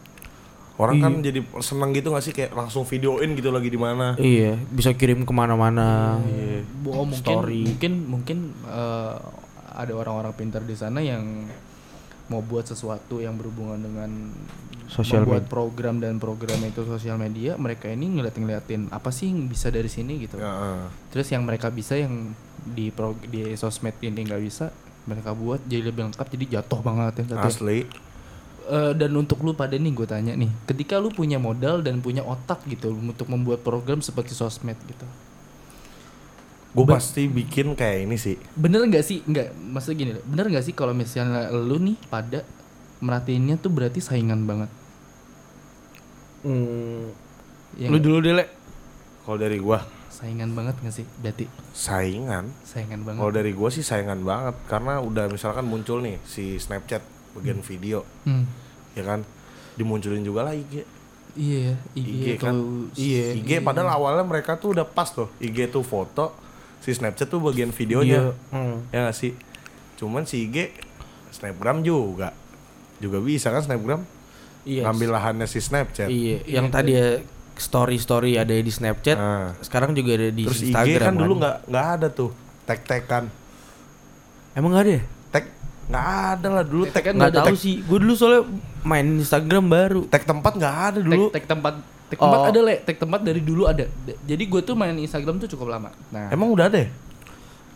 Orang 0.80 0.96
Iya. 0.96 1.04
kan 1.04 1.12
jadi 1.20 1.40
seneng 1.60 1.92
gitu 1.92 2.08
gak 2.08 2.24
sih 2.24 2.32
kaih 2.32 2.48
langsung 2.50 2.82
videoin 2.82 3.36
gitu 3.36 3.48
lagi 3.48 3.68
di 3.68 3.76
mana. 3.76 4.16
iya, 4.16 4.56
bisa 4.70 4.90
kirim 4.90 5.22
ke 5.22 5.30
mana-mana. 5.30 6.16
Iya. 6.24 6.64
Oh, 6.86 7.04
mungkin 7.04 7.36
Story. 7.36 7.62
mungkin 7.66 7.92
mungkin 8.08 8.38
eh, 8.64 9.16
ada 9.70 9.92
orang-orang 9.92 10.32
pintar 10.32 10.62
di 10.62 10.72
sana 10.72 10.98
yang 10.98 11.44
mau 12.26 12.40
buat 12.40 12.64
sesuatu 12.64 13.18
yang 13.18 13.34
berhubungan 13.34 13.76
dengan 13.78 14.10
Sosial 14.86 15.22
membuat 15.22 15.44
media. 15.44 15.52
program 15.52 15.96
dan 15.98 16.14
program 16.16 16.58
itu 16.60 16.82
sosial 16.84 17.14
media 17.16 17.54
mereka 17.56 17.86
ini 17.86 18.06
ngeliatin-ngeliatin 18.12 18.88
apa 18.88 19.10
sih 19.10 19.28
yang 19.28 19.46
bisa 19.46 19.68
dari 19.68 19.86
sini 19.86 20.18
gitu 20.18 20.34
Ya, 20.36 20.46
eh. 20.46 20.86
terus 21.10 21.26
yang 21.28 21.42
mereka 21.42 21.70
bisa 21.70 21.94
yang 21.94 22.34
di 22.64 22.88
pro, 22.88 23.14
di 23.24 23.54
sosmed 23.54 23.94
ini 24.00 24.24
nggak 24.24 24.40
bisa 24.40 24.70
mereka 25.04 25.30
buat 25.32 25.62
jadi 25.64 25.90
lebih 25.90 26.06
lengkap 26.08 26.26
jadi 26.28 26.44
jatuh 26.56 26.80
banget 26.80 27.22
ya 27.22 27.24
ya. 27.32 27.42
asli. 27.44 27.86
Eh, 28.70 28.92
dan 28.94 29.11
untuk 29.18 29.42
lu 29.42 29.50
pada 29.50 29.74
nih 29.74 29.90
gue 29.90 30.06
tanya 30.06 30.30
nih 30.38 30.46
ketika 30.62 31.02
lu 31.02 31.11
punya 31.11 31.42
modal 31.42 31.83
dan 31.83 31.98
punya 31.98 32.22
otak 32.22 32.62
gitu 32.70 32.94
untuk 32.94 33.26
membuat 33.26 33.66
program 33.66 33.98
seperti 33.98 34.30
sosmed 34.30 34.78
gitu. 34.87 35.02
Gue 36.70 36.87
pasti 36.87 37.26
bikin 37.26 37.74
kayak 37.74 38.06
ini 38.06 38.14
sih. 38.14 38.38
bener 38.54 38.87
nggak 38.87 39.02
sih? 39.02 39.26
Nggak 39.26 39.59
maksudnya 39.59 39.96
gini 39.98 40.11
bener 40.22 40.46
nggak 40.54 40.62
sih 40.70 40.74
kalau 40.78 40.94
misalnya 40.94 41.50
lu 41.50 41.83
nih 41.83 41.98
pada 42.06 42.46
merhatiinnya 43.02 43.59
tuh 43.59 43.74
berarti 43.74 43.98
saingan 43.98 44.46
banget? 44.46 44.70
Hmm, 46.46 47.11
Ya 47.74 47.90
lu 47.90 47.98
dulu 47.98 48.22
deh, 48.22 48.35
Le. 48.38 48.46
Kalau 49.26 49.38
dari 49.38 49.59
gua. 49.59 49.83
Saingan 50.11 50.54
banget 50.54 50.78
nggak 50.78 50.94
sih 50.94 51.06
berarti? 51.18 51.50
Saingan. 51.74 52.54
saingan 52.62 53.02
banget. 53.02 53.18
Kalau 53.18 53.33
dari 53.35 53.50
gua 53.50 53.70
sih 53.74 53.83
saingan 53.83 54.22
banget 54.22 54.54
karena 54.70 55.02
udah 55.02 55.26
misalkan 55.26 55.66
muncul 55.66 55.98
nih 55.98 56.22
si 56.22 56.54
Snapchat 56.54 57.02
bagian 57.32 57.60
video, 57.60 58.02
Hmm. 58.22 58.44
ya 58.92 59.02
kan? 59.02 59.20
Dimunculin 59.74 60.20
juga 60.20 60.42
lah 60.42 60.52
IG. 60.52 60.82
iya 61.32 61.78
IG, 61.94 62.08
IG 62.10 62.26
atau 62.32 62.42
kan. 62.42 62.54
Iya, 62.92 63.24
IG 63.38 63.50
padahal 63.60 63.88
awalnya 63.92 64.26
mereka 64.26 64.54
tuh 64.54 64.74
udah 64.74 64.82
pas 64.82 65.06
tuh. 65.06 65.30
IG 65.38 65.70
tuh 65.70 65.80
foto, 65.80 66.34
si 66.78 66.90
Snapchat 66.90 67.26
tuh 67.26 67.38
bagian 67.38 67.70
videonya. 67.70 68.34
Hmm. 68.50 68.82
Ya 68.90 69.06
gak 69.06 69.14
sih? 69.14 69.32
Cuman 69.94 70.24
si 70.24 70.44
IG 70.44 70.74
Snapgram 71.30 71.80
juga. 71.80 72.34
Juga 72.98 73.18
bisa 73.18 73.48
kan 73.48 73.62
Snapgram? 73.62 74.02
Iya. 74.60 74.84
Ngambil 74.84 75.08
lahannya 75.12 75.46
si 75.46 75.58
Snapchat. 75.58 76.10
Iya, 76.10 76.42
yang 76.44 76.68
tadi 76.68 76.92
ya 76.92 77.22
story-story 77.54 78.34
ada 78.34 78.52
di 78.52 78.68
Snapchat, 78.68 79.14
Nah. 79.14 79.52
sekarang 79.60 79.92
juga 79.92 80.16
ada 80.16 80.28
di 80.28 80.44
Terus 80.44 80.66
Instagram. 80.66 80.90
IG 80.90 80.98
kan 80.98 81.14
dulu 81.14 81.32
nggak 81.38 81.56
nggak 81.64 81.86
ada 81.94 82.08
tuh 82.10 82.30
tag-tagan. 82.64 83.24
Emang 84.50 84.74
gak 84.74 84.82
ada 84.82 84.92
ya? 84.98 85.02
Nggak 85.90 86.07
ada 86.33 86.48
lah 86.48 86.64
dulu 86.64 86.85
tag 86.87 87.03
Tag-tagan 87.03 87.14
Nggak 87.16 87.33
tahu 87.42 87.57
sih. 87.57 87.83
Gue 87.83 87.98
dulu 87.98 88.14
soalnya 88.14 88.42
main 88.83 89.07
Instagram 89.16 89.64
baru. 89.66 90.00
tag 90.07 90.22
tempat 90.22 90.53
nggak 90.55 90.76
ada 90.87 90.98
dulu. 91.00 91.29
tag, 91.29 91.35
tag 91.37 91.46
tempat 91.48 91.74
tag 92.07 92.18
tempat 92.18 92.38
Oh. 92.40 92.48
ada 92.48 92.61
le 92.61 92.74
tag 92.81 92.96
tempat 92.96 93.20
dari 93.20 93.38
dulu 93.40 93.62
ada 93.64 93.87
jadi 94.20 94.42
gue 94.42 94.61
tuh 94.61 94.74
main 94.74 94.90
Instagram 94.92 95.38
tuh 95.38 95.46
cukup 95.48 95.70
lama 95.70 95.94
nah 96.09 96.26
Emang 96.29 96.48
udah 96.48 96.66
ada 96.66 96.79
ya? 96.81 96.88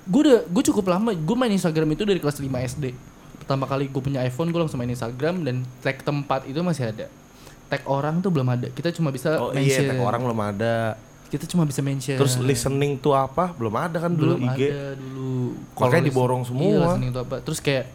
gue 0.05 0.20
udah 0.20 0.42
gue 0.44 0.62
cukup 0.64 0.85
lama 0.88 1.11
gue 1.11 1.37
main 1.37 1.50
Instagram 1.50 1.87
itu 1.88 2.03
dari 2.03 2.18
kelas 2.18 2.37
5 2.37 2.50
SD 2.50 2.85
pertama 3.37 3.64
kali 3.64 3.87
gue 3.87 4.00
punya 4.00 4.20
iPhone 4.20 4.48
gue 4.48 4.59
langsung 4.59 4.77
main 4.77 4.88
Instagram 4.88 5.42
dan 5.42 5.62
tag 5.79 6.00
tempat 6.00 6.44
itu 6.44 6.59
masih 6.61 6.88
ada 6.88 7.07
tag 7.64 7.87
orang 7.87 8.18
tuh 8.18 8.29
belum 8.29 8.48
ada 8.48 8.66
kita 8.68 8.90
cuma 8.90 9.09
bisa 9.09 9.38
Oh 9.38 9.48
iya, 9.48 9.61
mention 9.61 9.83
tag 9.87 10.00
orang 10.00 10.20
belum 10.20 10.40
ada. 10.42 10.98
kita 11.24 11.44
cuma 11.46 11.62
bisa 11.62 11.81
mention 11.81 12.14
Terus 12.14 12.35
listening 12.38 12.94
tuh 12.96 13.11
apa? 13.12 13.50
Belum 13.53 13.72
ada 13.72 13.96
kan 13.96 14.11
dulu 14.11 14.35
belum 14.35 14.50
IG. 14.50 14.61
ada 14.66 14.83
dulu 14.94 15.13
Makanya 15.76 16.00
list- 16.00 16.10
diborong 16.10 16.42
semua. 16.42 16.62
iya, 16.62 16.78
listening 16.80 17.10
itu 17.10 17.20
apa 17.20 17.37
terus 17.40 17.58
kayak 17.58 17.87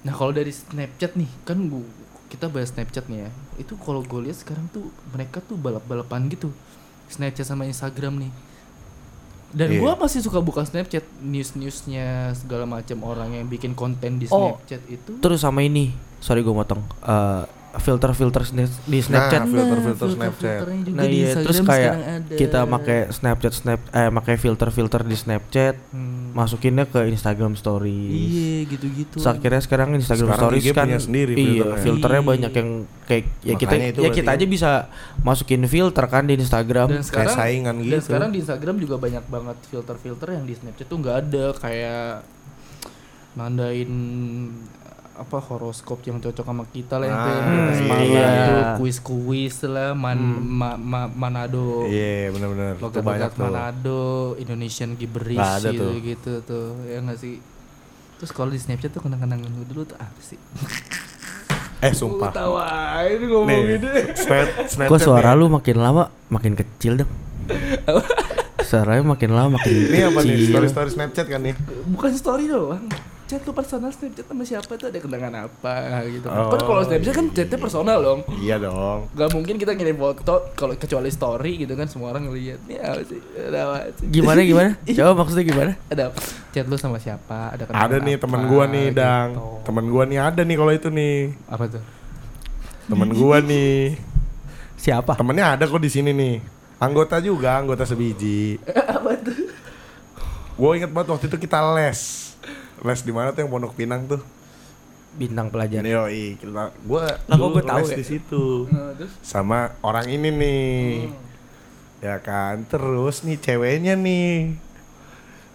nah 0.00 0.12
kalau 0.12 0.30
dari 0.30 0.48
Snapchat 0.48 1.12
nih 1.12 1.30
kan 1.42 1.58
gua, 1.62 1.82
kita 2.26 2.46
bahas 2.46 2.68
Snapchat 2.68 3.06
nih 3.06 3.18
ya 3.20 3.30
itu 3.56 3.74
kalau 3.76 4.00
gue 4.00 4.20
lihat 4.22 4.36
sekarang 4.36 4.66
tuh 4.68 4.86
mereka 5.08 5.38
tuh 5.40 5.54
balap-balapan 5.54 6.28
gitu 6.28 6.54
Snapchat 7.06 7.44
sama 7.44 7.64
Instagram 7.64 8.20
nih 8.20 8.32
dan 9.48 9.68
Iya. 9.68 9.78
gua 9.78 9.92
masih 9.96 10.20
suka 10.20 10.38
buka 10.38 10.62
Snapchat 10.62 11.06
news-newsnya 11.20 12.06
segala 12.32 12.66
macam 12.66 12.98
orang 13.02 13.32
yang 13.32 13.46
bikin 13.46 13.72
konten 13.72 14.16
di 14.16 14.26
Oh. 14.26 14.54
Snapchat 14.54 14.82
itu 14.86 15.12
Terus 15.16 15.40
sama 15.40 15.60
ini 15.60 15.90
sorry 16.18 16.40
gue 16.40 16.50
motong. 16.50 16.82
Eh, 17.00 17.42
filter-filter 17.76 18.42
di 18.84 18.98
Snapchat. 18.98 19.44
Nah, 19.44 19.50
filter-filter 19.50 20.06
Snapchat. 20.12 20.60
Nah 20.90 21.04
di 21.04 21.18
iya, 21.20 21.32
terus 21.36 21.60
kayak 21.60 21.94
kita 22.32 22.64
pakai 22.64 22.98
Snapchat 23.08 23.52
snap 23.52 23.80
eh 23.90 24.08
pakai 24.10 24.34
filter-filter 24.36 25.00
di 25.04 25.12
Snapchat, 25.12 25.76
Hmm. 25.92 26.32
masukinnya 26.32 26.84
ke 26.84 27.04
Instagram 27.06 27.52
Stories. 27.54 27.92
Iya 28.12 28.68
gitu-gitu. 28.68 29.16
Akhirnya 29.20 29.60
sekarang 29.60 29.92
Instagram 29.94 30.28
Sekarang 30.28 30.40
Stories 30.52 30.64
kan 30.72 30.86
punya 30.88 31.00
sendiri 31.00 31.32
iya, 31.32 31.44
filternya. 31.44 31.80
filternya 31.80 32.20
Iya. 32.20 32.28
banyak 32.28 32.52
yang 32.52 32.70
kayak 33.06 33.24
ya 33.40 33.54
kita 33.54 33.70
Makanya 33.70 33.88
itu 33.92 34.00
ya 34.00 34.10
kita 34.10 34.30
aja 34.32 34.46
bisa 34.46 34.70
masukin 35.20 35.62
filter 35.66 36.04
kan 36.08 36.24
di 36.24 36.34
Instagram. 36.34 36.88
dan 36.90 37.04
sekarang 37.04 37.34
saingan 37.34 37.74
dan 37.76 37.84
gitu. 37.84 38.00
sekarang 38.02 38.28
di 38.32 38.38
Instagram 38.40 38.76
juga 38.76 38.96
banyak 38.96 39.24
banget 39.26 39.56
filter-filter 39.68 40.28
yang 40.32 40.44
di 40.44 40.54
Snapchat 40.54 40.86
tuh 40.86 40.98
nggak 40.98 41.16
ada 41.28 41.44
kayak 41.56 42.24
nandain 43.36 43.92
apa 45.16 45.38
horoskop 45.38 45.98
yang 46.02 46.18
cocok 46.18 46.44
sama 46.44 46.64
kita 46.66 46.96
lah 46.96 47.06
yang 47.06 47.16
Ah, 47.16 47.28
yang 47.80 48.02
iya. 48.04 48.28
tuh 48.44 48.60
kuis-kuis 48.78 49.64
lah 49.64 49.92
man, 49.92 50.16
ma- 50.38 50.76
ma- 50.76 51.08
Manado 51.08 51.84
Iya, 51.84 52.28
benar-benar. 52.30 52.74
Itu 52.74 52.82
logat 52.82 53.00
banyak 53.00 53.16
logat 53.22 53.32
tuh. 53.32 53.42
Manado 53.42 54.02
Indonesian 54.36 54.90
Gibberish 54.92 55.40
ada 55.40 55.66
gitu, 55.66 55.80
tuh. 55.82 55.92
gitu 55.98 56.32
tuh 56.42 56.66
ya 56.84 57.00
nggak 57.00 57.16
sih 57.16 57.40
terus 58.16 58.30
kalau 58.30 58.48
di 58.48 58.56
Snapchat 58.56 58.88
tuh 58.90 59.00
kenang-kenangan 59.00 59.44
lu 59.46 59.64
dulu 59.66 59.84
tuh 59.84 59.96
apa 59.96 60.20
sih 60.20 60.36
Eh, 61.78 61.92
sumpah. 61.92 62.28
tawain 62.30 63.20
ngomong 63.22 63.44
Nih, 63.46 63.76
gitu 63.76 63.88
Snap, 64.14 64.48
Snapchat 64.66 64.88
Kok 64.88 65.00
suara 65.02 65.30
nih. 65.30 65.38
lu 65.38 65.46
makin 65.50 65.76
lama 65.76 66.02
makin 66.26 66.52
kecil 66.54 66.96
dong? 66.98 67.12
Suaranya 68.58 69.04
makin 69.06 69.30
lama 69.30 69.48
makin 69.54 69.72
Ini 69.86 70.00
apa 70.06 70.20
nih? 70.20 70.32
kecil. 70.34 70.48
Story-story 70.50 70.90
Snapchat 70.90 71.26
kan 71.26 71.40
nih? 71.40 71.54
bukan 71.86 72.10
story 72.12 72.44
doang 72.46 72.84
chat 73.26 73.42
lu 73.42 73.50
personal 73.50 73.90
snapchat 73.90 74.22
sama 74.22 74.42
siapa 74.42 74.72
tuh 74.72 74.86
ada 74.86 74.96
kenangan 74.96 75.34
apa 75.44 75.74
gitu 76.06 76.26
Oh, 76.26 76.46
kan 76.48 76.60
kalau 76.60 76.82
snapchat 76.82 77.10
kan 77.12 77.26
chatnya 77.28 77.58
personal 77.58 77.98
dong 77.98 78.20
Iya 78.36 78.56
dong. 78.60 79.10
Gak 79.12 79.30
mungkin 79.30 79.54
kita 79.56 79.72
ngirim 79.72 79.94
foto 79.94 80.46
kalau 80.52 80.72
kecuali 80.72 81.10
story 81.10 81.58
gitu 81.58 81.74
kan 81.74 81.86
semua 81.86 82.10
orang 82.10 82.26
ngeliat 82.26 82.62
nih 82.64 82.78
apa 82.78 83.02
sih 83.02 83.18
ada 83.36 83.58
apa 83.64 83.76
sih 83.92 84.06
Gimana 84.08 84.40
gimana? 84.46 84.70
Coba 84.80 85.12
maksudnya 85.16 85.44
gimana? 85.44 85.72
ada 85.86 86.04
chat 86.50 86.64
lu 86.64 86.76
sama 86.76 86.96
siapa 86.96 87.50
ada 87.50 87.62
kenangan 87.64 87.82
Ada 87.84 87.96
nih 88.00 88.14
apa, 88.14 88.22
temen 88.22 88.42
gua 88.46 88.64
nih, 88.64 88.86
gitu. 88.86 88.98
Dang. 88.98 89.28
Temen 89.62 89.84
gua 89.86 90.02
nih 90.04 90.18
ada 90.18 90.40
nih 90.40 90.56
kalau 90.56 90.72
itu 90.72 90.88
nih. 90.88 91.18
apa 91.46 91.64
tuh 91.68 91.82
Temen 92.86 93.10
gua 93.12 93.36
nih. 93.40 93.98
Siapa? 94.76 95.12
Temennya 95.14 95.46
ada 95.52 95.64
kok 95.64 95.82
di 95.82 95.90
sini 95.90 96.14
nih. 96.14 96.38
Anggota 96.76 97.18
juga, 97.18 97.58
anggota 97.58 97.82
sebiji. 97.82 98.54
apa 98.94 99.18
tuh 99.18 99.34
Gue 100.54 100.70
inget 100.74 100.88
banget 100.88 101.10
waktu 101.10 101.26
itu 101.26 101.38
kita 101.38 101.58
les. 101.74 102.32
Les 102.84 103.00
di 103.00 103.12
mana 103.12 103.32
tuh 103.32 103.46
yang 103.46 103.50
Pondok 103.52 103.72
Pinang 103.72 104.04
tuh? 104.04 104.20
Bintang 105.16 105.48
pelajar. 105.48 105.80
Yoi, 105.80 106.36
kita 106.36 106.76
gua 106.84 107.08
Lah, 107.24 107.36
dulu 107.40 107.56
gua 107.56 107.64
tahu 107.64 107.88
les 107.88 107.90
ya? 107.92 107.96
di 107.96 108.04
situ. 108.04 108.68
Nah, 108.68 108.92
terus 108.92 109.12
Sama 109.24 109.72
orang 109.80 110.12
ini 110.12 110.28
nih. 110.28 111.08
Ya 112.04 112.20
kan, 112.20 112.68
terus 112.68 113.24
nih 113.24 113.40
ceweknya 113.40 113.96
nih. 113.96 114.60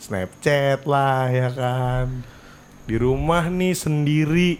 Snapchat 0.01 0.89
lah 0.89 1.29
ya 1.29 1.49
kan. 1.53 2.25
Di 2.89 2.97
rumah 2.97 3.45
nih 3.53 3.77
sendiri. 3.77 4.57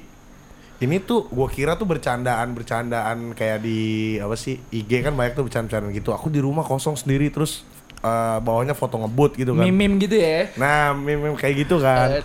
Ini 0.82 1.02
tuh 1.02 1.26
gua 1.34 1.50
kira 1.50 1.82
tuh 1.82 1.90
bercandaan-bercandaan 1.90 3.34
kayak 3.34 3.66
di 3.66 4.22
apa 4.22 4.38
sih? 4.38 4.62
IG 4.70 5.02
kan 5.02 5.18
banyak 5.18 5.34
tuh 5.34 5.50
bercandaan 5.50 5.90
gitu. 5.98 6.14
Aku 6.14 6.30
di 6.30 6.38
rumah 6.38 6.62
kosong 6.62 6.94
sendiri 6.94 7.34
terus 7.34 7.66
eh, 8.02 8.38
bawahnya 8.40 8.74
foto 8.74 8.98
ngebut 8.98 9.32
gitu 9.36 9.54
kan. 9.54 9.64
meme 9.64 9.98
gitu 9.98 10.14
ya 10.14 10.50
Nah, 10.56 10.92
meme 10.92 11.34
kayak 11.36 11.56
gitu 11.62 11.78
kan. 11.78 12.08
Eh, 12.12 12.24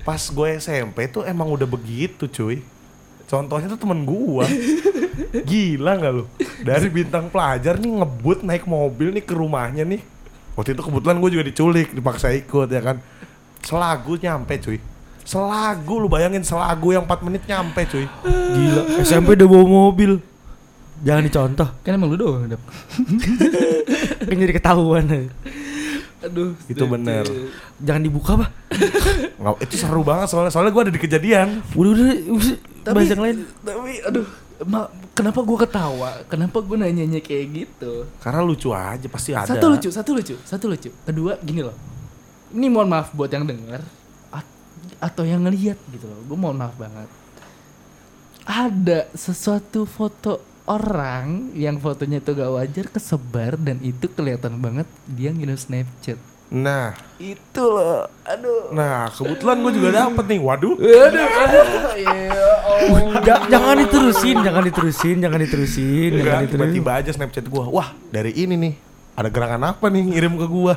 Pas 0.00 0.22
gue 0.24 0.48
SMP 0.56 1.04
tuh 1.06 1.20
emang 1.22 1.46
udah 1.46 1.64
begitu 1.64 2.24
cuy 2.26 2.64
Contohnya 3.24 3.68
tuh 3.68 3.76
temen 3.76 4.02
gua 4.02 4.48
Gila 5.48 5.92
gak 5.94 6.12
lu? 6.14 6.24
Dari 6.58 6.88
bintang 6.88 7.28
pelajar 7.28 7.76
nih 7.76 7.92
ngebut 7.94 8.40
naik 8.40 8.64
mobil 8.64 9.12
nih 9.12 9.20
ke 9.20 9.32
rumahnya 9.32 9.84
nih 9.84 10.00
Waktu 10.54 10.72
itu 10.72 10.80
kebetulan 10.80 11.16
gue 11.18 11.30
juga 11.30 11.44
diculik 11.44 11.92
Dipaksa 11.92 12.32
ikut 12.32 12.66
ya 12.66 12.80
kan 12.80 12.96
Selagu 13.60 14.16
nyampe 14.16 14.56
cuy 14.58 14.80
Selagu 15.22 16.00
lu 16.00 16.08
bayangin 16.08 16.40
selagu 16.40 16.88
yang 16.88 17.04
4 17.04 17.20
menit 17.20 17.44
nyampe 17.44 17.84
cuy 17.84 18.08
Gila. 18.24 19.04
SMP 19.04 19.36
udah 19.36 19.44
bawa 19.46 19.66
mobil. 19.68 20.24
Jangan 21.00 21.22
dicontoh. 21.22 21.68
kan 21.78 21.92
emang 21.92 22.08
lu 22.08 22.16
doang 22.16 22.46
Dap. 22.46 22.62
Kan 24.28 24.36
jadi 24.36 24.52
ketahuan. 24.52 25.04
aduh 26.18 26.58
Itu 26.66 26.84
bener. 26.84 27.22
Jangan 27.78 28.02
dibuka, 28.02 28.34
Pak. 28.36 28.50
Nggak, 29.36 29.54
Itu 29.62 29.74
seru 29.76 30.02
banget 30.02 30.26
soalnya 30.26 30.50
Soalnya 30.50 30.70
gue 30.70 30.82
ada 30.82 30.92
di 30.92 30.98
kejadian 30.98 31.62
Udah 31.72 31.90
udah, 31.92 32.06
udah 32.28 32.92
bahas 32.92 33.08
yang 33.08 33.20
lain. 33.20 33.36
tapi 33.60 33.92
aduh 34.00 34.26
ma- 34.60 34.86
kenapa 35.12 35.38
gua 35.40 35.58
ketawa 35.60 36.10
kenapa 36.26 36.58
gua 36.58 36.76
nanyanya 36.80 37.18
kayak 37.18 37.46
gitu 37.52 38.06
Karena 38.18 38.40
lucu 38.40 38.70
aja 38.70 39.06
pasti 39.06 39.30
ada 39.30 39.46
Satu 39.46 39.66
lucu, 39.68 39.88
satu 39.88 40.10
lucu, 40.12 40.34
satu 40.40 40.66
lucu. 40.66 40.90
Kedua 41.00 41.38
gini 41.38 41.62
loh. 41.62 41.76
Ini 42.50 42.66
mohon 42.66 42.88
maaf 42.88 43.12
buat 43.12 43.28
yang 43.28 43.44
denger 43.44 43.78
at- 44.30 44.56
atau 45.00 45.22
yang 45.22 45.42
ngelihat 45.42 45.78
gitu 45.88 46.04
loh. 46.04 46.18
Gue 46.24 46.34
mohon 46.36 46.56
maaf 46.56 46.74
banget. 46.74 47.06
Ada 48.42 49.12
sesuatu 49.12 49.84
foto 49.84 50.40
orang 50.68 51.50
yang 51.52 51.76
fotonya 51.76 52.20
itu 52.20 52.30
gak 52.30 52.52
wajar 52.52 52.86
kesebar 52.86 53.56
dan 53.56 53.80
itu 53.80 54.04
kelihatan 54.06 54.60
banget 54.60 54.84
dia 55.08 55.32
ngirim 55.32 55.56
Snapchat. 55.56 56.20
Nah 56.48 56.96
Itu 57.16 57.60
loh. 57.66 58.08
Aduh. 58.22 58.72
Nah 58.72 59.08
kebetulan 59.10 59.56
gue 59.58 59.72
juga 59.74 59.88
dapet 59.98 60.24
nih 60.26 60.40
Waduh 60.40 60.76
Aduh. 60.76 61.26
Ya 61.94 62.40
Allah. 62.62 63.00
Ja- 63.20 63.44
jangan 63.48 63.76
diterusin, 63.78 64.36
jangan 64.38 64.62
diterusin, 64.62 65.16
jangan 65.18 65.40
diterusin, 65.40 66.10
jangan 66.10 66.20
Enggak, 66.20 66.40
diterusin. 66.46 66.72
tiba-tiba 66.72 66.90
aja 66.94 67.10
Snapchat 67.10 67.44
gua. 67.46 67.64
Wah, 67.66 67.88
dari 68.08 68.32
ini 68.32 68.54
nih. 68.54 68.74
Ada 69.12 69.28
gerakan 69.28 69.62
apa 69.66 69.88
nih 69.88 70.02
ngirim 70.06 70.36
ke 70.36 70.46
gua? 70.46 70.74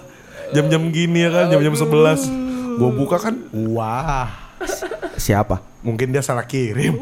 Jam-jam 0.52 0.88
gini 0.90 1.24
ya 1.24 1.30
kan, 1.30 1.46
jam-jam 1.48 1.72
11. 1.72 2.28
Gua 2.76 2.90
buka 2.90 3.16
kan, 3.22 3.36
wah. 3.72 4.28
Siapa? 5.16 5.64
Mungkin 5.82 6.12
dia 6.12 6.20
salah 6.20 6.44
kirim. 6.44 7.00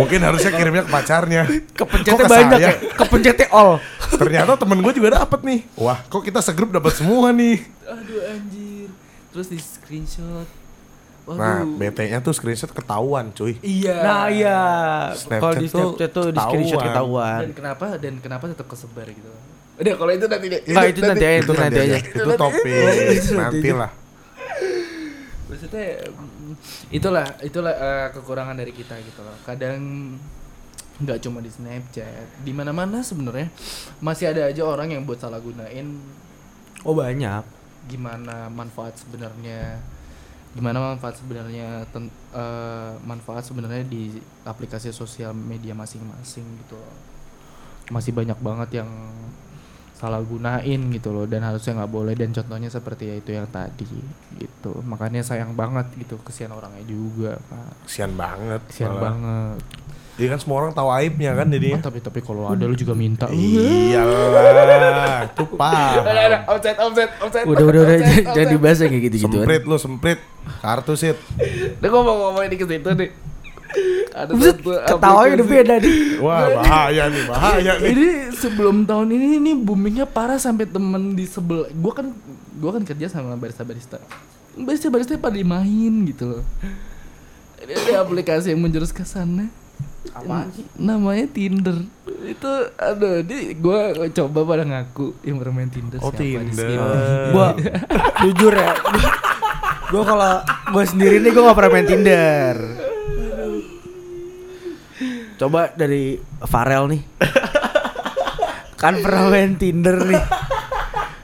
Mungkin 0.00 0.18
harusnya 0.24 0.50
kirimnya 0.50 0.82
ke 0.86 0.90
pacarnya. 0.90 1.42
Kepencetnya 1.76 2.16
ke 2.16 2.26
banyak 2.28 2.58
saya? 2.58 2.66
ya. 2.66 2.72
Kepencetnya 2.96 3.48
all. 3.52 3.72
Ternyata 4.16 4.52
temen 4.56 4.78
gue 4.80 4.92
juga 4.96 5.08
dapet 5.20 5.40
nih. 5.44 5.60
Wah, 5.76 5.98
kok 6.08 6.22
kita 6.24 6.40
segrup 6.40 6.72
dapat 6.72 6.92
semua 6.96 7.30
nih. 7.30 7.60
Aduh 7.84 8.20
anjir. 8.26 8.88
Terus 9.30 9.46
di 9.46 9.58
screenshot. 9.60 10.48
Waduh. 11.28 11.38
Nah, 11.38 11.62
BT-nya 11.62 12.18
tuh 12.18 12.34
screenshot 12.34 12.72
ketahuan, 12.72 13.30
cuy. 13.30 13.54
Iya. 13.62 13.96
Nah 14.02 14.24
iya. 14.26 14.58
Kalau 15.14 15.54
di 15.54 15.68
Snapchat 15.68 16.10
tuh 16.10 16.32
di 16.32 16.38
screenshot 16.40 16.80
ketahuan. 16.80 17.46
dan 17.46 17.52
kenapa 17.54 17.86
dan 18.00 18.14
kenapa 18.18 18.44
tetap 18.50 18.66
kesebar 18.66 19.06
gitu 19.06 19.30
udah 19.80 19.94
kalau 19.96 20.12
itu 20.12 20.26
nanti 20.28 20.46
deh 20.52 20.60
Ah, 20.76 20.84
itu 20.92 21.00
nanti 21.00 21.24
aja, 21.24 21.38
itu 21.40 21.52
nanti 21.56 21.78
aja. 21.80 21.98
Itu 22.04 22.30
topik 22.36 22.72
nanti 23.32 23.70
lah. 23.72 23.90
maksudnya 25.48 25.86
itulah 26.92 27.26
itulah 27.40 27.72
eh, 27.72 28.08
kekurangan 28.12 28.56
dari 28.56 28.72
kita 28.74 28.96
gitu 29.00 29.20
loh. 29.24 29.36
Kadang 29.46 29.80
nggak 31.00 31.18
cuma 31.24 31.40
di 31.40 31.48
Snapchat 31.48 32.44
di 32.44 32.52
mana 32.52 32.76
mana 32.76 33.00
sebenarnya 33.00 33.48
masih 34.04 34.36
ada 34.36 34.52
aja 34.52 34.62
orang 34.68 34.92
yang 34.92 35.02
buat 35.08 35.16
salah 35.16 35.40
gunain. 35.40 35.96
Oh 36.84 36.92
banyak. 36.96 37.62
gimana 37.88 38.52
manfaat 38.52 38.92
sebenarnya 39.00 39.80
gimana 40.52 40.92
manfaat 40.92 41.16
sebenarnya 41.16 41.88
ten- 41.88 42.12
eh, 42.36 42.92
manfaat 43.06 43.48
sebenarnya 43.48 43.88
di 43.88 44.20
aplikasi 44.44 44.92
sosial 44.92 45.32
media 45.32 45.72
masing-masing 45.72 46.44
gitu 46.66 46.76
loh. 46.76 46.96
Masih 47.88 48.12
banyak 48.12 48.36
banget 48.38 48.84
yang 48.84 48.90
salah 50.00 50.24
gunain 50.24 50.80
gitu 50.96 51.12
loh 51.12 51.28
dan 51.28 51.44
harusnya 51.44 51.76
nggak 51.76 51.92
boleh 51.92 52.16
dan 52.16 52.32
contohnya 52.32 52.72
seperti 52.72 53.12
ya 53.12 53.14
itu 53.20 53.36
yang 53.36 53.44
tadi 53.52 53.84
gitu 54.40 54.80
makanya 54.80 55.20
sayang 55.20 55.52
banget 55.52 55.92
gitu 56.00 56.16
kesian 56.24 56.56
orangnya 56.56 56.80
juga 56.88 57.36
Kak. 57.52 57.84
Kesian 57.84 58.16
banget. 58.16 58.64
kesian 58.72 58.96
malah. 58.96 59.02
banget 59.04 59.60
Jadi 60.16 60.26
kan 60.28 60.40
semua 60.40 60.56
orang 60.60 60.72
tahu 60.76 60.88
aibnya 60.92 61.32
kan 61.32 61.48
Oh, 61.48 61.52
jadinya. 61.52 61.80
tapi 61.80 61.98
tapi 62.00 62.20
kalau 62.20 62.44
ada 62.48 62.64
lu 62.64 62.76
juga 62.76 62.92
minta 62.92 63.24
Iyalah, 63.28 65.24
itu 65.32 65.44
ada, 65.56 66.38
offset, 66.44 66.76
offset, 66.76 67.10
offset. 67.24 67.44
Udah 67.48 67.64
udah 67.64 67.84
udah 68.28 68.44
dibahas 68.44 68.84
yang 68.84 68.92
kayak 68.92 69.04
gitu-gitu. 69.08 69.32
Semprit 69.32 69.62
lu, 69.64 69.76
semprit. 69.80 70.20
Kartu 70.60 70.92
sit. 70.92 71.16
Udah 71.80 71.88
gua 71.88 72.02
mau 72.04 72.16
ngomong 72.28 72.44
ini 72.52 72.56
ke 72.60 72.68
situ 72.68 72.88
nih. 73.00 73.29
Ada 74.10 74.32
ketawanya 74.90 75.32
udah 75.38 75.48
beda 75.48 75.74
nih. 75.78 75.96
Wah, 76.18 76.46
bahaya 76.58 77.04
nih, 77.06 77.22
bahaya 77.30 77.72
nih. 77.78 77.90
Ini 77.94 78.08
sebelum 78.34 78.82
tahun 78.84 79.08
ini 79.14 79.26
ini 79.38 79.52
boomingnya 79.54 80.04
parah 80.10 80.36
sampai 80.36 80.66
temen 80.66 81.14
di 81.14 81.24
sebelah. 81.24 81.70
Gua 81.72 81.92
kan 81.94 82.10
gua 82.58 82.74
kan 82.74 82.82
kerja 82.82 83.06
sama 83.06 83.38
barista-barista. 83.38 84.02
Barista-barista 84.58 85.14
pada 85.16 85.38
main 85.38 85.92
gitu 86.10 86.36
loh. 86.36 86.44
Ini 87.62 87.72
ada 87.76 88.02
aplikasi 88.02 88.50
yang 88.50 88.60
menjurus 88.60 88.90
ke 88.90 89.06
sana. 89.06 89.46
Apaan 90.10 90.50
sih? 90.56 90.64
Namanya 90.80 91.28
Tinder. 91.30 91.86
Itu 92.26 92.50
aduh, 92.74 93.22
di 93.22 93.54
gua 93.54 93.94
coba 94.10 94.40
pada 94.42 94.64
ngaku 94.66 95.14
yang 95.22 95.38
bermain 95.38 95.70
Tinder 95.70 96.02
Oh, 96.02 96.10
siapa 96.10 96.42
Tinder. 96.50 96.68
Gua 97.30 97.54
jujur 98.26 98.52
ya. 98.52 98.74
Gua 99.92 100.02
kalau 100.02 100.32
gua 100.74 100.84
sendiri 100.88 101.22
nih 101.22 101.30
gua 101.30 101.52
gak 101.52 101.58
pernah 101.62 101.72
main 101.78 101.86
Tinder. 101.86 102.56
Coba 105.40 105.72
dari 105.72 106.20
Farel 106.44 106.84
nih. 106.92 107.00
kan 108.80 109.00
pernah 109.00 109.32
main 109.32 109.56
Tinder 109.56 109.96
nih. 110.04 110.20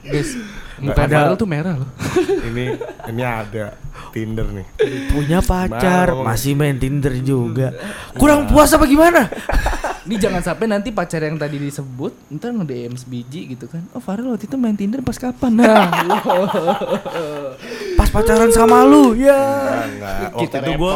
Guys, 0.09 0.33
muka 0.81 1.05
ada. 1.05 1.29
Farel 1.29 1.35
tuh 1.37 1.45
merah 1.45 1.77
loh. 1.77 1.89
ini 2.49 2.73
ini 3.13 3.21
ada 3.21 3.77
Tinder 4.09 4.49
nih. 4.49 4.65
Punya 5.13 5.45
pacar, 5.45 6.17
Bang? 6.17 6.33
masih 6.33 6.57
main 6.57 6.81
Tinder 6.81 7.13
juga. 7.21 7.77
Kurang 8.17 8.49
puas 8.49 8.73
apa 8.73 8.89
gimana? 8.89 9.29
Ini 10.07 10.15
jangan 10.17 10.41
sampai 10.41 10.65
nanti 10.65 10.89
pacar 10.89 11.21
yang 11.21 11.37
tadi 11.37 11.61
disebut 11.61 12.33
ntar 12.33 12.57
nge-DM 12.57 12.97
sebiji 12.97 13.53
gitu 13.53 13.69
kan. 13.69 13.85
Oh 13.93 14.01
Farel 14.01 14.33
waktu 14.33 14.49
itu 14.49 14.57
main 14.57 14.73
Tinder 14.73 15.05
pas 15.05 15.19
kapan? 15.19 15.61
Nah, 15.61 15.93
Pas 18.07 18.23
pacaran 18.23 18.47
sama 18.49 18.87
lu, 18.87 19.11
ya. 19.13 19.35
Enggak, 19.83 20.31
waktu 20.31 20.39
Kita 20.41 20.57
itu 20.63 20.71
gua 20.73 20.93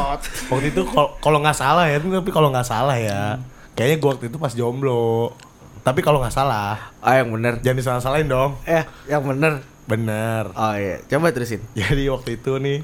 waktu 0.47 0.67
itu 0.71 0.81
kal- 0.85 1.13
kalau 1.19 1.37
nggak 1.37 1.53
salah 1.53 1.85
ya, 1.85 1.99
tapi 1.99 2.31
kalau 2.31 2.47
nggak 2.49 2.63
salah 2.63 2.95
ya. 2.95 3.35
Kayaknya 3.73 3.97
gua 3.97 4.09
waktu 4.09 4.25
itu 4.27 4.37
pas 4.37 4.53
jomblo. 4.53 5.35
Tapi 5.81 5.99
kalau 5.99 6.23
nggak 6.23 6.31
salah, 6.31 6.93
Ah 6.99 7.19
yang 7.19 7.27
bener. 7.29 7.59
jangan 7.59 7.77
disalah-salahin 7.77 8.25
dong. 8.25 8.55
Eh, 8.63 8.85
yang 9.05 9.21
bener. 9.21 9.59
Bener. 9.83 10.47
Oh 10.53 10.71
iya, 10.71 11.03
coba 11.03 11.29
terusin. 11.29 11.59
Jadi 11.73 12.07
waktu 12.07 12.37
itu 12.37 12.55
nih 12.55 12.79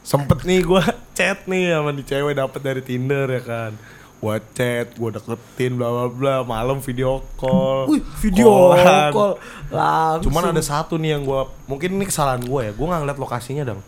sempet 0.00 0.40
nih 0.42 0.64
gua 0.64 0.80
chat 1.18 1.44
nih 1.44 1.76
sama 1.76 1.92
di 1.92 2.02
cewek 2.02 2.32
dapet 2.32 2.60
dari 2.62 2.80
Tinder 2.80 3.28
ya 3.28 3.42
kan. 3.42 3.72
Gua 4.16 4.40
chat, 4.56 4.96
gua 4.96 5.12
deketin 5.12 5.76
bla 5.76 5.88
bla 5.92 6.06
bla, 6.08 6.34
malam 6.42 6.80
video 6.80 7.20
call. 7.36 7.84
Wih, 7.92 8.02
video 8.24 8.72
callan. 8.72 9.12
call. 9.12 9.32
Langsung. 9.68 10.24
Cuman 10.32 10.42
ada 10.56 10.62
satu 10.64 10.96
nih 10.96 11.18
yang 11.18 11.22
gua 11.22 11.52
mungkin 11.68 12.00
ini 12.00 12.04
kesalahan 12.08 12.40
gua 12.44 12.66
ya. 12.66 12.72
Gua 12.72 12.86
nggak 12.92 13.00
ngeliat 13.04 13.18
lokasinya 13.20 13.64
dong. 13.64 13.80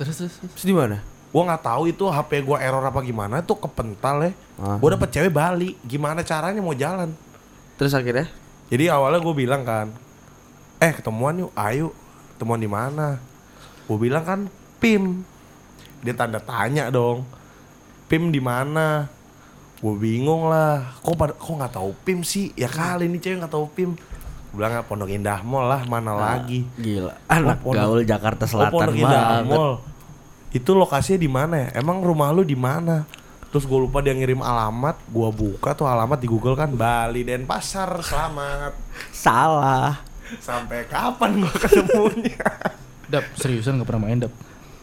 terus 0.00 0.16
terus. 0.16 0.32
terus. 0.36 0.52
Terus 0.56 0.66
di 0.68 0.76
mana? 0.76 1.00
Gua 1.32 1.42
nggak 1.48 1.62
tahu 1.64 1.82
itu 1.88 2.04
HP 2.08 2.44
gua 2.44 2.60
error 2.60 2.84
apa 2.84 3.00
gimana 3.00 3.40
tuh 3.40 3.56
kepental 3.56 4.28
ya. 4.28 4.32
Ah. 4.60 4.76
Gua 4.76 4.96
dapet 4.96 5.08
cewek 5.12 5.32
Bali. 5.32 5.76
Gimana 5.84 6.20
caranya 6.20 6.60
mau 6.60 6.76
jalan? 6.76 7.12
Terus 7.80 7.96
akhirnya? 7.96 8.28
Jadi 8.70 8.86
awalnya 8.86 9.18
gue 9.18 9.34
bilang 9.34 9.66
kan, 9.66 9.90
eh 10.78 10.92
ketemuan 10.94 11.42
yuk, 11.42 11.50
ayo 11.58 11.90
ketemuan 12.36 12.62
di 12.62 12.70
mana? 12.70 13.18
Gue 13.90 13.98
bilang 13.98 14.22
kan 14.22 14.40
Pim, 14.78 15.26
dia 16.04 16.14
tanda 16.14 16.38
tanya 16.38 16.86
dong, 16.86 17.26
Pim 18.06 18.30
di 18.30 18.38
mana? 18.38 19.10
Gue 19.80 19.94
bingung 19.96 20.44
lah, 20.46 20.92
kok 21.00 21.16
pada 21.16 21.32
kok 21.32 21.48
nggak 21.50 21.72
tahu 21.72 21.90
Pim 21.98 22.20
sih? 22.20 22.52
Ya 22.52 22.68
kali 22.68 23.08
ini 23.08 23.16
cewek 23.16 23.40
nggak 23.40 23.50
tahu 23.50 23.64
Pim. 23.66 23.96
Gue 23.96 24.56
bilang 24.56 24.74
"Ah, 24.74 24.84
Pondok 24.84 25.08
Indah 25.08 25.40
Mall 25.40 25.66
lah, 25.66 25.82
mana 25.84 26.12
lagi? 26.12 26.68
Gila. 26.74 27.16
Anak 27.26 27.62
Oh, 27.62 27.72
Pondok- 27.72 27.86
gaul 27.88 28.00
Jakarta 28.04 28.44
Oh, 28.44 28.50
Selatan 28.50 28.72
Pondok 28.76 28.94
Indah 28.94 29.24
banget. 29.40 29.56
Mall. 29.56 29.72
Itu 30.50 30.70
lokasinya 30.74 31.16
di 31.16 31.30
mana 31.30 31.54
ya? 31.56 31.68
Emang 31.76 32.00
rumah 32.00 32.28
lu 32.28 32.42
di 32.42 32.52
mana? 32.54 33.08
Terus 33.48 33.64
gue 33.64 33.78
lupa 33.80 33.98
dia 33.98 34.12
ngirim 34.12 34.38
alamat, 34.38 35.00
gue 35.02 35.28
buka 35.28 35.72
tuh 35.72 35.82
alamat 35.84 36.18
di 36.18 36.26
Google 36.26 36.54
kan 36.54 36.70
Bali 36.70 37.24
Denpasar, 37.24 37.98
selamat. 37.98 38.76
Salah. 39.10 39.98
Sampai 40.38 40.86
kapan 40.86 41.40
gua 41.40 41.50
ketemunya? 41.56 42.38
Dap, 43.06 43.26
seriusan 43.34 43.74
gak 43.76 43.88
pernah 43.88 44.06
main 44.06 44.18
Dap. 44.20 44.30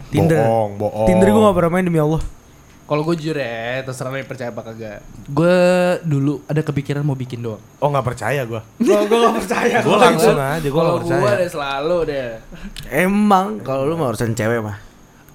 Tinder. 0.10 0.42
Bohong, 0.42 0.72
bohong. 0.76 1.08
Tinder 1.08 1.28
gue 1.28 1.42
gak 1.42 1.56
pernah 1.56 1.72
main 1.72 1.86
demi 1.86 1.96
Allah. 1.98 2.20
Kalau 2.88 3.04
gue 3.04 3.16
jujur 3.20 3.36
ya, 3.36 3.84
terserah 3.84 4.10
lo 4.10 4.24
percaya 4.24 4.48
apa 4.48 4.64
kagak. 4.64 5.04
Gue 5.28 5.60
dulu 6.02 6.40
ada 6.46 6.64
kepikiran 6.64 7.04
mau 7.04 7.14
bikin 7.14 7.44
doang. 7.44 7.60
Oh 7.78 7.92
nggak 7.92 8.08
percaya 8.08 8.42
gua. 8.44 8.64
gue 8.80 8.96
gak 8.96 9.36
percaya. 9.38 9.78
Gua 9.84 9.98
langsung 10.02 10.40
aja, 10.40 10.64
Kalau 10.64 10.82
nggak 10.90 11.02
percaya. 11.04 11.20
gue 11.20 11.32
deh 11.36 11.50
selalu 11.52 11.98
deh. 12.06 12.30
Emang 12.88 13.60
kalau 13.60 13.84
lu 13.84 13.94
mau 13.94 14.08
urusan 14.08 14.32
cewek 14.32 14.64
mah. 14.64 14.80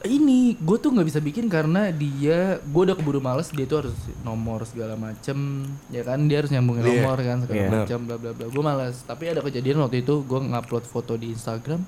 Ini 0.02 0.58
gue 0.58 0.76
tuh 0.80 0.90
nggak 0.90 1.06
bisa 1.06 1.20
bikin 1.20 1.46
karena 1.46 1.92
dia, 1.92 2.58
gue 2.58 2.82
udah 2.82 2.96
keburu 2.96 3.20
males 3.20 3.46
dia 3.48 3.62
tuh 3.62 3.86
harus 3.86 3.94
nomor 4.20 4.66
segala 4.66 4.98
macem, 4.98 5.62
ya 5.88 6.02
kan 6.02 6.26
dia 6.26 6.42
harus 6.42 6.50
nyambungin 6.50 6.82
Iya. 6.82 7.06
nomor 7.06 7.18
kan 7.20 7.36
segala 7.38 7.60
Iya. 7.60 7.70
macam 7.70 7.98
bla 8.02 8.16
bla 8.18 8.30
bla. 8.32 8.46
Gue 8.48 8.62
males. 8.64 8.96
Tapi 9.04 9.30
ada 9.30 9.38
kejadian 9.38 9.78
waktu 9.78 10.02
itu 10.02 10.24
gue 10.24 10.40
ngupload 10.42 10.84
foto 10.84 11.14
di 11.14 11.30
Instagram, 11.30 11.86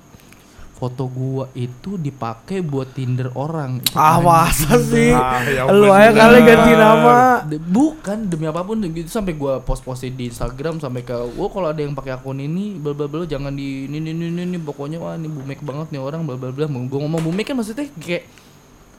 foto 0.75 1.07
gua 1.07 1.47
itu 1.55 1.95
dipakai 1.95 2.59
buat 2.59 2.91
Tinder 2.91 3.31
orang. 3.31 3.79
Itu 3.79 3.95
Ah 3.95 4.19
masa 4.19 4.75
sih? 4.83 5.15
Ah, 5.15 5.39
yang 5.47 5.71
lu 5.71 5.87
aja 5.87 6.11
kali 6.11 6.39
ganti 6.43 6.71
nama. 6.75 7.15
De- 7.47 7.63
bukan 7.63 8.27
demi 8.27 8.45
apa 8.45 8.61
pun 8.67 8.83
gitu 8.83 9.07
sampai 9.07 9.39
gua 9.39 9.63
post-postin 9.63 10.11
di 10.11 10.27
Instagram 10.27 10.83
sampai 10.83 11.07
ke 11.07 11.15
oh 11.15 11.47
kalau 11.47 11.71
ada 11.71 11.79
yang 11.79 11.95
pakai 11.95 12.19
akun 12.19 12.43
ini 12.43 12.75
bla 12.75 12.91
bla 12.91 13.07
bla 13.07 13.23
jangan 13.23 13.55
di 13.55 13.87
ini 13.87 14.03
ini 14.03 14.11
ini, 14.11 14.43
ini 14.43 14.57
pokoknya 14.59 14.99
wah 14.99 15.15
ini 15.15 15.31
bumek 15.31 15.63
banget 15.63 15.95
nih 15.95 16.01
orang 16.03 16.27
bla 16.27 16.35
bla 16.35 16.51
bla 16.51 16.67
gua 16.67 16.99
ngomong 17.07 17.23
bumek 17.23 17.47
kan 17.47 17.55
maksudnya 17.55 17.87
kayak 17.95 18.27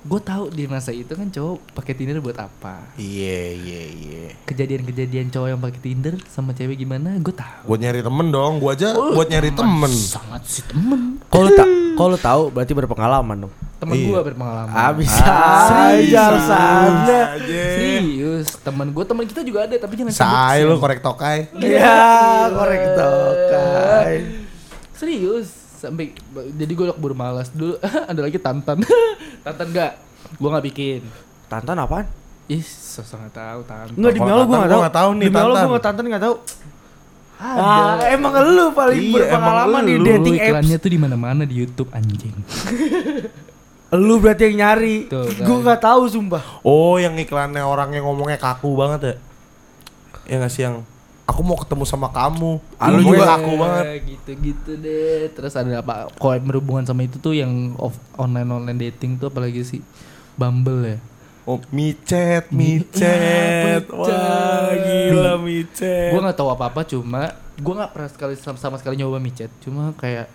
gue 0.06 0.20
tahu 0.20 0.44
di 0.48 0.64
masa 0.64 0.90
itu 0.90 1.10
kan 1.10 1.26
cowok 1.26 1.74
pakai 1.74 1.92
Tinder 1.92 2.18
buat 2.18 2.38
apa 2.38 2.78
Iya 2.94 3.38
iya 3.52 3.82
iya. 3.88 4.24
kejadian-kejadian 4.44 5.28
cowok 5.28 5.48
yang 5.48 5.58
pakai 5.58 5.80
Tinder 5.80 6.14
sama 6.24 6.52
cewek 6.52 6.76
gimana 6.76 7.18
gue 7.18 7.30
tahu 7.30 7.66
Buat 7.66 7.80
nyari 7.80 8.00
temen 8.00 8.26
dong, 8.28 8.56
gua 8.56 8.72
aja 8.72 8.92
Oh, 8.92 9.12
buat 9.12 9.26
nyari 9.26 9.50
temen. 9.50 9.90
sangat 9.90 10.42
si 10.44 10.62
temen 10.62 11.18
Kalau 11.26 11.50
tak 11.50 11.66
kalau 11.92 12.14
tahu 12.14 12.42
berarti 12.50 12.72
berpengalaman 12.72 13.36
dong. 13.40 13.52
temen 13.76 13.94
Iya. 13.94 14.06
gua 14.06 14.20
berpengalaman 14.22 14.70
Ah 14.70 14.92
bisa 14.92 15.26
serius. 15.66 16.06
aja 16.06 16.20
alasannya. 16.28 17.20
Aja. 17.34 17.64
serius 17.74 18.46
temen 18.58 18.86
gue 18.88 19.04
temen 19.04 19.24
kita 19.24 19.40
juga 19.42 19.58
ada 19.64 19.74
tapi 19.74 19.94
jangan 19.96 20.12
Say 20.12 20.62
lu 20.62 20.76
korek 20.76 21.00
tokai. 21.00 21.50
Iya, 21.52 21.98
korek 22.48 22.84
tokai. 22.94 24.12
Serius 24.92 25.65
sampai 25.76 26.16
jadi 26.52 26.72
gue 26.72 26.84
udah 26.86 26.96
keburu 26.96 27.12
malas 27.12 27.48
dulu 27.48 27.76
ada 28.10 28.18
lagi 28.18 28.36
tantan 28.36 28.80
tantan 29.44 29.66
enggak 29.68 29.92
gue 30.34 30.48
nggak 30.48 30.66
bikin 30.66 31.02
Tantan 31.46 31.78
apaan? 31.78 32.10
ih 32.46 32.58
sosok 32.58 33.22
nggak 33.22 33.36
tahu 33.36 33.60
tantan 33.62 33.94
Enggak 33.94 34.12
demi 34.12 34.24
Kalau 34.24 34.34
Allah 34.34 34.46
gue 34.66 34.78
nggak 34.80 34.96
tahu 34.96 35.10
nih, 35.12 35.26
Allah 35.26 35.36
Tantan. 35.36 35.52
gue 35.52 35.68
enggak 35.68 35.84
Tantan 35.84 36.04
enggak 36.04 36.24
tahu. 36.24 36.36
ada 37.36 37.60
Ah, 37.60 37.96
emang 38.08 38.32
lu 38.48 38.66
paling 38.72 38.98
Iya, 38.98 39.12
berpengalaman 39.12 39.82
di 39.84 39.94
dating 40.00 40.34
apps. 40.34 40.46
iklannya 40.48 40.76
tuh 40.78 40.90
di 40.90 40.98
mana-mana 40.98 41.42
di 41.44 41.54
YouTube 41.54 41.92
anjing 41.92 42.32
Lu 43.92 44.18
berarti 44.18 44.50
yang 44.50 44.56
nyari. 44.58 45.06
Kan. 45.06 45.30
Gue 45.38 45.56
enggak 45.60 45.78
tahu 45.78 46.10
sumpah. 46.10 46.42
Oh, 46.60 46.96
yang 46.96 47.14
iklannya 47.14 47.62
orang 47.62 47.92
yang 47.92 48.02
ngomongnya 48.04 48.34
kaku 48.36 48.74
banget 48.74 49.00
ya? 49.00 49.14
Ya 50.26 50.34
nggak 50.40 50.50
sih 50.50 50.62
yang 50.64 50.82
aku 51.26 51.40
mau 51.42 51.54
ketemu 51.54 51.84
sama 51.84 52.08
kamu. 52.08 52.62
Ah, 52.76 52.88
lu 52.88 53.02
juga- 53.02 53.26
kaku 53.28 53.52
banget. 53.56 53.84
gitu 54.06 54.30
gitu 54.40 54.70
deh 54.76 55.26
terus 55.30 55.52
ada 55.52 55.70
apa 55.76 56.06
kalau 56.12 56.38
berhubungan 56.40 56.82
sama 56.82 57.02
itu 57.02 57.18
tuh 57.18 57.32
yang 57.32 57.50
off 57.76 57.94
online 58.14 58.46
online 58.48 58.78
dating 58.80 59.14
tuh 59.16 59.26
apalagi 59.26 59.62
sih 59.62 59.82
Bumble 60.34 60.82
ya 60.86 60.98
Oh, 61.44 61.62
micet, 61.70 62.50
micet. 62.50 63.86
Wah, 63.92 64.66
gila 64.74 65.38
micet. 65.38 66.10
gue 66.10 66.18
nggak 66.18 66.34
tahu 66.34 66.50
apa 66.50 66.64
apa 66.66 66.82
cuma 66.82 67.30
gue 67.54 67.70
nggak 67.72 67.92
pernah 67.92 68.10
sekali 68.10 68.34
sama, 68.34 68.58
sama 68.58 68.76
sekali 68.76 68.94
nyoba 68.96 69.16
micet 69.16 69.46
cuma 69.62 69.94
kayak 69.94 70.26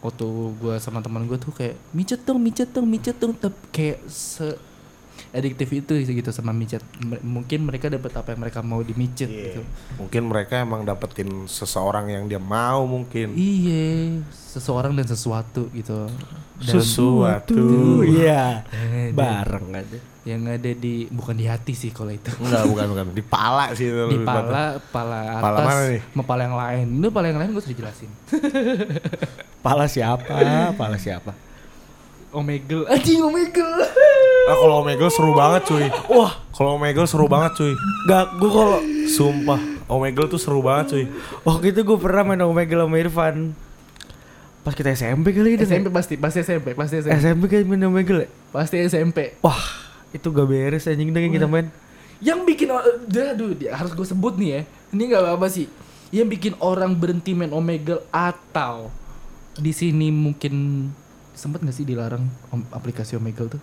waktu 0.00 0.26
gue 0.54 0.74
sama 0.76 1.00
teman 1.00 1.24
gue 1.24 1.36
tuh 1.36 1.48
kayak 1.48 1.80
micet 1.90 2.20
dong 2.22 2.36
micet 2.38 2.68
dong 2.68 2.84
micet 2.84 3.16
dong 3.16 3.32
Tep, 3.32 3.56
kayak 3.70 4.04
se 4.06 4.52
adiktif 5.34 5.66
itu 5.68 5.92
gitu 5.98 6.30
sama 6.30 6.50
micet 6.50 6.78
M- 6.96 7.18
mungkin 7.20 7.66
mereka 7.66 7.86
dapat 7.86 8.14
apa 8.14 8.30
yang 8.30 8.40
mereka 8.40 8.60
mau 8.60 8.80
di 8.80 8.94
micet 8.94 9.26
Iya. 9.26 9.42
gitu 9.50 9.60
Mungkin 9.96 10.22
mereka 10.24 10.54
emang 10.58 10.82
dapetin 10.82 11.26
seseorang 11.44 12.06
yang 12.08 12.24
dia 12.24 12.38
mau 12.38 12.82
mungkin. 12.84 13.34
iya 13.34 14.22
seseorang 14.30 14.94
dan 14.94 15.04
sesuatu 15.04 15.66
gitu 15.70 16.06
Dan 16.56 16.70
Sesuatu. 16.72 17.58
Iya. 18.00 18.62
Dan 18.64 19.10
Bareng 19.12 19.74
aja. 19.74 19.98
yang 20.24 20.46
ada 20.46 20.70
di 20.70 21.04
bukan 21.10 21.34
di 21.34 21.44
hati 21.44 21.74
sih 21.74 21.90
kalau 21.90 22.08
itu 22.08 22.32
Enggak, 22.38 22.64
bukan 22.64 22.86
bukan. 22.88 23.04
Di 23.12 23.20
pala 23.20 23.74
sih 23.74 23.86
itu. 23.86 24.04
di 24.08 24.18
pala 24.22 24.78
pala 24.88 25.20
atas 25.36 25.42
Pala 25.42 25.58
mana 25.60 25.82
nih? 25.84 26.00
pala 26.22 26.40
yang 26.42 26.56
lain 26.56 26.86
itu 26.96 27.08
pala 27.10 27.26
yang 27.28 27.38
lain 27.38 27.50
gue 27.50 27.60
sudah 27.60 27.76
jelasin 27.76 28.10
Pala 29.60 29.84
siapa? 29.84 30.72
Pala 30.72 30.96
siapa? 30.96 31.32
Omegle 32.34 32.84
anjing 32.92 33.22
Omegle 33.22 33.86
Ah, 34.44 34.54
kalau 34.54 34.84
Omegle 34.84 35.08
seru 35.08 35.32
banget 35.32 35.62
cuy. 35.64 35.86
Wah, 36.10 36.36
kalau 36.50 36.76
Omegle 36.76 37.08
seru 37.08 37.24
banget 37.24 37.56
cuy. 37.56 37.72
Gak, 38.04 38.36
gue 38.36 38.50
kalau 38.50 38.76
Sumpah, 39.06 39.56
Omegle 39.86 40.28
tuh 40.28 40.36
seru 40.36 40.60
banget 40.60 40.86
cuy. 40.90 41.04
waktu 41.42 41.72
itu 41.72 41.80
gue 41.80 41.96
pernah 41.96 42.22
main 42.26 42.42
Omegle 42.42 42.84
sama 42.84 42.96
Irfan. 42.98 43.36
Pas 44.60 44.72
kita 44.72 44.92
SMP 44.92 45.32
kali 45.32 45.56
itu. 45.56 45.64
SMP 45.64 45.88
pasti 45.88 46.14
pasti 46.16 46.40
SMP 46.40 46.72
pasti 46.72 46.98
SMP 46.98 47.16
SMP 47.16 47.42
kan 47.46 47.64
main 47.64 47.84
Omegle 47.84 48.18
ya? 48.18 48.28
pasti 48.50 48.76
SMP 48.82 49.40
Wah, 49.40 49.60
itu 50.10 50.24
gak 50.26 50.44
beres 50.44 50.84
anjing 50.84 51.08
dengan 51.08 51.30
kita 51.30 51.44
main. 51.44 51.68
yang 52.18 52.40
bikin 52.42 52.68
aduh 52.70 53.52
dia 53.52 53.72
harus 53.72 53.92
gue 53.92 54.06
sebut 54.06 54.36
nih 54.36 54.48
ya 54.48 54.60
ini 54.90 55.02
nggak 55.06 55.20
apa-apa 55.20 55.46
sih 55.48 55.66
yang 56.08 56.24
bikin 56.24 56.56
orang 56.58 56.92
berhenti 56.92 57.32
main 57.32 57.50
Omegle 57.50 58.00
atau 58.08 58.88
di 59.54 59.68
sini 59.70 60.08
mungkin 60.08 60.88
sempet 61.34 61.60
nggak 61.60 61.74
sih 61.74 61.82
dilarang 61.82 62.22
om- 62.48 62.70
aplikasi 62.70 63.14
Omegle 63.14 63.50
tuh. 63.50 63.62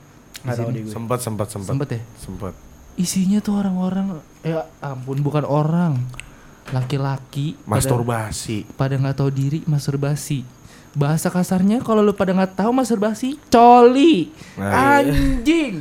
Sempet, 0.88 1.20
sempet, 1.20 1.48
sempet. 1.48 1.68
sempet 1.68 1.88
ya 1.90 2.02
Sempet. 2.18 2.54
isinya 2.94 3.40
tuh 3.40 3.56
orang-orang 3.56 4.06
ya 4.42 4.64
ampun 4.80 5.20
bukan 5.20 5.44
orang 5.44 5.96
laki-laki 6.68 7.56
Masturbasi. 7.64 8.66
pada 8.72 8.94
nggak 8.94 9.16
tahu 9.16 9.30
diri 9.30 9.60
masturbasi 9.64 10.42
bahasa 10.92 11.28
kasarnya 11.28 11.80
kalau 11.80 12.00
lu 12.00 12.12
pada 12.12 12.32
nggak 12.32 12.58
tahu 12.58 12.72
masturbasi 12.72 13.40
coli 13.48 14.28
Nah, 14.56 15.00
iya. 15.00 15.72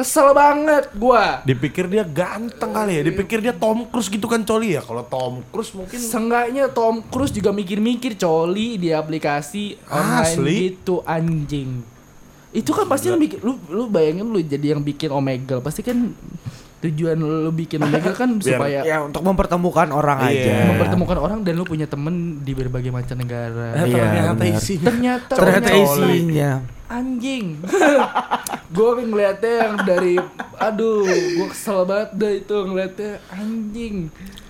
Kesel 0.00 0.32
banget 0.32 0.88
gua. 0.96 1.44
Dipikir 1.44 1.84
dia 1.84 2.00
ganteng 2.08 2.72
kali 2.72 2.96
ya, 2.96 3.02
dipikir 3.04 3.44
dia 3.44 3.52
Tom 3.52 3.84
Cruise 3.92 4.08
gitu 4.08 4.24
kan 4.24 4.40
coli 4.48 4.72
ya. 4.72 4.80
Kalau 4.80 5.04
Tom 5.04 5.44
Cruise 5.52 5.76
mungkin 5.76 6.00
Seenggaknya 6.00 6.72
Tom 6.72 7.04
Cruise 7.12 7.28
juga 7.28 7.52
mikir-mikir 7.52 8.16
coli 8.16 8.80
di 8.80 8.96
aplikasi 8.96 9.76
online 9.92 10.40
Asli? 10.40 10.56
gitu 10.72 11.04
anjing. 11.04 11.84
Itu 12.48 12.72
kan 12.72 12.88
pasti 12.88 13.12
lu, 13.12 13.20
bikin, 13.20 13.44
lu 13.44 13.60
lu 13.68 13.92
bayangin 13.92 14.24
lu 14.24 14.40
jadi 14.40 14.72
yang 14.72 14.80
bikin 14.80 15.12
Omegle 15.12 15.60
pasti 15.60 15.84
kan 15.84 16.16
tujuan 16.80 17.12
lu 17.14 17.50
bikin 17.50 17.76
Omegle 17.78 18.12
kan 18.12 18.30
Biar- 18.34 18.56
supaya 18.56 18.80
Ya 18.82 18.98
untuk 19.00 19.20
mempertemukan 19.20 19.88
orang 19.90 20.18
Iya. 20.24 20.48
aja. 20.48 20.54
mempertemukan 20.66 21.18
orang 21.18 21.38
dan 21.40 21.54
lu 21.54 21.62
punya 21.62 21.84
temen 21.84 22.40
di 22.40 22.52
berbagai 22.52 22.88
macam 22.88 23.14
negara. 23.14 23.76
Eh, 23.76 23.84
Iya, 23.86 24.00
ternyata 24.00 24.32
benar. 24.34 24.56
isinya 24.56 24.88
Ternyata 24.88 25.32
Ternyata 25.34 25.70
isinya. 25.72 26.50
anjing. 26.88 27.44
gue 28.70 28.90
ngeliatnya 29.02 29.52
yang 29.60 29.74
dari 29.82 30.14
aduh, 30.56 31.04
gue 31.04 31.48
kesel 31.48 31.84
banget 31.84 32.10
dah 32.14 32.32
itu 32.34 32.56
ngeliatnya 32.62 33.10
anjing. 33.30 33.96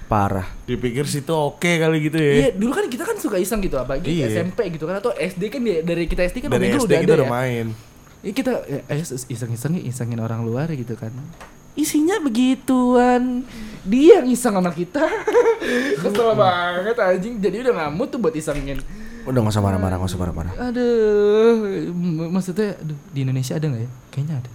Parah. 0.06 0.42
dipikir 0.64 1.02
situ 1.04 1.30
oke 1.30 1.62
kali 1.62 2.02
gitu 2.04 2.18
Iya, 2.18 2.34
ya. 2.44 2.48
dulu 2.52 2.70
kan 2.72 2.86
kita 2.86 3.02
kan 3.02 3.14
suka 3.14 3.38
iseng 3.38 3.58
gitu 3.58 3.74
apalagi 3.74 4.10
Iya. 4.12 4.26
SMP 4.28 4.66
gitu 4.68 4.82
kan 4.84 4.98
atau 4.98 5.10
SD 5.12 5.46
kan 5.48 5.60
di- 5.60 5.82
dari 5.82 6.04
kita 6.04 6.22
SD 6.24 6.42
kan 6.42 6.50
Dari 6.50 6.66
SD 6.68 6.82
udah 6.84 6.98
kita 7.00 7.06
ada 7.08 7.14
udah 7.16 7.26
ya. 7.26 7.30
main. 7.32 7.66
Iya 8.20 8.32
kita 8.32 8.52
ya, 8.64 8.80
iseng-iseng 9.28 9.70
nih, 9.72 9.86
isengin 9.86 10.18
orang 10.18 10.42
luar 10.42 10.66
gitu 10.68 10.92
kan. 10.92 11.14
Isinya 11.78 12.18
begituan. 12.20 13.46
Dia 13.86 14.20
yang 14.20 14.28
iseng 14.28 14.54
sama 14.58 14.70
kita. 14.74 15.00
Kesel 16.02 16.30
banget 16.36 16.96
anjing. 16.98 17.34
Jadi 17.40 17.56
udah 17.64 17.74
ngamut 17.84 18.12
tuh 18.12 18.20
buat 18.20 18.34
isengin. 18.36 18.82
Udah 19.24 19.38
gak 19.44 19.52
usah 19.52 19.64
marah-marah, 19.64 19.96
gak 20.00 20.10
usah 20.10 20.20
marah-marah. 20.20 20.52
Aduh, 20.56 21.92
maksudnya 22.32 22.76
aduh, 22.80 22.96
di 23.12 23.20
Indonesia 23.24 23.56
ada 23.56 23.66
nggak 23.68 23.82
ya? 23.84 23.90
Kayaknya 24.08 24.34
ada. 24.40 24.50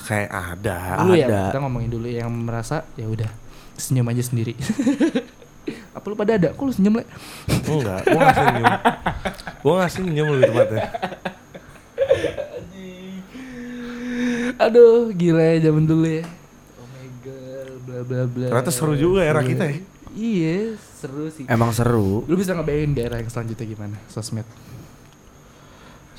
Kayak 0.00 0.30
ada. 0.32 0.78
Dulu 1.04 1.12
ya, 1.12 1.26
Ada. 1.28 1.40
kita 1.52 1.58
ngomongin 1.60 1.90
dulu 1.92 2.06
yang 2.08 2.30
merasa 2.32 2.86
ya 2.96 3.06
udah 3.06 3.30
senyum 3.76 4.06
aja 4.08 4.22
sendiri. 4.24 4.54
Apa 5.96 6.06
lu 6.06 6.16
pada 6.16 6.38
ada? 6.38 6.48
Kok 6.54 6.64
lu 6.64 6.72
senyum 6.72 6.94
le? 7.02 7.04
Enggak, 7.50 8.00
gua 8.08 8.20
gak 8.30 8.36
senyum. 8.38 8.64
gua 9.60 9.72
gak 9.84 9.92
senyum 9.92 10.26
lebih 10.38 10.48
tepatnya. 10.50 10.82
Aduh, 14.60 15.10
gila 15.14 15.40
ya 15.40 15.70
zaman 15.70 15.84
dulu 15.88 16.06
ya. 16.06 16.24
Omega, 16.76 17.38
bla 17.86 18.00
bla 18.04 18.22
bla. 18.28 18.46
Ternyata 18.52 18.72
seru 18.72 18.94
juga 18.96 19.24
era 19.24 19.40
kita 19.40 19.64
ya. 19.68 19.78
Iya, 20.10 20.74
seru 20.98 21.30
sih. 21.30 21.46
Emang 21.46 21.70
seru. 21.70 22.26
Lu 22.26 22.34
bisa 22.34 22.52
ngebayangin 22.52 22.92
di 22.92 23.00
era 23.00 23.16
yang 23.22 23.30
selanjutnya 23.30 23.66
gimana? 23.66 23.96
Sosmed. 24.10 24.44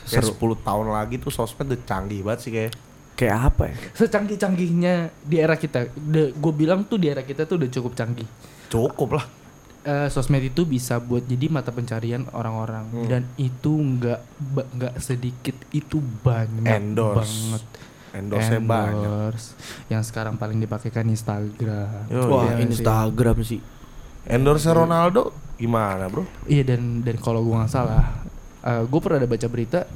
Kayak 0.07 0.27
Seru. 0.31 0.55
10 0.55 0.67
tahun 0.67 0.87
lagi 0.91 1.15
tuh 1.19 1.31
sosmed 1.31 1.71
udah 1.71 1.81
canggih 1.87 2.19
banget 2.23 2.39
sih 2.43 2.51
kayak. 2.51 2.73
Kayak 3.19 3.37
apa 3.53 3.63
ya? 3.69 3.75
Secanggih-canggihnya 3.95 4.93
di 5.21 5.35
era 5.37 5.55
kita. 5.59 5.91
Gue 6.33 6.53
bilang 6.55 6.81
tuh 6.87 6.97
di 6.97 7.11
era 7.11 7.21
kita 7.21 7.45
tuh 7.45 7.61
udah 7.61 7.69
cukup 7.69 7.93
canggih. 7.93 8.25
Cukup 8.71 9.19
lah. 9.19 9.25
Eh, 9.81 10.07
sosmed 10.07 10.45
itu 10.45 10.61
bisa 10.61 10.97
buat 10.97 11.25
jadi 11.25 11.49
mata 11.49 11.69
pencarian 11.69 12.29
orang-orang 12.29 12.85
Hmm. 12.87 13.07
dan 13.07 13.21
itu 13.35 13.73
nggak 13.73 14.21
nggak 14.71 14.93
sedikit 14.97 15.57
itu 15.71 15.97
banyak 15.97 16.69
Endorse. 16.69 17.17
banget 17.17 17.63
Endorse 18.13 18.55
banyak. 18.61 19.33
Yang 19.89 20.03
sekarang 20.05 20.37
paling 20.37 20.59
dipakai 20.59 20.89
kan 20.89 21.07
Instagram 21.07 22.05
Yo, 22.07 22.29
Wah, 22.29 22.45
iya 22.51 22.61
sih. 22.61 22.63
Instagram 22.69 23.37
sih. 23.41 23.57
Endorse 24.23 24.69
Ronaldo 24.69 25.33
gimana, 25.55 26.05
Bro? 26.05 26.29
Iya 26.45 26.61
dan 26.67 27.01
dan 27.01 27.17
kalau 27.17 27.41
gue 27.41 27.55
nggak 27.55 27.71
salah, 27.71 28.21
gue 28.61 28.99
pernah 29.01 29.17
ada 29.17 29.25
baca 29.25 29.47
berita 29.47 29.89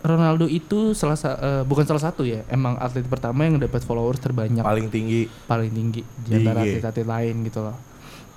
Ronaldo 0.00 0.44
itu 0.46 0.92
salah 0.92 1.12
sa- 1.14 1.36
eh, 1.36 1.62
bukan 1.62 1.84
salah 1.84 2.00
satu 2.02 2.24
ya, 2.24 2.44
emang 2.46 2.76
atlet 2.76 3.04
pertama 3.04 3.44
yang 3.44 3.56
dapat 3.56 3.80
followers 3.80 4.16
terbanyak 4.16 4.60
Paling 4.60 4.88
tinggi 4.88 5.28
paling 5.46 5.68
tinggi 5.68 6.04
di 6.18 6.30
antara 6.34 6.60
atlet-atlet 6.60 7.04
lain 7.06 7.36
gitu 7.42 7.60
loh. 7.62 7.88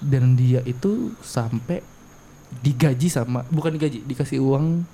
Dan 0.04 0.36
dia 0.36 0.60
itu 0.68 1.16
sampai 1.24 1.80
digaji 2.62 3.10
sama 3.10 3.42
bukan 3.50 3.74
digaji, 3.80 4.06
dikasih 4.06 4.38
uang 4.44 4.86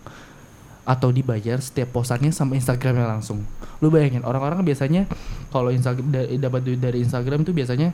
atau 0.87 1.13
dibayar 1.13 1.61
setiap 1.61 1.93
posannya 1.93 2.33
sama 2.33 2.57
Instagramnya 2.57 3.05
langsung. 3.05 3.45
Lu 3.83 3.93
bayangin 3.93 4.25
orang-orang 4.25 4.65
biasanya 4.65 5.05
kalau 5.53 5.69
Instagram 5.69 6.09
da- 6.09 6.29
dapat 6.49 6.61
duit 6.65 6.79
dari 6.81 7.03
Instagram 7.05 7.45
itu 7.45 7.53
biasanya 7.53 7.93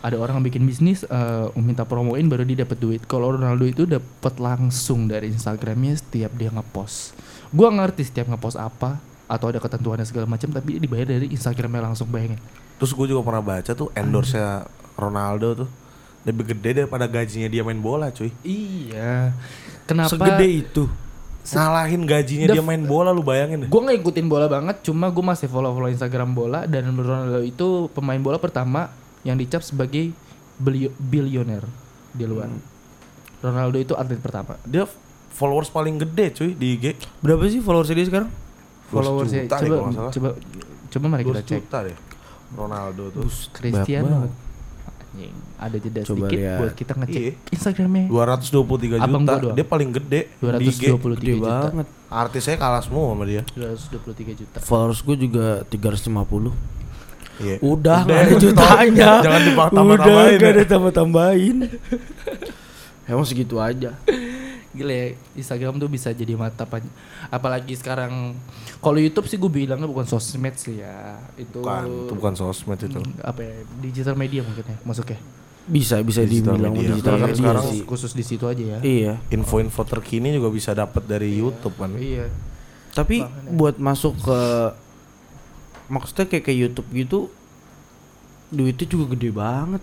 ada 0.00 0.16
orang 0.16 0.40
yang 0.40 0.46
bikin 0.48 0.64
bisnis 0.64 1.04
eh, 1.04 1.46
minta 1.60 1.84
promoin 1.84 2.24
baru 2.26 2.42
dia 2.42 2.64
dapat 2.64 2.78
duit. 2.80 3.04
Kalau 3.04 3.36
Ronaldo 3.36 3.68
itu 3.68 3.84
dapat 3.84 4.34
langsung 4.40 5.06
dari 5.06 5.30
Instagramnya 5.30 5.94
setiap 6.00 6.32
dia 6.34 6.50
ngepost. 6.50 7.14
Gua 7.52 7.68
ngerti 7.70 8.08
setiap 8.08 8.32
ngepost 8.32 8.56
apa 8.58 8.98
atau 9.30 9.46
ada 9.46 9.62
ketentuannya 9.62 10.02
segala 10.02 10.26
macam 10.26 10.50
tapi 10.50 10.82
dibayar 10.82 11.06
dari 11.14 11.30
Instagramnya 11.30 11.94
langsung 11.94 12.10
bayangin. 12.10 12.42
Terus 12.82 12.90
gue 12.96 13.06
juga 13.14 13.22
pernah 13.22 13.44
baca 13.44 13.70
tuh 13.70 13.94
endorse 13.94 14.40
Ronaldo 14.98 15.48
tuh 15.62 15.68
lebih 16.20 16.52
gede 16.52 16.84
daripada 16.84 17.04
gajinya 17.04 17.46
dia 17.46 17.62
main 17.62 17.78
bola 17.78 18.10
cuy 18.10 18.28
Iya. 18.40 19.32
Kenapa? 19.84 20.10
Segede 20.10 20.46
itu. 20.46 20.84
Ngalahin 21.40 22.04
gajinya 22.04 22.46
dia 22.46 22.60
main 22.60 22.84
bola 22.84 23.10
lu 23.10 23.24
bayangin 23.24 23.64
deh 23.64 23.68
Gue 23.68 23.80
nggak 23.80 23.98
ikutin 23.98 24.28
bola 24.28 24.46
banget, 24.46 24.84
cuma 24.84 25.08
gue 25.08 25.24
masih 25.24 25.48
follow 25.48 25.72
follow 25.72 25.88
Instagram 25.88 26.30
bola 26.30 26.68
dan 26.68 26.86
Ronaldo 26.86 27.40
itu 27.40 27.88
pemain 27.90 28.20
bola 28.20 28.36
pertama 28.36 28.92
yang 29.24 29.34
dicap 29.34 29.60
sebagai 29.60 30.12
bilio- 30.56 30.92
bilioner 30.94 31.64
di 32.12 32.24
luar. 32.24 32.52
Ronaldo 33.40 33.80
itu 33.80 33.96
atlet 33.96 34.20
pertama. 34.20 34.60
Dia 34.62 34.84
followers 35.32 35.72
paling 35.72 35.96
gede 35.98 36.26
cuy 36.34 36.50
di 36.52 36.76
IG 36.76 36.84
Berapa 37.18 37.48
sih 37.48 37.58
followers 37.58 37.88
dia 37.88 38.04
sekarang? 38.04 38.28
Followersnya 38.90 39.46
coba 39.46 39.74
coba 40.10 40.28
coba 40.90 41.06
mari 41.06 41.22
kita 41.22 41.40
2 41.40 41.46
cek. 41.46 41.60
juta 41.62 41.78
deh 41.86 41.96
Ronaldo 42.52 43.04
tuh 43.14 43.22
Cristiano. 43.54 44.26
Anjing, 45.10 45.34
Ada 45.56 45.76
jeda 45.76 46.00
Coba 46.00 46.16
sedikit 46.22 46.38
lihat. 46.38 46.58
buat 46.58 46.72
kita 46.72 46.92
ngecek 46.94 47.20
Iya. 47.20 47.32
Instagramnya. 47.50 48.04
223 48.06 48.96
Abang 48.96 49.22
juta. 49.22 49.52
Dia 49.52 49.66
paling 49.66 49.90
gede 49.92 50.20
di 50.30 50.64
IG 50.64 50.80
223 50.86 51.18
Gede 51.18 51.32
juta. 51.34 51.56
banget. 51.66 51.86
Artisnya 52.08 52.56
kalah 52.56 52.80
semua 52.80 53.04
sama 53.08 53.24
dia 53.24 53.42
223 53.50 54.32
juta. 54.36 54.56
Followers 54.60 55.00
gue 55.00 55.16
juga 55.20 55.46
350. 55.66 56.54
Iya 57.38 57.56
Udah, 57.58 58.04
Udah, 58.04 58.16
ada 58.18 58.34
jutanya. 58.36 59.10
Jangan 59.24 59.42
ditambah-tambahin 59.42 59.98
Udah, 59.98 60.22
ya. 60.22 60.36
nggak 60.36 60.52
ada 60.52 60.64
tambah-tambahin. 60.66 61.56
Emang 63.04 63.24
segitu 63.24 63.56
aja. 63.58 63.90
Gila 64.70 64.92
ya, 64.92 65.06
Instagram 65.34 65.76
tuh 65.76 65.86
bisa 65.86 66.10
jadi 66.10 66.34
mata 66.34 66.62
pan 66.62 66.86
apalagi 67.26 67.74
sekarang 67.74 68.38
kalau 68.78 68.96
YouTube 68.96 69.26
sih 69.26 69.34
gue 69.34 69.50
bilangnya 69.50 69.84
bukan 69.84 70.06
sosmed 70.06 70.54
sih 70.54 70.78
ya. 70.78 71.18
Itu 71.34 71.58
Bukan, 71.58 72.06
itu 72.06 72.12
bukan 72.14 72.34
sosmed 72.34 72.78
itu 72.78 72.96
Hmm, 72.96 73.18
apa 73.20 73.40
ya? 73.40 73.54
Digital 73.80 74.14
media 74.14 74.40
mungkin 74.40 74.62
ya 74.62 74.78
masuknya. 74.82 75.18
Bisa, 75.66 75.98
bisa 76.00 76.22
Digital 76.22 76.54
dibilang 76.54 76.72
media. 76.72 76.88
digital 76.92 77.14
kan 77.14 77.28
media 77.28 77.38
sekarang 77.38 77.64
sih. 77.68 77.80
khusus 77.84 78.12
di 78.12 78.22
situ 78.22 78.44
aja 78.46 78.64
ya. 78.64 78.78
Iya. 78.80 79.14
Info-info 79.28 79.82
terkini 79.84 80.30
juga 80.32 80.48
bisa 80.48 80.70
dapat 80.70 81.02
dari 81.04 81.34
YouTube 81.34 81.74
kan 81.74 81.90
Iya. 81.94 82.30
Tapi 82.90 83.22
Makanya. 83.22 83.50
buat 83.50 83.76
masuk 83.76 84.18
ke 84.18 84.40
maksudnya 85.86 86.26
kayak 86.26 86.44
ke 86.44 86.52
YouTube 86.52 86.88
gitu 86.90 87.18
duitnya 88.48 88.86
juga 88.86 89.14
gede 89.14 89.30
banget. 89.30 89.82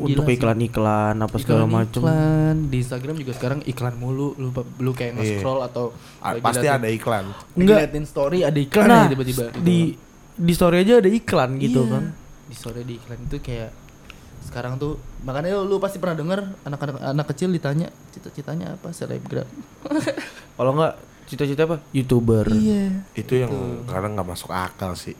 Untuk 0.00 0.24
iklan-iklan 0.26 1.16
apa 1.16 1.36
segala 1.36 1.62
Iklan- 1.62 1.74
macam. 1.74 2.00
Iklan 2.00 2.56
di 2.66 2.76
Instagram 2.78 3.14
juga 3.16 3.32
sekarang 3.32 3.60
iklan 3.62 3.94
mulu. 3.94 4.32
Lu 4.34 4.48
lu 4.54 4.90
kayak 4.92 5.12
Iya. 5.12 5.18
nge-scroll 5.36 5.60
atau 5.60 5.90
A- 6.18 6.32
lagi 6.32 6.44
Pasti 6.44 6.62
liatin- 6.62 6.78
ada 6.78 6.88
iklan 6.88 7.24
Enggak. 7.52 7.78
liatin 7.80 8.04
story 8.04 8.38
ada 8.40 8.58
iklan 8.58 8.86
Nah, 8.86 9.00
aja 9.00 9.08
tiba-tiba 9.10 9.42
gitu. 9.48 9.58
di 9.60 9.78
di 10.34 10.52
story 10.52 10.76
aja 10.78 10.94
ada 10.96 11.08
iklan 11.08 11.50
gitu 11.56 11.80
Iya. 11.80 11.92
kan. 11.92 12.04
Di 12.44 12.54
story 12.54 12.80
di 12.82 12.94
iklan 12.96 13.18
itu 13.20 13.36
kayak 13.38 13.70
sekarang 14.40 14.76
tuh 14.76 14.96
makanya 15.20 15.58
lu, 15.58 15.66
lu 15.66 15.76
pasti 15.76 15.98
pernah 15.98 16.14
denger 16.14 16.40
anak-anak 16.62 16.94
anak 17.04 17.26
kecil 17.28 17.50
ditanya 17.50 17.90
cita-citanya 18.08 18.74
apa 18.74 18.88
selebgram. 18.88 19.44
Kalau 20.56 20.72
enggak 20.72 20.94
cita-cita 21.26 21.62
apa? 21.64 21.82
YouTuber. 21.90 22.48
Iya. 22.50 23.04
Itu 23.12 23.34
yang 23.34 23.52
kadang 23.84 24.14
nggak 24.14 24.28
masuk 24.28 24.48
akal 24.48 24.94
sih 24.94 25.12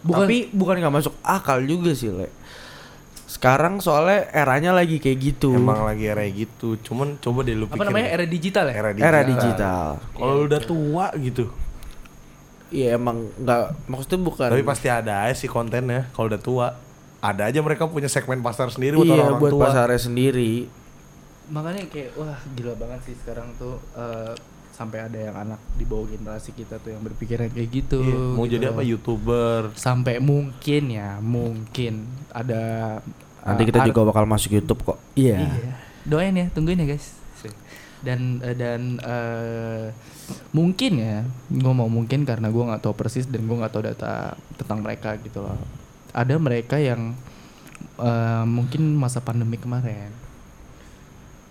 Bukan- 0.00 0.24
Tapi 0.24 0.48
bukan 0.48 0.76
nggak 0.78 0.94
masuk 0.94 1.12
akal 1.20 1.60
juga 1.60 1.92
sih, 1.92 2.08
Le. 2.08 2.32
Sekarang 3.30 3.78
soalnya 3.78 4.26
eranya 4.34 4.74
lagi 4.74 4.98
kayak 4.98 5.18
gitu. 5.22 5.54
Emang 5.54 5.86
lagi 5.86 6.10
era 6.10 6.26
gitu 6.26 6.74
Cuman 6.82 7.14
coba 7.22 7.46
deh 7.46 7.54
lu 7.54 7.70
apa 7.70 7.78
pikir 7.78 7.86
namanya 7.86 8.08
era 8.10 8.26
digital 8.26 8.64
ya? 8.66 8.74
Era 8.74 8.90
digital, 8.90 9.06
era 9.06 9.20
digital. 9.22 9.86
Kalau 10.18 10.32
lu 10.34 10.42
udah 10.50 10.62
tua 10.66 11.06
gitu 11.14 11.44
Iya 12.70 12.94
emang 12.98 13.26
nggak 13.34 13.90
maksudnya 13.90 14.18
bukan. 14.22 14.48
Tapi 14.50 14.62
pasti 14.62 14.86
ada 14.86 15.26
aja 15.26 15.34
sih 15.34 15.50
kontennya 15.50 16.06
Kalau 16.14 16.30
udah 16.30 16.42
tua 16.42 16.66
Ada 17.18 17.50
aja 17.50 17.60
mereka 17.62 17.86
punya 17.90 18.06
segmen 18.06 18.40
pasar 18.42 18.70
sendiri 18.70 18.96
buat 18.98 19.06
iya 19.06 19.14
orang-orang 19.14 19.42
buat 19.42 19.52
tua 19.54 19.62
pasarnya 19.70 20.00
sendiri. 20.00 20.52
Makanya 21.50 21.82
kayak 21.90 22.10
wah 22.16 22.38
gila 22.54 22.74
banget 22.78 23.10
sih 23.10 23.14
sekarang 23.20 23.50
tuh 23.58 23.76
eh, 23.98 24.32
sampai 24.80 25.04
ada 25.04 25.18
yang 25.20 25.36
anak 25.36 25.60
di 25.76 25.84
bawah 25.84 26.08
generasi 26.08 26.56
kita 26.56 26.80
tuh 26.80 26.96
yang 26.96 27.04
berpikiran 27.04 27.52
kayak 27.52 27.68
gitu. 27.68 28.00
Iya, 28.00 28.16
Mau 28.32 28.48
gitu. 28.48 28.56
jadi 28.56 28.64
apa 28.72 28.80
YouTuber 28.80 29.76
Sampai 29.76 30.24
mungkin 30.24 30.82
ya, 30.88 31.20
mungkin 31.20 32.08
ada 32.32 32.62
Nanti 33.44 33.62
eh, 33.64 33.68
kita 33.68 33.84
juga 33.84 34.08
bakal 34.08 34.24
masuk 34.24 34.56
YouTube 34.56 34.80
kok. 34.80 34.96
Iya. 35.12 35.44
Iya. 35.44 35.72
Doain 36.08 36.32
ya, 36.32 36.48
tungguin 36.48 36.80
ya 36.80 36.96
guys. 36.96 37.20
dan 38.00 38.40
eh, 38.40 38.56
dan 38.56 38.96
eh, 38.96 39.92
mungkin 40.56 40.92
ya 40.96 41.20
gue 41.52 41.74
mau 41.76 41.84
mungkin 41.84 42.24
karena 42.24 42.48
gue 42.48 42.64
nggak 42.64 42.80
tahu 42.80 42.96
persis 42.96 43.28
dan 43.28 43.44
gue 43.44 43.56
nggak 43.60 43.72
tahu 43.76 43.84
data 43.84 44.32
tentang 44.56 44.80
mereka 44.80 45.20
gitu 45.20 45.44
loh 45.44 45.60
ada 46.16 46.32
mereka 46.40 46.80
yang 46.80 47.12
eh, 48.00 48.44
mungkin 48.48 48.96
masa 48.96 49.20
pandemi 49.20 49.60
kemarin 49.60 50.08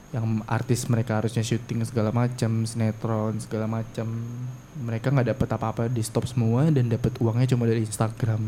yang 0.10 0.42
artis 0.50 0.90
mereka 0.90 1.22
harusnya 1.22 1.46
syuting 1.46 1.86
segala 1.86 2.10
macam 2.10 2.66
sinetron 2.66 3.38
segala 3.38 3.70
macam. 3.70 4.10
Mereka 4.80 5.12
nggak 5.12 5.36
dapat 5.36 5.50
apa-apa 5.54 5.84
di 5.92 6.00
stop 6.02 6.26
semua 6.26 6.66
dan 6.72 6.90
dapat 6.90 7.14
uangnya 7.22 7.54
cuma 7.54 7.68
dari 7.70 7.84
Instagram. 7.86 8.42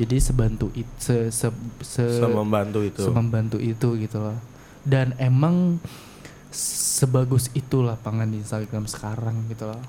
Jadi 0.00 0.16
sebantu 0.18 0.72
itu 0.74 0.90
se, 0.98 1.28
se, 1.30 1.48
se- 1.84 2.18
Semembantu 2.22 2.82
itu. 2.82 3.02
semembantu 3.04 3.58
itu 3.60 3.88
gitu 4.00 4.18
loh. 4.18 4.38
Dan 4.82 5.12
emang 5.20 5.78
sebagus 6.50 7.52
itu 7.52 7.84
lapangan 7.84 8.26
di 8.26 8.40
Instagram 8.40 8.88
sekarang 8.88 9.36
gitu 9.52 9.68
loh. 9.68 9.82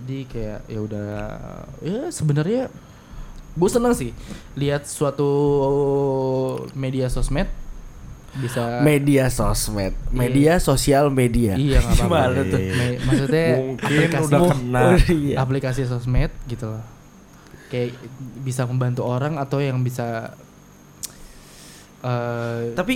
Jadi 0.00 0.24
kayak 0.24 0.60
ya 0.66 0.78
udah 0.80 1.10
ya 1.84 2.08
sebenarnya 2.08 2.72
gue 3.52 3.68
seneng 3.68 3.92
sih 3.92 4.16
lihat 4.56 4.88
suatu 4.88 5.28
media 6.72 7.12
sosmed 7.12 7.44
bisa 8.34 8.80
media 8.80 9.28
sosmed, 9.28 9.92
media 10.08 10.56
sosial 10.58 11.08
media. 11.08 11.52
iya 11.52 11.78
nggak 11.78 12.00
apa-apa 12.00 12.08
Gimana 12.32 12.40
tuh? 12.46 12.60
Me- 12.60 13.00
maksudnya 13.02 13.46
Mungkin 13.58 13.88
aplikasi 14.08 14.24
udah 14.24 14.40
kena. 14.52 14.82
Iya. 15.04 15.36
aplikasi 15.38 15.80
sosmed 15.84 16.32
gitu 16.46 16.64
loh 16.66 16.84
kayak 17.68 17.92
bisa 18.38 18.64
membantu 18.64 19.02
orang 19.02 19.36
atau 19.36 19.58
yang 19.58 19.80
bisa 19.80 20.32
eh 22.00 22.72
Tapi 22.72 22.94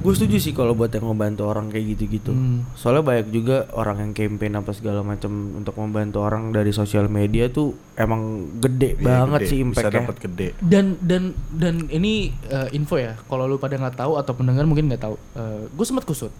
gue 0.00 0.12
setuju 0.16 0.40
sih 0.40 0.52
kalau 0.52 0.72
buat 0.72 0.88
yang 0.88 1.04
membantu 1.04 1.44
orang 1.44 1.68
kayak 1.68 1.92
gitu-gitu. 1.92 2.32
Hmm. 2.32 2.64
Soalnya 2.72 3.04
banyak 3.04 3.28
juga 3.28 3.68
orang 3.76 4.00
yang 4.00 4.12
campaign 4.12 4.56
apa 4.56 4.72
segala 4.72 5.04
macam 5.04 5.28
untuk 5.54 5.76
membantu 5.76 6.24
orang 6.24 6.50
dari 6.50 6.72
sosial 6.72 7.04
media 7.06 7.48
tuh 7.48 7.76
emang 7.94 8.48
gede 8.56 8.96
Iya, 8.96 9.04
banget 9.04 9.40
gede. 9.44 9.50
sih 9.52 9.58
Bisa 9.58 9.66
impactnya. 9.68 10.00
dapat 10.00 10.16
gede. 10.20 10.48
dan 10.58 10.96
dan 10.98 11.22
dan 11.52 11.74
ini 11.88 12.32
eh, 12.48 12.72
info 12.72 12.96
ya 12.96 13.20
kalau 13.26 13.44
lu 13.44 13.56
pada 13.56 13.76
nggak 13.76 14.00
tahu 14.00 14.16
atau 14.16 14.32
pendengar 14.32 14.64
mungkin 14.64 14.88
nggak 14.88 15.04
tahu 15.04 15.16
gue 15.68 15.84
sempat 15.84 16.04
kusut 16.04 16.32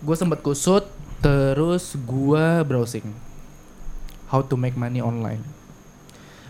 gue 0.00 0.16
sempat 0.16 0.40
kusut 0.40 0.84
terus 1.20 1.96
gua 1.98 2.60
browsing 2.60 3.08
how 4.26 4.40
to 4.40 4.56
make 4.56 4.76
money 4.76 5.00
online 5.00 5.40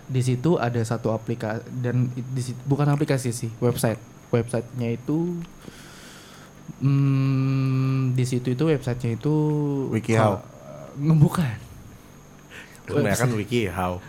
di 0.05 0.19
situ 0.21 0.59
ada 0.59 0.79
satu 0.79 1.11
aplikasi 1.11 1.62
dan 1.79 2.07
di 2.11 2.43
situ, 2.43 2.59
bukan 2.67 2.87
aplikasi 2.87 3.31
sih 3.31 3.51
website 3.59 3.99
websitenya 4.35 4.99
itu 4.99 5.39
hmm, 6.82 8.18
di 8.18 8.24
situ 8.26 8.53
itu 8.53 8.64
websitenya 8.66 9.14
itu 9.14 9.35
WikiHow. 9.95 10.43
Nggak, 10.99 11.18
bukan 11.22 11.57
Kebanyakan 12.85 13.28
wiki 13.41 13.70
how. 13.70 14.03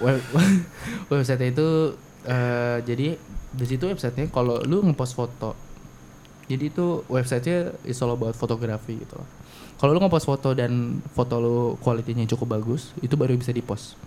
Web 0.00 0.22
website 1.12 1.52
itu 1.52 1.98
eh, 2.24 2.80
jadi 2.86 3.20
di 3.52 3.64
situ 3.68 3.84
websitenya 3.84 4.32
kalau 4.32 4.64
lu 4.64 4.80
ngepost 4.80 5.12
foto 5.12 5.52
jadi 6.50 6.68
itu 6.68 7.06
websitenya 7.06 7.76
is 7.86 8.00
all 8.02 8.12
about 8.12 8.34
fotografi 8.34 8.98
gitu 8.98 9.14
loh. 9.16 9.28
Kalau 9.78 9.94
lu 9.94 10.00
ngepost 10.02 10.26
foto 10.26 10.54
dan 10.54 11.02
foto 11.16 11.34
lu 11.42 11.56
kualitinya 11.82 12.22
cukup 12.28 12.60
bagus, 12.60 12.94
itu 13.02 13.14
baru 13.18 13.34
bisa 13.34 13.50
dipost. 13.50 13.98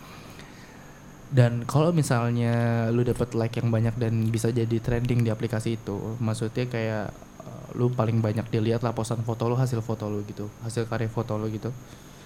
Dan 1.36 1.68
kalau 1.68 1.92
misalnya 1.92 2.88
lu 2.96 3.04
dapat 3.04 3.36
like 3.36 3.60
yang 3.60 3.68
banyak 3.68 4.00
dan 4.00 4.32
bisa 4.32 4.56
jadi 4.56 4.80
trending 4.80 5.28
di 5.28 5.30
aplikasi 5.36 5.76
itu, 5.76 6.16
maksudnya 6.24 6.64
kayak 6.72 7.12
uh, 7.44 7.76
lu 7.76 7.92
paling 7.92 8.24
banyak 8.24 8.48
dilihat 8.48 8.88
lah 8.88 8.96
postan 8.96 9.20
foto 9.20 9.52
lu, 9.52 9.60
hasil 9.60 9.84
foto 9.84 10.08
lu 10.08 10.24
gitu, 10.24 10.48
hasil 10.64 10.88
karya 10.88 11.12
foto 11.12 11.36
lu 11.36 11.52
gitu. 11.52 11.76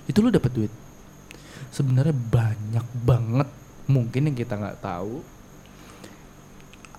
Itu 0.06 0.22
lu 0.22 0.30
dapat 0.30 0.54
duit. 0.54 0.74
Sebenarnya 1.74 2.14
banyak 2.14 2.86
banget 3.02 3.50
mungkin 3.90 4.30
yang 4.30 4.38
kita 4.38 4.54
nggak 4.54 4.86
tahu 4.86 5.26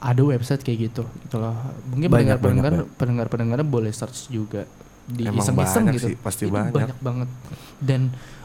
ada 0.00 0.22
website 0.24 0.64
kayak 0.64 0.90
gitu 0.90 1.04
gitu 1.28 1.36
loh 1.36 1.54
mungkin 1.92 2.08
pendengar 2.08 2.38
pendengar 2.40 2.72
pendengar 2.96 3.26
pendengar 3.28 3.58
boleh 3.62 3.92
search 3.92 4.32
juga 4.32 4.66
di 5.10 5.22
Emang 5.24 5.42
iseng-iseng 5.42 5.84
banyak 5.84 5.94
gitu 5.98 6.06
sih, 6.06 6.16
pasti 6.16 6.42
Itu 6.46 6.54
banyak. 6.54 6.96
banget 7.00 7.28
dan 7.78 8.00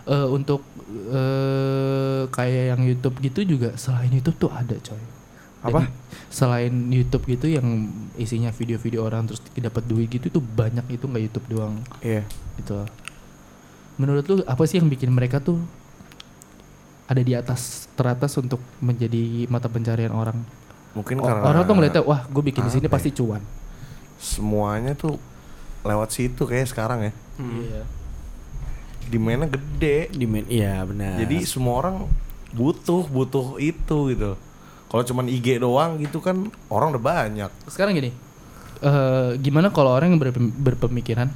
eh, 0.05 0.27
untuk 0.27 0.65
eh, 1.09 2.21
kayak 2.27 2.63
yang 2.71 2.81
YouTube 2.83 3.15
gitu 3.21 3.39
juga 3.47 3.73
selain 3.75 4.09
YouTube 4.09 4.37
tuh 4.39 4.49
ada 4.49 4.73
coy 4.75 4.97
Dan 4.97 5.71
Apa? 5.71 5.81
selain 6.27 6.73
YouTube 6.89 7.25
gitu 7.27 7.47
yang 7.47 7.65
isinya 8.15 8.49
video-video 8.49 9.01
orang 9.01 9.25
terus 9.25 9.41
dapat 9.51 9.81
duit 9.83 10.05
gitu 10.07 10.29
tuh 10.29 10.43
banyak 10.43 10.85
itu 10.91 11.05
nggak 11.05 11.23
YouTube 11.23 11.47
doang 11.49 11.75
Iya. 11.99 12.21
gitu 12.55 12.73
loh. 12.75 12.89
menurut 13.95 14.25
lu 14.25 14.35
apa 14.43 14.63
sih 14.63 14.77
yang 14.77 14.85
bikin 14.85 15.07
mereka 15.07 15.39
tuh 15.39 15.57
ada 17.05 17.19
di 17.19 17.31
atas 17.31 17.85
teratas 17.93 18.33
untuk 18.35 18.57
menjadi 18.79 19.45
mata 19.47 19.65
pencarian 19.65 20.11
orang 20.11 20.37
Mungkin 20.91 21.17
O- 21.17 21.25
karena 21.25 21.43
orang 21.45 21.63
tuh 21.63 21.73
ngeliatnya 21.73 22.03
wah 22.03 22.23
gue 22.23 22.43
bikin 22.43 22.61
di 22.61 22.71
sini 22.71 22.85
apa 22.85 22.93
pasti 22.93 23.09
cuan 23.11 23.41
semuanya 24.15 24.93
tuh 24.93 25.15
lewat 25.85 26.09
situ 26.09 26.43
kayak 26.43 26.67
sekarang 26.67 26.99
ya. 27.01 27.11
Iya. 27.37 27.81
Demandnya 29.05 29.47
gede. 29.47 30.09
Di 30.09 30.25
men- 30.25 30.49
iya 30.49 30.81
benar. 30.81 31.21
Jadi 31.21 31.45
semua 31.45 31.79
orang 31.79 32.09
butuh 32.51 33.05
butuh 33.05 33.61
itu 33.61 33.97
gitu. 34.09 34.33
Kalau 34.85 35.03
cuman 35.03 35.29
IG 35.29 35.59
doang 35.59 35.97
gitu 35.97 36.17
kan 36.19 36.49
orang 36.67 36.91
udah 36.91 37.03
banyak. 37.03 37.51
sekarang 37.69 37.93
gini 37.93 38.11
eh 38.83 39.39
gimana 39.39 39.71
kalau 39.71 39.95
orang 39.95 40.11
yang 40.11 40.19
berpem- 40.19 40.51
berpemikiran 40.51 41.31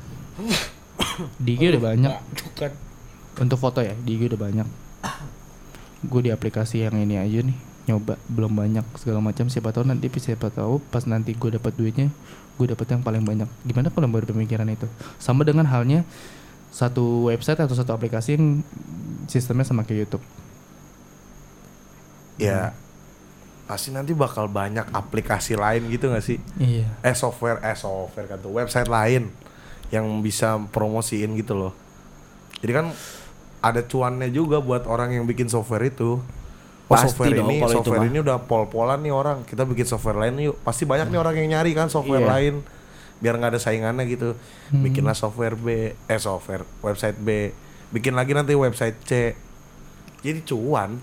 di 1.44 1.56
IG 1.56 1.72
udah 1.72 1.84
banyak 1.96 2.12
untuk 3.40 3.58
foto 3.58 3.80
ya 3.80 3.96
di 3.96 4.20
IG 4.20 4.36
udah 4.36 4.42
banyak 4.42 4.68
gue 6.00 6.22
di 6.22 6.32
aplikasi 6.32 6.84
yang 6.84 6.96
ini 6.96 7.16
aja 7.16 7.40
nih 7.44 7.58
nyoba 7.88 8.20
belum 8.28 8.54
banyak 8.54 8.86
segala 8.96 9.20
macam 9.20 9.48
siapa 9.48 9.72
tahu 9.72 9.88
nanti 9.88 10.12
siapa 10.14 10.52
tahu 10.52 10.80
pas 10.92 11.04
nanti 11.04 11.32
gue 11.32 11.50
dapat 11.56 11.74
duitnya 11.76 12.08
gue 12.60 12.68
dapat 12.76 12.92
yang 12.92 13.02
paling 13.02 13.24
banyak 13.24 13.48
gimana 13.64 13.88
kalau 13.88 14.12
berpemikiran 14.12 14.68
itu 14.68 14.86
sama 15.16 15.48
dengan 15.48 15.64
halnya 15.64 16.04
satu 16.70 17.32
website 17.32 17.64
atau 17.64 17.74
satu 17.74 17.96
aplikasi 17.96 18.36
yang 18.36 18.62
sistemnya 19.26 19.64
sama 19.64 19.88
kayak 19.88 20.06
YouTube 20.06 20.24
Ya 22.40 22.72
pasti 23.70 23.94
nanti 23.94 24.18
bakal 24.18 24.50
banyak 24.50 24.90
aplikasi 24.90 25.54
lain 25.54 25.94
gitu 25.94 26.10
gak 26.10 26.26
sih? 26.26 26.42
iya 26.58 26.90
Eh 27.06 27.14
software 27.14 27.62
eh 27.62 27.78
software 27.78 28.26
kan 28.26 28.40
tuh 28.42 28.56
website 28.56 28.90
lain 28.90 29.30
yang 29.94 30.06
bisa 30.26 30.58
promosiin 30.74 31.38
gitu 31.38 31.54
loh. 31.54 31.74
Jadi 32.66 32.72
kan 32.74 32.88
ada 33.62 33.82
cuannya 33.86 34.32
juga 34.34 34.58
buat 34.58 34.90
orang 34.90 35.14
yang 35.14 35.30
bikin 35.30 35.52
software 35.52 35.86
itu. 35.86 36.18
Oh, 36.90 36.98
Pasti 36.98 37.14
software 37.14 37.38
dong 37.38 37.48
ini 37.48 37.58
kalau 37.60 37.70
itu 37.70 37.78
software 37.80 38.02
mah. 38.02 38.10
ini 38.10 38.18
udah 38.20 38.38
pol-polan 38.42 39.00
nih 39.00 39.14
orang. 39.14 39.38
Kita 39.44 39.62
bikin 39.62 39.86
software 39.86 40.18
lain 40.18 40.42
yuk. 40.42 40.58
Pasti 40.60 40.84
banyak 40.84 41.08
nih 41.08 41.20
orang 41.20 41.34
yang 41.36 41.48
nyari 41.54 41.72
kan 41.72 41.86
software 41.86 42.20
Iya. 42.20 42.32
lain. 42.32 42.54
Biar 43.20 43.36
nggak 43.36 43.52
ada 43.52 43.62
saingannya 43.62 44.04
gitu. 44.06 44.34
Hmm. 44.68 44.82
Bikinlah 44.82 45.14
software 45.14 45.54
B, 45.54 45.68
eh 45.94 46.18
software 46.18 46.66
website 46.80 47.14
B. 47.16 47.54
Bikin 47.90 48.14
lagi 48.14 48.34
nanti 48.34 48.54
website 48.54 48.98
C. 49.02 49.38
Jadi 50.20 50.42
cuan. 50.44 50.98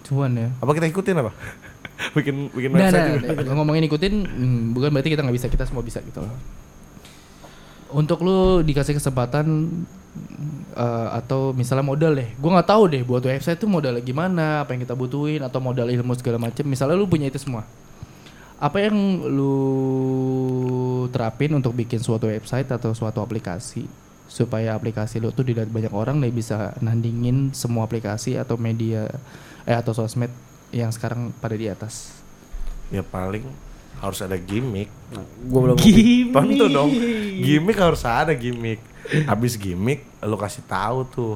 cuan 0.00 0.32
ya 0.32 0.48
Apa 0.56 0.72
kita 0.72 0.86
ikutin 0.86 1.14
apa? 1.16 1.30
bikin 2.16 2.48
bikin 2.48 2.70
Nah, 2.70 2.80
website 2.80 2.96
nah, 2.96 3.14
juga. 3.14 3.28
nah, 3.38 3.54
ngomongin 3.54 3.84
ikutin 3.84 4.14
hmm, 4.24 4.60
bukan 4.72 4.88
berarti 4.88 5.08
kita 5.08 5.20
nggak 5.20 5.36
bisa 5.36 5.46
kita 5.46 5.64
semua 5.64 5.82
bisa 5.82 6.00
gitu 6.00 6.18
loh. 6.18 6.32
Untuk 7.88 8.20
lu 8.20 8.38
dikasih 8.62 8.92
kesempatan 8.94 9.46
eh, 10.76 11.08
atau 11.18 11.52
misalnya 11.56 11.86
modal 11.86 12.12
deh, 12.16 12.28
gue 12.34 12.50
nggak 12.50 12.68
tahu 12.68 12.82
deh 12.90 13.02
buat 13.02 13.22
website 13.24 13.58
tuh 13.58 13.70
modal 13.70 13.98
gimana, 14.02 14.62
apa 14.66 14.74
yang 14.74 14.82
kita 14.84 14.94
butuhin 14.94 15.42
atau 15.42 15.58
modal 15.58 15.88
ilmu 15.88 16.14
segala 16.16 16.38
macam. 16.38 16.64
Misalnya 16.66 16.96
lu 16.98 17.06
punya 17.08 17.30
itu 17.30 17.40
semua, 17.40 17.66
apa 18.58 18.76
yang 18.82 18.96
lu 19.26 19.54
terapin 21.14 21.54
untuk 21.54 21.72
bikin 21.78 22.02
suatu 22.02 22.26
website 22.26 22.68
atau 22.68 22.90
suatu 22.92 23.22
aplikasi 23.22 23.86
supaya 24.28 24.76
aplikasi 24.76 25.24
lu 25.24 25.32
tuh 25.32 25.40
dilihat 25.40 25.72
banyak 25.72 25.90
orang 25.90 26.20
dan 26.20 26.30
bisa 26.30 26.76
nandingin 26.84 27.48
semua 27.56 27.88
aplikasi 27.88 28.36
atau 28.36 28.60
media 28.60 29.08
eh 29.64 29.72
atau 29.72 29.96
sosmed 29.96 30.28
yang 30.68 30.92
sekarang 30.92 31.32
pada 31.40 31.56
di 31.56 31.64
atas. 31.64 32.12
Ya 32.92 33.00
paling 33.00 33.48
harus 33.98 34.20
ada 34.22 34.36
gimmick. 34.36 34.92
gue 35.48 35.60
belum 35.60 35.76
Tentu 36.34 36.66
dong. 36.70 36.92
Gimmick 37.40 37.78
harus 37.80 38.04
ada 38.04 38.36
gimmick. 38.36 38.78
Habis 39.08 39.56
gimmick 39.56 40.04
lu 40.24 40.36
kasih 40.36 40.64
tahu 40.68 41.08
tuh 41.08 41.34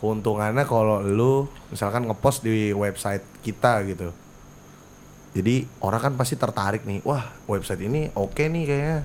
keuntungannya 0.00 0.66
kalau 0.66 0.98
lu 1.04 1.46
misalkan 1.70 2.08
ngepost 2.08 2.42
di 2.42 2.74
website 2.74 3.22
kita 3.44 3.84
gitu. 3.86 4.10
Jadi 5.32 5.64
orang 5.80 6.00
kan 6.10 6.12
pasti 6.18 6.36
tertarik 6.36 6.84
nih. 6.84 7.00
Wah, 7.06 7.24
website 7.48 7.84
ini 7.84 8.12
oke 8.12 8.42
nih 8.42 8.64
kayaknya. 8.68 8.98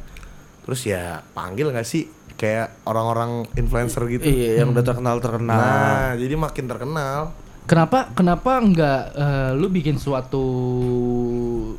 Terus 0.68 0.82
ya 0.84 1.24
panggil 1.32 1.72
nggak 1.72 1.88
sih 1.88 2.12
kayak 2.36 2.84
orang-orang 2.84 3.48
influencer 3.56 4.04
gitu. 4.12 4.28
Iya, 4.28 4.64
yang 4.64 4.76
udah 4.76 4.84
terkenal 4.84 5.18
terkenal. 5.24 5.58
Nah, 5.58 6.12
jadi 6.20 6.36
makin 6.36 6.66
terkenal. 6.68 7.32
Kenapa 7.68 8.08
kenapa 8.16 8.64
nggak 8.64 9.02
eh, 9.12 9.52
lu 9.60 9.68
bikin 9.68 10.00
suatu 10.00 10.40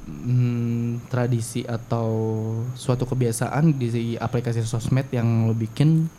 hmm, 0.05 1.09
tradisi 1.09 1.65
atau 1.65 2.13
suatu 2.77 3.09
kebiasaan 3.09 3.73
di 3.73 4.13
aplikasi 4.21 4.61
sosmed 4.69 5.09
yang 5.17 5.49
lu 5.49 5.57
bikin 5.57 6.13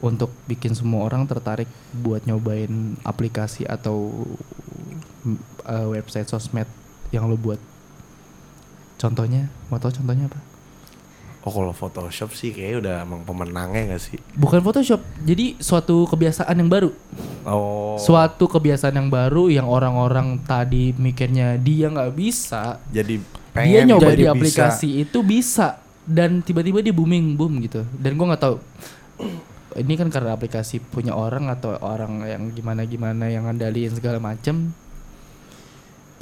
untuk 0.00 0.32
bikin 0.48 0.72
semua 0.72 1.04
orang 1.04 1.28
tertarik 1.28 1.68
buat 2.00 2.24
nyobain 2.24 2.96
aplikasi 3.04 3.68
atau 3.68 4.08
eh, 5.68 5.86
website 5.92 6.32
sosmed 6.32 6.66
yang 7.12 7.28
lo 7.28 7.36
buat? 7.36 7.60
Contohnya, 8.96 9.52
mau 9.68 9.76
tau 9.76 9.92
contohnya 9.92 10.32
apa? 10.32 10.51
Oh 11.42 11.50
kalau 11.50 11.74
Photoshop 11.74 12.30
sih 12.38 12.54
kayaknya 12.54 12.78
udah 12.78 12.96
emang 13.02 13.26
pemenangnya 13.26 13.98
gak 13.98 14.02
sih? 14.02 14.18
Bukan 14.38 14.62
Photoshop, 14.62 15.02
jadi 15.26 15.58
suatu 15.58 16.06
kebiasaan 16.06 16.54
yang 16.54 16.70
baru. 16.70 16.94
Oh. 17.42 17.98
Suatu 17.98 18.46
kebiasaan 18.46 18.94
yang 18.94 19.10
baru 19.10 19.50
yang 19.50 19.66
orang-orang 19.66 20.38
tadi 20.46 20.94
mikirnya 20.94 21.58
dia 21.58 21.90
nggak 21.90 22.14
bisa, 22.14 22.78
jadi 22.94 23.18
dia 23.18 23.50
pengen 23.50 23.90
nyoba 23.90 24.14
jadi 24.14 24.14
di 24.14 24.22
bisa. 24.22 24.32
aplikasi 24.38 24.88
itu 25.02 25.18
bisa 25.26 25.82
dan 26.06 26.46
tiba-tiba 26.46 26.78
dia 26.78 26.94
booming 26.94 27.34
boom 27.34 27.58
gitu. 27.66 27.82
Dan 27.98 28.14
gua 28.14 28.34
nggak 28.34 28.42
tahu 28.46 28.56
ini 29.82 29.98
kan 29.98 30.08
karena 30.12 30.36
aplikasi 30.36 30.78
punya 30.78 31.16
orang 31.16 31.50
atau 31.50 31.74
orang 31.80 32.22
yang 32.28 32.42
gimana-gimana 32.52 33.32
yang 33.32 33.48
ngandalin 33.48 33.90
segala 33.90 34.20
macem 34.20 34.70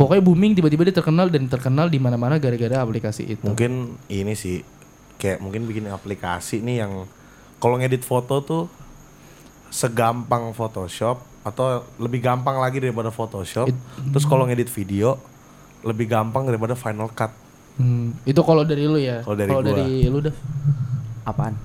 Pokoknya 0.01 0.25
booming 0.25 0.57
tiba-tiba 0.57 0.89
dia 0.89 0.97
terkenal 0.97 1.29
dan 1.29 1.45
terkenal 1.45 1.93
di 1.93 2.01
mana-mana 2.01 2.41
gara-gara 2.41 2.81
aplikasi 2.81 3.37
itu. 3.37 3.45
Mungkin 3.45 4.01
ini 4.09 4.33
sih 4.33 4.65
kayak 5.21 5.39
mungkin 5.39 5.63
bikin 5.63 5.85
aplikasi 5.87 6.59
nih 6.59 6.81
yang 6.81 7.05
kalau 7.57 7.77
ngedit 7.77 8.01
foto 8.01 8.41
tuh 8.41 8.63
segampang 9.69 10.51
Photoshop 10.51 11.21
atau 11.41 11.67
lebih 11.97 12.21
gampang 12.21 12.57
lagi 12.57 12.81
daripada 12.81 13.09
Photoshop. 13.09 13.69
It- 13.69 13.81
Terus 14.11 14.25
kalau 14.25 14.45
ngedit 14.45 14.69
video 14.69 15.17
lebih 15.81 16.05
gampang 16.07 16.45
daripada 16.45 16.75
Final 16.75 17.09
Cut. 17.11 17.33
Hmm, 17.77 18.13
itu 18.25 18.41
kalau 18.41 18.61
dari 18.63 18.85
lu 18.85 18.97
ya. 18.97 19.21
Kalau 19.21 19.37
dari 19.39 19.49
gua. 19.51 19.63
dari 19.63 19.89
lu 20.05 20.19
dah. 20.21 20.35
Apaan? 21.23 21.57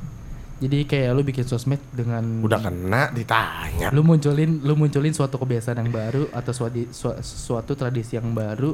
Jadi 0.56 0.88
kayak 0.88 1.12
lu 1.12 1.22
bikin 1.22 1.44
sosmed 1.44 1.84
dengan 1.92 2.24
Udah 2.40 2.62
kena 2.62 3.12
ditanya. 3.12 3.92
lu 3.92 4.00
munculin 4.02 4.64
lu 4.64 4.72
munculin 4.74 5.12
suatu 5.12 5.36
kebiasaan 5.36 5.76
yang 5.78 5.92
baru 5.92 6.32
atau 6.32 6.52
suatu 6.52 6.80
su- 6.90 7.20
suatu 7.20 7.74
tradisi 7.74 8.16
yang 8.16 8.32
baru 8.32 8.72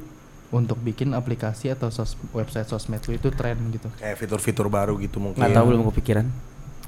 untuk 0.51 0.77
bikin 0.83 1.15
aplikasi 1.15 1.71
atau 1.71 1.87
sos, 1.87 2.19
website 2.35 2.67
sosmed 2.67 2.99
lu 3.07 3.15
itu 3.15 3.31
tren 3.31 3.55
gitu. 3.71 3.87
Kayak 3.95 4.19
fitur-fitur 4.19 4.67
baru 4.67 4.99
gitu 4.99 5.23
mungkin. 5.23 5.39
Nggak 5.39 5.55
tahu 5.55 5.65
belum 5.71 5.87
kepikiran. 5.91 6.27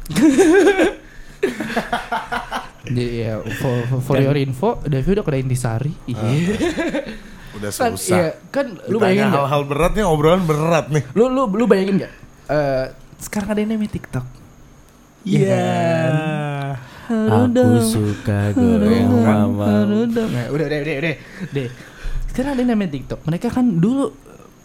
Jadi 2.83 3.03
ya 3.23 3.39
for, 3.39 3.75
for, 3.87 3.99
for 4.03 4.15
your 4.19 4.35
info, 4.35 4.83
Devi 4.83 5.15
udah 5.15 5.23
kerja 5.23 5.39
Intisari. 5.39 5.93
Iya. 6.11 6.19
Udah 7.53 7.69
kan, 7.71 7.95
susah. 7.95 8.17
iya, 8.17 8.27
kan 8.51 8.65
lu 8.91 8.99
bayangin 8.99 9.31
nggak? 9.31 9.39
hal-hal 9.45 9.63
berat 9.63 9.91
nih 9.95 10.03
obrolan 10.03 10.43
berat 10.43 10.91
nih. 10.91 11.03
Lu 11.15 11.31
lu 11.31 11.47
lu 11.47 11.63
bayangin 11.63 12.03
nggak? 12.03 12.13
Eh, 12.51 12.85
sekarang 13.23 13.55
ada 13.55 13.59
yang 13.63 13.71
namanya 13.71 13.91
TikTok. 13.95 14.25
Iya 15.23 15.47
kan? 15.47 16.13
Aku 17.13 17.79
suka 17.83 18.51
goyang 18.51 19.11
mama. 19.23 19.87
Nah, 19.87 20.03
udah, 20.07 20.25
udah, 20.51 20.67
udah, 20.67 20.95
udah, 20.99 21.15
deh. 21.55 21.67
Sekarang 22.33 22.57
ada 22.57 22.61
yang 22.61 22.71
namanya 22.73 22.91
TikTok. 22.91 23.19
Mereka 23.23 23.47
kan 23.47 23.65
dulu 23.77 24.09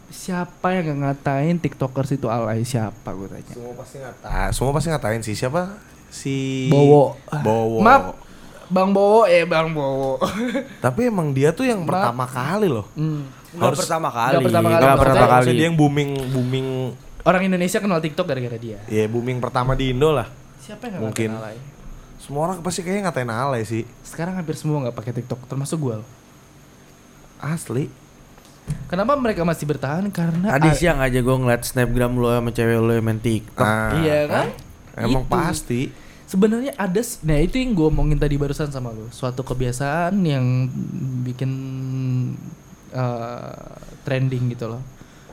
siapa 0.08 0.72
yang 0.72 1.04
ngatain 1.04 1.60
TikTokers 1.60 2.16
itu 2.16 2.26
alay 2.26 2.64
siapa 2.64 3.12
gue 3.12 3.28
tanya. 3.28 3.52
Semua 3.52 3.72
pasti 3.76 3.96
ngatain. 4.00 4.50
Semua 4.50 4.72
pasti 4.72 4.88
ngatain 4.88 5.20
sih 5.20 5.36
siapa? 5.36 5.62
Si 6.08 6.36
Bowo. 6.72 7.12
Bowo. 7.44 7.84
Maaf, 7.84 8.16
Bang 8.66 8.90
Bowo 8.90 9.28
eh 9.28 9.44
Bang 9.44 9.76
Bowo. 9.76 10.16
Tapi 10.84 11.00
emang 11.06 11.30
dia 11.30 11.52
tuh 11.52 11.68
yang 11.68 11.84
Maaf. 11.84 11.92
pertama 12.08 12.24
kali 12.24 12.72
loh. 12.72 12.88
Hmm. 12.96 13.28
Harus- 13.54 13.84
pertama 13.84 14.08
kali. 14.08 14.32
Nggak 14.32 14.44
pertama 14.48 14.68
kali. 14.68 14.80
Maksudnya- 14.80 14.96
pertama 14.98 15.20
kali. 15.20 15.36
Maksudnya 15.36 15.56
dia 15.56 15.66
yang 15.68 15.76
booming 15.76 16.10
booming 16.32 16.68
Orang 17.20 17.44
Indonesia 17.44 17.76
kenal 17.76 18.00
TikTok 18.00 18.24
gara-gara 18.24 18.56
dia. 18.56 18.80
ya 18.88 19.04
booming 19.04 19.36
pertama 19.36 19.76
di 19.76 19.92
Indo 19.92 20.08
lah. 20.08 20.32
Siapa 20.58 20.88
yang 20.88 21.04
Mungkin. 21.04 21.28
ngatain 21.30 21.52
alay? 21.52 21.58
Semua 22.16 22.40
orang 22.44 22.64
pasti 22.64 22.80
kayaknya 22.80 23.12
ngatain 23.12 23.28
alay 23.28 23.62
sih. 23.62 23.84
Sekarang 24.00 24.32
hampir 24.32 24.56
semua 24.56 24.80
nggak 24.80 24.96
pakai 24.96 25.12
TikTok, 25.12 25.44
termasuk 25.44 25.76
gue. 25.78 25.96
Asli. 27.38 27.86
Kenapa 28.88 29.16
mereka 29.16 29.44
masih 29.48 29.64
bertahan? 29.64 30.12
Karena 30.12 30.52
Tadi 30.52 30.68
siang 30.76 31.00
aja 31.00 31.16
gue 31.16 31.36
ngeliat 31.40 31.64
snapgram 31.64 32.20
lo 32.20 32.28
sama 32.28 32.52
cewek 32.52 32.76
lo 32.80 32.92
yang 32.92 33.04
main 33.04 33.20
TikTok. 33.20 33.64
Ah, 33.64 33.96
Iya 33.96 34.18
kan? 34.28 34.46
Emang 34.98 35.24
Itu. 35.24 35.32
pasti. 35.32 35.80
Sebenarnya 36.28 36.76
ada, 36.76 37.00
nah 37.24 37.40
itu 37.40 37.56
yang 37.56 37.72
gue 37.72 37.88
omongin 37.88 38.20
tadi 38.20 38.36
barusan 38.36 38.68
sama 38.68 38.92
lu. 38.92 39.08
Suatu 39.08 39.40
kebiasaan 39.40 40.12
yang 40.20 40.68
bikin 41.24 41.50
eh, 42.92 43.56
trending 44.04 44.52
gitu 44.52 44.68
loh. 44.68 44.84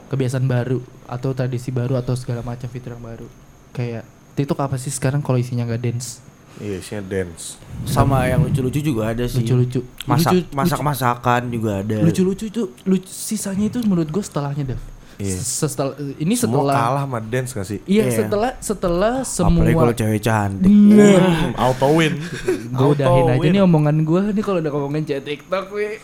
Kebiasaan 0.08 0.48
baru 0.48 0.80
atau 1.06 1.36
tradisi 1.36 1.76
baru 1.76 2.00
atau 2.00 2.16
segala 2.16 2.40
macam 2.40 2.72
fitur 2.72 2.96
yang 2.96 3.04
baru. 3.04 3.28
Kayak 3.76 4.08
TikTok 4.40 4.60
apa 4.64 4.76
sih 4.80 4.92
sekarang 4.92 5.20
kalau 5.20 5.36
isinya 5.36 5.68
nggak 5.68 5.84
dance, 5.84 6.24
Iya, 6.58 6.80
isinya 6.80 7.04
dance. 7.04 7.60
Sama 7.84 8.24
yang 8.26 8.40
lucu-lucu 8.42 8.80
juga 8.80 9.12
ada 9.12 9.24
sih. 9.24 9.44
lucu-lucu, 9.44 9.84
Masak 10.06 10.32
Lucu- 10.34 10.52
masak-masakan 10.52 11.42
juga 11.50 11.72
ada. 11.80 12.00
lucu-lucu 12.00 12.46
itu, 12.46 12.62
lucu, 12.82 13.06
sisanya 13.06 13.68
itu 13.68 13.84
menurut 13.84 14.08
gue 14.08 14.20
setelahnya 14.20 14.64
Dev. 14.66 14.82
Iya. 15.16 15.32
Setel, 15.34 15.90
ini 16.18 16.36
Semua 16.36 16.60
setelah, 16.60 16.76
kalah 16.78 17.04
sama 17.04 17.20
dance 17.22 17.52
gak 17.52 17.64
sih? 17.66 17.80
iya 17.86 18.04
Iya. 18.04 18.16
setelah 18.18 18.52
setelah 18.60 19.14
semua. 19.24 19.64
Apalagi 19.64 19.76
kalau 19.78 19.96
cewek 19.96 20.22
cantik. 20.22 20.68
Hmm, 20.68 21.56
auto 21.58 21.88
win. 21.90 22.20
Gue 22.76 22.88
udahin 22.94 23.24
aja 23.26 23.40
win. 23.40 23.48
nih 23.50 23.62
omongan 23.62 23.98
gue 24.02 24.22
nih 24.30 24.44
kalau 24.44 24.60
udah 24.60 24.72
ngomongin 24.72 25.04
chat 25.06 25.24
TikTok 25.24 25.72
wih. 25.72 25.96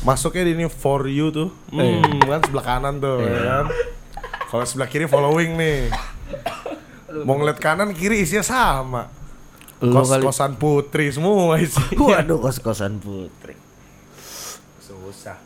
Masuknya 0.00 0.42
di 0.42 0.52
ini 0.54 0.64
for 0.66 1.04
you 1.04 1.28
tuh. 1.28 1.52
Hmm, 1.68 2.00
kan 2.22 2.40
sebelah 2.42 2.64
kanan 2.66 2.96
tuh 2.96 3.20
ya 3.20 3.36
kan. 3.44 3.64
Kalau 4.46 4.64
sebelah 4.64 4.88
kiri 4.88 5.04
following 5.04 5.52
nih. 5.54 5.92
Mau 7.08 7.36
ngeliat 7.36 7.56
kanan 7.56 7.90
kiri 7.90 8.20
isinya 8.20 8.44
sama. 8.44 9.02
Lo 9.78 10.02
Kos 10.02 10.10
kali. 10.10 10.22
kosan 10.26 10.52
putri 10.56 11.08
semua 11.08 11.56
isinya. 11.56 11.96
Waduh 12.18 12.38
kos-kosan 12.38 12.98
putri. 12.98 13.54
Susah. 14.78 15.38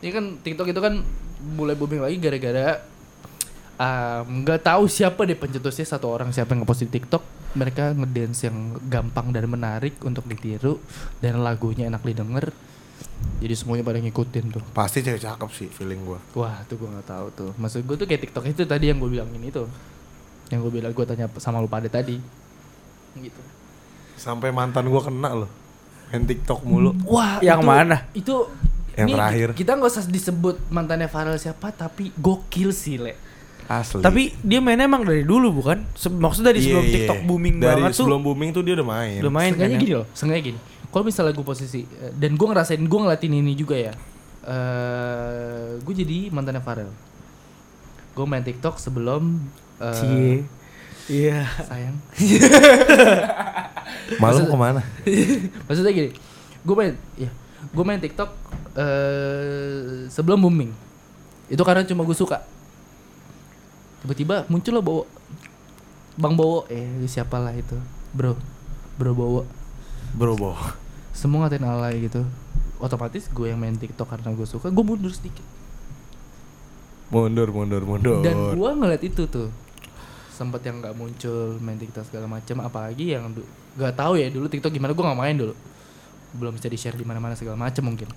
Ini 0.00 0.10
kan 0.10 0.24
TikTok 0.40 0.66
itu 0.70 0.80
kan 0.80 1.04
mulai 1.52 1.76
booming 1.76 2.00
lagi 2.00 2.16
gara-gara 2.16 2.80
um, 3.76 4.42
nggak 4.42 4.64
tahu 4.64 4.88
siapa 4.88 5.22
deh 5.22 5.36
pencetusnya 5.36 5.84
satu 5.84 6.08
orang 6.08 6.32
siapa 6.32 6.56
yang 6.56 6.64
ngepost 6.64 6.88
di 6.88 6.90
TikTok 6.90 7.22
mereka 7.52 7.92
ngedance 7.92 8.48
yang 8.48 8.56
gampang 8.88 9.32
dan 9.32 9.44
menarik 9.46 10.00
untuk 10.00 10.24
ditiru 10.24 10.80
dan 11.20 11.44
lagunya 11.44 11.88
enak 11.88 12.00
didengar 12.00 12.52
jadi 13.36 13.52
semuanya 13.52 13.84
pada 13.84 14.00
ngikutin 14.00 14.44
tuh 14.48 14.62
Pasti 14.72 15.04
cewek 15.04 15.20
cakep 15.20 15.50
sih 15.52 15.68
feeling 15.68 16.08
gua. 16.08 16.20
wah 16.32 16.64
tuh 16.64 16.80
gue 16.80 16.88
nggak 16.88 17.08
tahu 17.08 17.26
tuh 17.36 17.50
maksud 17.60 17.84
gue 17.84 17.96
tuh 17.96 18.06
kayak 18.08 18.28
TikTok 18.28 18.44
itu 18.48 18.64
tadi 18.64 18.88
yang 18.88 18.96
gue 18.96 19.10
bilangin 19.12 19.44
itu 19.44 19.68
yang 20.48 20.60
gue 20.60 20.72
bilang 20.72 20.90
gue 20.90 21.04
tanya 21.04 21.26
sama 21.36 21.58
lu 21.58 21.66
pada 21.66 21.86
tadi 21.86 22.18
gitu 23.16 23.40
Sampai 24.16 24.48
mantan 24.48 24.88
gua 24.88 25.04
kena 25.04 25.28
loh. 25.36 25.50
Main 26.08 26.24
TikTok 26.24 26.64
mulu. 26.64 26.96
Wah, 27.04 27.36
Yang 27.38 27.60
itu- 27.60 27.68
mana? 27.68 27.96
Itu 28.10 28.34
Yang 28.92 29.06
ini 29.06 29.12
terakhir. 29.12 29.48
Kita 29.52 29.70
nggak 29.72 29.90
usah 29.92 30.04
disebut 30.06 30.56
mantannya 30.68 31.04
Farel 31.04 31.36
siapa, 31.36 31.68
tapi 31.68 32.08
gokil 32.16 32.72
sih, 32.72 32.96
Le. 32.96 33.12
Asli. 33.66 34.00
Tapi 34.00 34.32
dia 34.38 34.56
mainnya 34.58 34.86
emang 34.86 35.04
dari 35.04 35.20
dulu 35.20 35.52
bukan? 35.54 35.84
Se- 35.92 36.08
Maksudnya 36.08 36.48
dari 36.48 36.60
Iya, 36.60 36.66
sebelum 36.66 36.80
iya. 36.82 36.94
TikTok 36.96 37.18
booming 37.22 37.54
dari 37.58 37.76
banget 37.76 37.92
tuh. 37.92 37.98
sebelum 38.00 38.20
booming 38.22 38.50
tuh 38.50 38.62
dia 38.62 38.72
udah 38.72 38.88
main. 38.88 39.20
Udah 39.20 39.32
main 39.34 39.50
kan 39.50 39.58
Sengaja 39.58 39.68
ya? 39.68 39.82
gini 39.82 39.92
loh, 39.92 40.06
sengaja 40.14 40.40
gini. 40.42 40.58
Kalau 40.86 41.04
misalnya 41.04 41.32
gue 41.34 41.44
posisi 41.44 41.80
eh, 41.84 42.12
dan 42.14 42.30
gue 42.32 42.46
ngerasain 42.46 42.80
gue 42.80 42.98
ngeliatin 42.98 43.32
ini 43.34 43.52
juga 43.52 43.76
ya. 43.76 43.92
eh 44.46 45.76
gue 45.76 45.94
jadi 45.94 46.30
mantannya 46.30 46.62
Farel. 46.62 46.88
Gue 48.12 48.24
main 48.24 48.40
TikTok 48.40 48.78
sebelum 48.78 49.44
eh, 49.78 49.94
Cie. 49.94 50.34
Iya. 51.06 51.46
sayang. 51.62 51.94
Malu 54.18 54.42
Maksud- 54.42 54.50
ke 54.50 54.56
mana? 54.56 54.80
Maksudnya 55.66 55.90
gini, 55.90 56.10
gue 56.62 56.74
main, 56.74 56.94
ya, 57.14 57.30
gue 57.70 57.84
main 57.84 57.98
TikTok 57.98 58.30
eh 58.74 60.06
sebelum 60.08 60.40
booming. 60.40 60.70
Itu 61.46 61.62
karena 61.62 61.86
cuma 61.86 62.02
gue 62.02 62.12
suka. 62.12 62.42
Tiba-tiba 64.02 64.46
muncul 64.46 64.72
lah 64.74 64.82
Bowo. 64.82 65.02
Bang 66.16 66.34
Bowo, 66.34 66.64
eh 66.66 67.06
siapalah 67.06 67.52
itu, 67.52 67.76
bro, 68.10 68.34
bro 68.96 69.12
Bowo. 69.12 69.42
Bro, 70.16 70.32
boh. 70.34 70.56
Semua 71.12 71.44
ngatain 71.44 71.62
alay 71.62 72.02
gitu. 72.02 72.24
Otomatis 72.80 73.28
gue 73.28 73.46
yang 73.46 73.60
main 73.60 73.76
TikTok 73.76 74.08
karena 74.08 74.32
gue 74.32 74.46
suka, 74.48 74.72
gue 74.72 74.84
mundur 74.84 75.12
sedikit. 75.12 75.44
Mundur, 77.12 77.52
mundur, 77.52 77.84
mundur. 77.84 78.24
Dan 78.24 78.56
gue 78.56 78.70
ngeliat 78.72 79.02
itu 79.04 79.28
tuh, 79.28 79.52
sempet 80.36 80.60
yang 80.68 80.84
nggak 80.84 80.92
muncul 80.92 81.56
main 81.64 81.80
TikTok 81.80 82.12
segala 82.12 82.28
macam, 82.28 82.60
apalagi 82.60 83.16
yang 83.16 83.32
nggak 83.80 83.94
tahu 83.96 84.20
ya 84.20 84.28
dulu 84.28 84.46
TikTok 84.52 84.76
gimana, 84.76 84.92
gue 84.92 85.04
nggak 85.04 85.20
main 85.20 85.36
dulu, 85.36 85.54
belum 86.36 86.52
bisa 86.60 86.68
di 86.68 86.76
share 86.76 87.00
di 87.00 87.08
mana-mana 87.08 87.32
segala 87.32 87.56
macam 87.56 87.88
mungkin. 87.88 88.12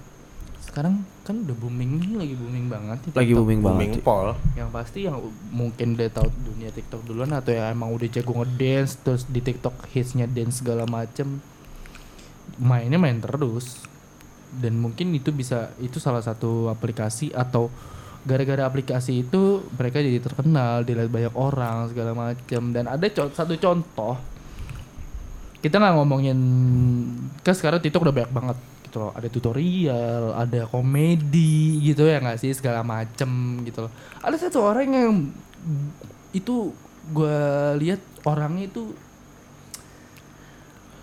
Sekarang 0.59 1.01
kan 1.23 1.47
udah 1.47 1.55
booming 1.55 2.03
nih, 2.03 2.11
lagi 2.19 2.35
booming 2.35 2.67
banget. 2.67 2.99
Lagi 3.15 3.31
TikTok. 3.31 3.39
booming 3.39 3.59
booming 3.63 3.91
banget. 3.95 4.05
pol. 4.05 4.27
Yang 4.59 4.69
pasti 4.75 4.99
yang 5.07 5.17
mungkin 5.49 5.95
udah 5.95 6.09
tahu 6.11 6.27
dunia 6.43 6.69
TikTok 6.75 7.01
duluan 7.07 7.31
atau 7.31 7.55
ya 7.55 7.71
emang 7.71 7.89
udah 7.95 8.07
jago 8.11 8.35
ngedance 8.43 8.99
terus 9.01 9.23
di 9.25 9.39
TikTok 9.39 9.87
hitsnya 9.95 10.27
dance 10.27 10.59
segala 10.59 10.83
macem 10.85 11.39
mainnya 12.59 12.99
main 12.99 13.21
terus 13.21 13.79
dan 14.49 14.75
mungkin 14.81 15.13
itu 15.13 15.29
bisa 15.29 15.69
itu 15.77 16.01
salah 16.01 16.25
satu 16.25 16.73
aplikasi 16.73 17.29
atau 17.31 17.69
gara-gara 18.29 18.61
aplikasi 18.69 19.25
itu 19.25 19.65
mereka 19.73 19.97
jadi 19.97 20.21
terkenal 20.21 20.85
dilihat 20.85 21.09
banyak 21.09 21.33
orang 21.33 21.89
segala 21.89 22.13
macam 22.13 22.61
dan 22.69 22.85
ada 22.85 23.05
co- 23.09 23.33
satu 23.33 23.57
contoh 23.57 24.13
kita 25.65 25.81
nggak 25.81 25.95
ngomongin 25.97 26.39
kan 27.41 27.57
sekarang 27.57 27.81
TikTok 27.81 28.05
udah 28.05 28.15
banyak 28.15 28.31
banget 28.31 28.57
gitu 28.85 28.97
loh. 29.01 29.11
Ada 29.17 29.27
tutorial 29.27 30.37
ada 30.37 30.61
komedi 30.69 31.81
gitu 31.83 32.05
ya 32.05 32.21
nggak 32.21 32.39
sih 32.39 32.53
segala 32.53 32.85
macem 32.85 33.65
gitu 33.65 33.89
loh. 33.89 33.91
Ada 34.23 34.47
satu 34.47 34.63
orang 34.63 34.87
yang 34.87 35.13
itu 36.31 36.71
gue 37.11 37.39
lihat 37.81 37.99
orangnya 38.23 38.69
itu 38.69 38.93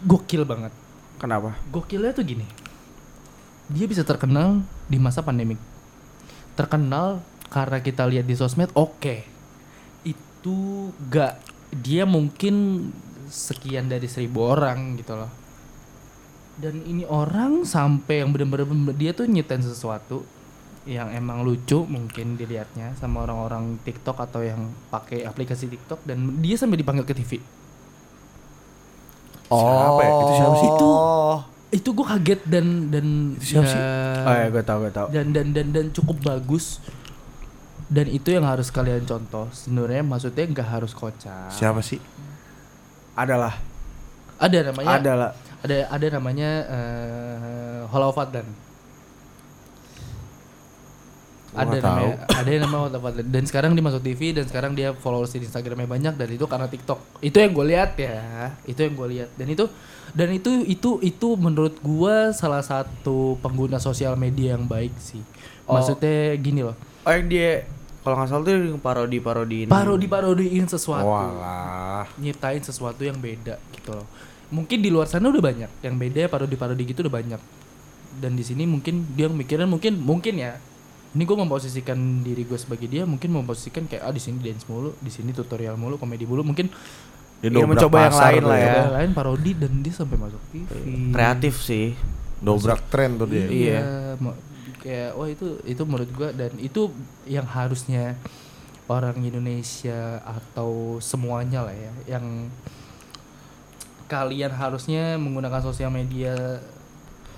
gokil 0.06 0.46
banget. 0.46 0.72
Kenapa? 1.18 1.52
gokilnya 1.74 2.12
tuh 2.16 2.24
gini 2.24 2.46
dia 3.66 3.86
bisa 3.90 4.06
terkenal 4.06 4.62
di 4.86 4.98
masa 5.02 5.26
pandemik 5.26 5.58
terkenal 6.56 7.20
karena 7.52 7.78
kita 7.84 8.08
lihat 8.08 8.26
di 8.26 8.34
sosmed 8.34 8.72
oke 8.74 9.22
itu 10.02 10.90
gak 11.12 11.38
dia 11.70 12.08
mungkin 12.08 12.88
sekian 13.28 13.86
dari 13.86 14.08
seribu 14.08 14.56
orang 14.56 14.96
gitu 14.98 15.14
loh 15.14 15.30
dan 16.56 16.80
ini 16.88 17.04
orang 17.04 17.68
sampai 17.68 18.24
yang 18.24 18.32
bener-bener 18.32 18.96
dia 18.96 19.12
tuh 19.12 19.28
nyetain 19.28 19.60
sesuatu 19.60 20.24
yang 20.86 21.10
emang 21.12 21.42
lucu 21.42 21.82
mungkin 21.84 22.38
dilihatnya 22.38 22.94
sama 22.96 23.26
orang-orang 23.26 23.76
TikTok 23.82 24.16
atau 24.22 24.40
yang 24.40 24.70
pakai 24.88 25.26
aplikasi 25.26 25.66
TikTok 25.66 26.06
dan 26.06 26.40
dia 26.40 26.54
sampai 26.54 26.78
dipanggil 26.78 27.04
ke 27.04 27.12
TV 27.12 27.42
Siapa 29.46 30.00
ya? 30.02 30.10
Itu 30.10 30.32
siapa 30.34 30.56
sih? 30.58 30.68
Itu 30.74 30.90
itu 31.76 31.92
gue 31.92 32.06
kaget 32.08 32.40
dan 32.48 32.88
dan 32.88 33.06
Itu 33.36 33.52
siapa 33.52 33.68
sih? 33.68 33.80
Oh 34.24 34.32
ya 34.32 34.46
gue 34.48 34.64
tau 34.64 34.78
gue 34.80 34.88
tau. 34.90 35.06
dan 35.12 35.28
dan 35.30 35.52
dan 35.52 35.66
dan 35.70 35.86
cukup 35.92 36.16
bagus 36.24 36.80
dan 37.86 38.08
itu 38.08 38.32
yang 38.32 38.42
harus 38.42 38.72
kalian 38.72 39.04
contoh 39.04 39.46
sebenarnya 39.52 40.00
maksudnya 40.02 40.42
nggak 40.48 40.68
harus 40.72 40.90
kocak 40.90 41.52
Siapa 41.52 41.78
sih? 41.80 42.00
Adalah. 43.14 43.54
ada 44.36 44.58
namanya 44.64 44.96
Adalah. 44.98 45.30
ada 45.60 45.76
ada 45.88 46.06
namanya 46.12 46.50
uh, 46.66 47.80
Hollow 47.88 48.12
Fadlan 48.12 48.44
Gua 51.54 51.62
ada 51.62 51.78
namanya 51.80 52.16
ada 52.28 52.48
yang 52.50 52.62
namanya 52.66 52.82
Hollow 52.90 53.00
Fadlan 53.00 53.26
dan 53.32 53.42
sekarang 53.46 53.70
dia 53.72 53.84
masuk 53.86 54.02
TV 54.02 54.20
dan 54.34 54.44
sekarang 54.44 54.72
dia 54.76 54.92
followers 54.92 55.32
di 55.32 55.40
Instagramnya 55.40 55.88
banyak 55.88 56.14
dan 56.18 56.28
itu 56.28 56.44
karena 56.44 56.66
TikTok 56.68 57.00
itu 57.22 57.36
yang 57.38 57.52
gue 57.54 57.66
lihat 57.70 57.90
ya 57.96 58.18
itu 58.66 58.76
yang 58.76 58.92
gue 58.92 59.08
lihat 59.14 59.28
dan 59.38 59.46
itu 59.48 59.64
dan 60.16 60.32
itu 60.32 60.64
itu 60.64 60.96
itu 61.00 61.28
menurut 61.36 61.76
gua 61.78 62.32
salah 62.32 62.64
satu 62.64 63.36
pengguna 63.38 63.76
sosial 63.76 64.16
media 64.16 64.56
yang 64.56 64.64
baik 64.64 64.96
sih 64.96 65.20
Oh. 65.66 65.74
maksudnya 65.74 66.38
gini 66.38 66.62
loh 66.62 66.78
Oh 67.02 67.10
yang 67.10 67.26
dia 67.26 67.66
kalau 68.00 68.14
nggak 68.16 68.28
salah 68.30 68.42
tuh 68.42 68.54
yang 68.54 68.78
parodi 68.78 69.18
parodiin. 69.18 69.66
parodi 69.66 70.06
parodiin 70.06 70.62
sesuatu 70.64 71.02
Walah. 71.04 72.06
nyiptain 72.16 72.62
sesuatu 72.62 73.02
yang 73.02 73.18
beda 73.18 73.58
gitu 73.74 73.90
loh. 73.90 74.06
Mungkin 74.46 74.78
di 74.78 74.94
luar 74.94 75.10
sana 75.10 75.26
udah 75.26 75.42
banyak 75.42 75.66
yang 75.82 75.98
beda 75.98 76.30
parodi-parodi 76.30 76.86
gitu 76.86 77.02
udah 77.02 77.10
banyak. 77.10 77.40
Dan 78.16 78.38
di 78.38 78.46
sini 78.46 78.62
mungkin 78.62 79.10
dia 79.10 79.26
mikirin 79.26 79.66
mungkin 79.66 79.98
mungkin 79.98 80.38
ya. 80.38 80.54
Ini 81.18 81.22
gue 81.22 81.34
memposisikan 81.34 81.98
diri 82.22 82.46
gue 82.46 82.54
sebagai 82.54 82.86
dia 82.86 83.02
mungkin 83.02 83.34
memposisikan 83.34 83.90
kayak 83.90 84.06
ah 84.06 84.14
di 84.14 84.22
sini 84.22 84.38
dance 84.38 84.70
mulu, 84.70 84.94
di 85.02 85.10
sini 85.10 85.34
tutorial 85.34 85.74
mulu, 85.74 85.98
komedi 85.98 86.30
mulu, 86.30 86.46
mungkin 86.46 86.70
Dia 87.46 87.52
Iya, 87.52 87.56
dobrak 87.56 87.72
mencoba 87.72 87.96
yang 88.00 88.16
lain 88.18 88.42
lah 88.44 88.58
ya. 88.58 88.74
yang 88.76 88.94
lain 88.94 89.10
parodi 89.12 89.52
dan 89.52 89.72
dia 89.78 89.92
sampai 89.92 90.16
masuk 90.16 90.42
TV. 90.50 90.70
Kreatif 91.10 91.54
sih. 91.60 91.86
Dobrak 92.36 92.80
tren 92.86 93.14
tuh 93.14 93.26
dia. 93.26 93.46
Iya. 93.46 93.80
mo- 94.16 94.38
kayak 94.76 95.12
wah 95.12 95.26
itu 95.26 95.46
itu 95.62 95.82
menurut 95.82 96.10
gua 96.10 96.30
dan 96.30 96.50
itu 96.56 96.90
yang 97.24 97.44
harusnya 97.44 98.14
orang 98.86 99.18
Indonesia 99.18 100.18
atau 100.20 100.98
semuanya 101.00 101.60
lah 101.60 101.74
ya 101.74 101.90
yang 102.08 102.46
kalian 104.06 104.52
harusnya 104.52 105.18
menggunakan 105.18 105.58
sosial 105.60 105.90
media 105.90 106.62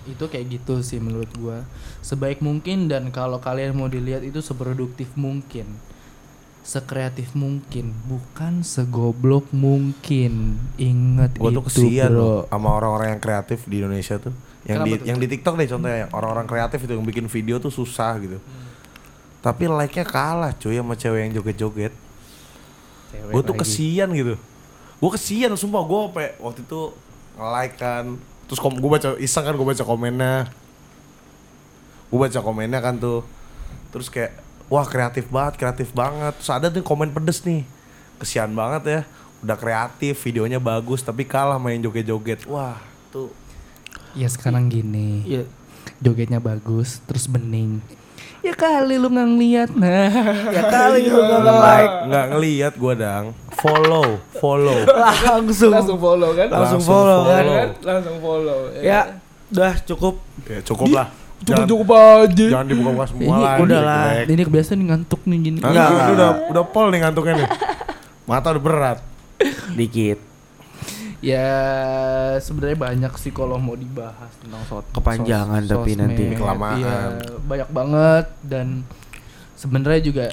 itu 0.05 0.21
kayak 0.23 0.61
gitu 0.61 0.81
sih 0.81 0.97
menurut 0.99 1.29
gua 1.35 1.65
sebaik 2.01 2.41
mungkin 2.41 2.85
dan 2.87 3.09
kalau 3.09 3.37
kalian 3.39 3.73
mau 3.73 3.89
dilihat 3.89 4.21
itu 4.21 4.41
seproduktif 4.41 5.09
mungkin 5.15 5.69
sekreatif 6.63 7.33
mungkin 7.33 7.97
bukan 8.05 8.61
segoblok 8.61 9.49
mungkin 9.57 10.61
ingat 10.77 11.33
Gue 11.41 11.49
tuh 11.49 11.61
itu 11.61 11.63
kesian 11.65 12.13
bro 12.13 12.21
loh 12.21 12.39
sama 12.47 12.69
orang-orang 12.77 13.17
yang 13.17 13.23
kreatif 13.23 13.65
di 13.65 13.81
Indonesia 13.81 14.21
tuh. 14.21 14.35
Yang 14.69 14.79
di 14.85 14.91
Kenapa 14.93 15.01
tuh? 15.01 15.07
yang 15.09 15.19
di 15.19 15.27
TikTok 15.33 15.55
deh 15.57 15.69
contohnya 15.71 15.99
orang-orang 16.13 16.47
kreatif 16.47 16.79
itu 16.85 16.93
yang 16.93 17.07
bikin 17.09 17.27
video 17.27 17.57
tuh 17.57 17.73
susah 17.73 18.21
gitu. 18.21 18.37
Tapi 19.41 19.65
like-nya 19.65 20.05
kalah 20.05 20.53
cuy 20.53 20.77
sama 20.77 20.93
cewek 20.93 21.21
yang 21.25 21.33
joget-joget. 21.41 21.95
Cewek 23.09 23.33
Gue 23.33 23.43
tuh 23.43 23.55
lagi. 23.57 23.63
kesian 23.65 24.09
gitu. 24.13 24.35
Gue 24.99 25.11
kesian 25.15 25.55
sumpah 25.57 25.83
gue 25.87 26.01
waktu 26.37 26.61
itu 26.67 26.81
nge-like 27.39 27.77
kan. 27.81 28.05
Terus 28.45 28.59
kom 28.61 28.77
gue 28.77 28.91
baca 28.91 29.17
iseng 29.17 29.47
kan 29.47 29.55
gue 29.57 29.65
baca 29.65 29.85
komennya. 29.87 30.53
Gue 32.13 32.19
baca 32.19 32.41
komennya 32.43 32.81
kan 32.83 33.01
tuh. 33.01 33.25
Terus 33.89 34.13
kayak 34.13 34.37
wah 34.69 34.87
kreatif 34.87 35.29
banget, 35.29 35.57
kreatif 35.57 35.89
banget. 35.93 36.37
Terus 36.41 36.51
ada 36.53 36.67
tuh 36.69 36.85
komen 36.85 37.13
pedes 37.13 37.43
nih. 37.45 37.65
Kesian 38.21 38.53
banget 38.53 38.83
ya. 38.85 39.01
Udah 39.45 39.57
kreatif, 39.57 40.19
videonya 40.23 40.59
bagus 40.59 41.01
tapi 41.01 41.25
kalah 41.25 41.61
main 41.61 41.81
joget-joget. 41.81 42.45
Wah, 42.47 42.79
tuh 43.09 43.31
Ya 44.17 44.27
sekarang 44.27 44.73
gini, 44.73 45.23
Iya. 45.23 45.45
jogetnya 46.01 46.41
bagus, 46.41 46.99
terus 47.05 47.29
bening. 47.29 47.79
Ya 48.43 48.55
kali 48.55 48.97
lu 48.97 49.11
nggak 49.11 49.29
ngeliat, 49.35 49.71
nah. 49.75 50.11
Ya 50.57 50.63
kali 50.71 51.07
lu 51.07 51.21
nggak 51.23 51.45
like 51.45 51.95
nggak 52.09 52.27
ngelihat 52.35 52.73
gue 52.79 52.95
dang. 52.97 53.25
Follow, 53.59 54.23
follow. 54.39 54.79
Langsung. 55.29 55.99
follow 55.99 56.31
kan? 56.35 56.49
Langsung 56.51 56.83
follow. 56.83 57.21
Ya 57.27 57.41
kan? 57.43 57.69
Langsung 57.83 58.17
follow. 58.23 58.59
Ya, 58.79 59.01
udah 59.51 59.75
cukup. 59.83 60.15
Ya 60.47 60.59
cukup 60.63 60.89
lah. 60.95 61.09
Cukup 61.49 61.57
Jangan, 61.57 61.67
cukup 61.67 61.89
aja. 61.91 62.47
jangan 62.51 62.67
dibuka-buka 62.67 63.07
semua 63.07 63.25
Ini 63.25 63.41
lah. 63.41 63.57
udah 63.59 63.81
lah. 63.81 64.05
Ini 64.23 64.43
kebiasaan 64.45 64.77
nih 64.77 64.87
ngantuk 64.87 65.21
nih 65.25 65.39
gini. 65.41 65.59
Nah, 65.59 65.69
Enggak, 65.69 65.87
ini 65.87 65.97
enggak. 65.97 66.13
udah 66.13 66.31
udah 66.53 66.65
pol 66.67 66.87
nih 66.89 67.01
ngantuknya 67.01 67.35
nih. 67.35 67.49
Mata 68.25 68.47
udah 68.51 68.63
berat. 68.63 68.99
Dikit. 69.73 70.19
Ya 71.19 71.49
sebenarnya 72.39 72.79
banyak 72.79 73.13
sih 73.17 73.33
kalau 73.33 73.57
mau 73.57 73.75
dibahas 73.75 74.31
tentang 74.39 74.63
sos 74.69 74.87
Kepanjangan 74.93 75.65
tapi 75.65 75.91
nanti. 75.95 76.23
Kelamaan. 76.31 76.79
Iya, 76.79 76.97
banyak 77.43 77.69
banget 77.69 78.27
dan 78.41 78.67
sebenarnya 79.55 80.01
juga 80.01 80.25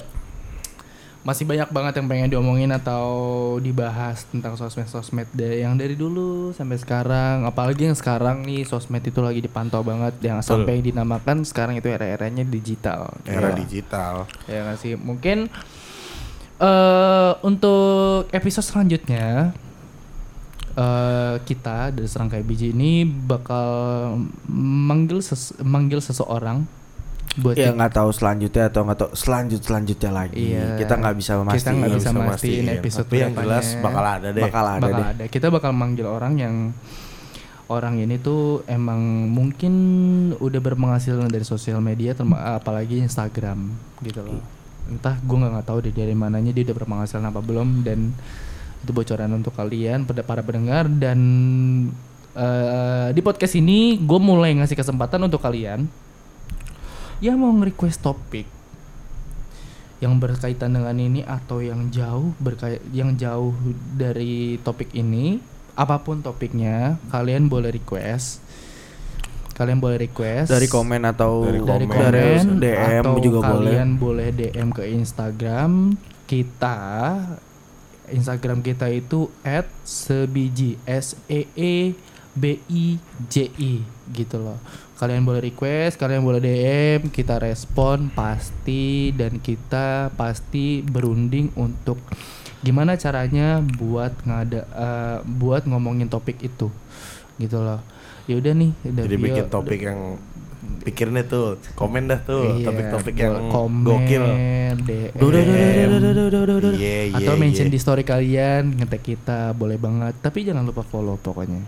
masih 1.26 1.42
banyak 1.42 1.66
banget 1.68 1.98
yang 1.98 2.06
pengen 2.06 2.30
diomongin 2.30 2.70
atau 2.70 3.04
dibahas 3.58 4.22
tentang 4.24 4.54
sosmed-sosmed 4.54 5.26
da- 5.32 5.58
yang 5.58 5.74
dari 5.74 5.92
dulu 5.94 6.30
sampai 6.52 6.78
sekarang 6.78 7.42
apalagi 7.42 7.82
yang 7.84 7.94
sekarang 7.94 8.40
nih 8.40 8.62
sosmed 8.62 9.02
itu 9.02 9.18
lagi 9.18 9.40
dipantau 9.40 9.82
banget 9.82 10.14
yang 10.22 10.38
Betul. 10.38 10.62
sampai 10.62 10.78
dinamakan 10.80 11.42
sekarang 11.42 11.74
itu 11.74 11.88
era-eranya 11.88 12.46
digital 12.46 13.10
Era 13.24 13.50
Ya. 13.50 13.58
digital. 13.58 14.14
ya 14.46 14.62
nggak 14.62 14.78
sih 14.78 14.94
mungkin 14.94 15.50
eh 16.56 17.32
untuk 17.42 18.30
episode 18.30 18.64
selanjutnya 18.64 19.50
eh 20.72 21.34
kita 21.42 21.90
dari 21.90 22.06
serangkai 22.06 22.40
biji 22.40 22.70
ini 22.70 23.02
bakal 23.02 23.66
manggil 24.46 25.18
ses- 25.18 25.58
manggil 25.58 25.98
seseorang 25.98 26.68
buat 27.36 27.54
Ya 27.58 27.74
nggak 27.74 27.92
tahu 27.92 28.10
selanjutnya 28.14 28.64
atau 28.72 28.80
nggak 28.88 28.98
tahu 28.98 29.10
selanjut 29.12 29.60
selanjutnya 29.60 30.10
lagi. 30.14 30.56
Iya. 30.56 30.80
Kita 30.80 30.94
nggak 30.96 31.16
bisa 31.18 31.32
memastikan. 31.36 31.60
Kita 31.60 31.70
nggak 31.76 31.92
bisa 31.98 32.08
mastiin 32.14 32.66
episode 32.80 33.08
Tapi 33.10 33.16
yang 33.20 33.32
jelas 33.36 33.66
bakal 33.82 34.04
ada 34.04 34.28
deh. 34.32 34.44
Bakal 34.46 34.64
ada 34.64 34.80
bakal 34.80 35.00
deh. 35.00 35.06
ada. 35.12 35.24
Kita 35.28 35.46
bakal 35.52 35.70
manggil 35.76 36.06
orang 36.08 36.34
yang 36.40 36.54
orang 37.66 37.98
ini 37.98 38.16
tuh 38.22 38.62
emang 38.70 39.26
mungkin 39.26 39.74
udah 40.38 40.60
berpenghasilan 40.62 41.26
dari 41.26 41.42
sosial 41.42 41.82
media 41.82 42.14
apalagi 42.56 43.02
Instagram 43.02 43.74
gitu 44.00 44.22
loh. 44.22 44.40
Entah 44.86 45.18
gue 45.18 45.36
nggak 45.36 45.52
nggak 45.60 45.66
tahu 45.66 45.78
deh 45.82 45.92
dari 45.92 46.14
mananya 46.14 46.54
dia 46.54 46.62
udah 46.70 46.76
berpenghasilan 46.78 47.26
apa 47.26 47.42
belum 47.42 47.82
dan 47.82 48.14
itu 48.86 48.94
bocoran 48.94 49.34
untuk 49.34 49.50
kalian 49.58 50.06
pada 50.06 50.22
para 50.22 50.46
pendengar 50.46 50.86
dan 50.86 51.18
eh, 52.38 53.08
di 53.10 53.18
podcast 53.18 53.58
ini 53.58 53.98
gue 53.98 54.20
mulai 54.22 54.54
ngasih 54.54 54.78
kesempatan 54.78 55.26
untuk 55.26 55.42
kalian 55.42 55.90
yang 57.20 57.40
mau 57.40 57.52
nge-request 57.56 58.04
topik 58.04 58.46
yang 59.96 60.20
berkaitan 60.20 60.76
dengan 60.76 60.96
ini 60.96 61.24
atau 61.24 61.64
yang 61.64 61.88
jauh 61.88 62.36
berkait 62.36 62.84
yang 62.92 63.16
jauh 63.16 63.56
dari 63.96 64.60
topik 64.60 64.92
ini. 64.92 65.40
Apa 65.76 66.00
pun 66.00 66.24
topiknya 66.24 66.96
kalian 67.12 67.48
boleh 67.48 67.72
request. 67.72 68.40
Kalian 69.56 69.80
boleh 69.80 70.08
request. 70.08 70.52
Dari 70.52 70.68
komen 70.68 71.00
atau 71.08 71.48
Dari 71.48 71.60
dari 71.64 71.86
komen, 71.88 72.04
komen 72.04 72.60
DM 72.60 73.04
atau 73.04 73.20
juga 73.24 73.38
boleh. 73.40 73.72
kalian 73.72 73.90
boleh 73.96 74.28
DM 74.36 74.68
ke 74.72 74.84
Instagram 74.84 75.96
kita. 76.28 76.80
Instagram 78.06 78.60
kita 78.60 78.92
itu 78.92 79.32
@sebiji 79.82 80.76
s 80.84 81.16
e 81.26 81.48
e 81.56 81.96
B 82.36 82.60
I 82.68 83.00
J 83.32 83.48
I 83.56 83.95
gitu 84.14 84.38
loh. 84.38 84.58
Kalian 84.96 85.26
boleh 85.28 85.44
request, 85.44 86.00
kalian 86.00 86.24
boleh 86.24 86.40
DM, 86.40 87.12
kita 87.12 87.36
respon 87.42 88.08
pasti 88.14 89.12
dan 89.12 89.42
kita 89.42 90.14
pasti 90.16 90.80
berunding 90.80 91.52
untuk 91.58 92.00
gimana 92.64 92.96
caranya 92.96 93.60
buat 93.60 94.16
ngada 94.24 94.60
uh, 94.72 95.18
buat 95.26 95.68
ngomongin 95.68 96.08
topik 96.08 96.40
itu. 96.40 96.72
Gitu 97.36 97.58
loh. 97.60 97.82
Ya 98.26 98.40
udah 98.40 98.52
nih, 98.56 98.70
udah 98.82 99.02
Jadi 99.06 99.16
bikin 99.20 99.46
topik 99.52 99.80
yang 99.84 100.18
pikirnya 100.82 101.26
tuh 101.26 101.58
komen 101.74 102.06
dah 102.06 102.20
tuh 102.22 102.62
iya, 102.62 102.66
topik-topik 102.70 103.14
yang 103.18 103.50
komen, 103.50 103.82
gokil. 103.82 104.24
DM, 104.26 104.76
iya, 106.78 107.16
atau 107.18 107.34
mention 107.38 107.68
di 107.70 107.78
story 107.78 108.02
kalian 108.06 108.78
ngetek 108.78 109.02
kita 109.14 109.50
boleh 109.54 109.78
banget. 109.78 110.14
Tapi 110.22 110.46
jangan 110.46 110.62
lupa 110.62 110.86
follow 110.86 111.18
pokoknya 111.18 111.62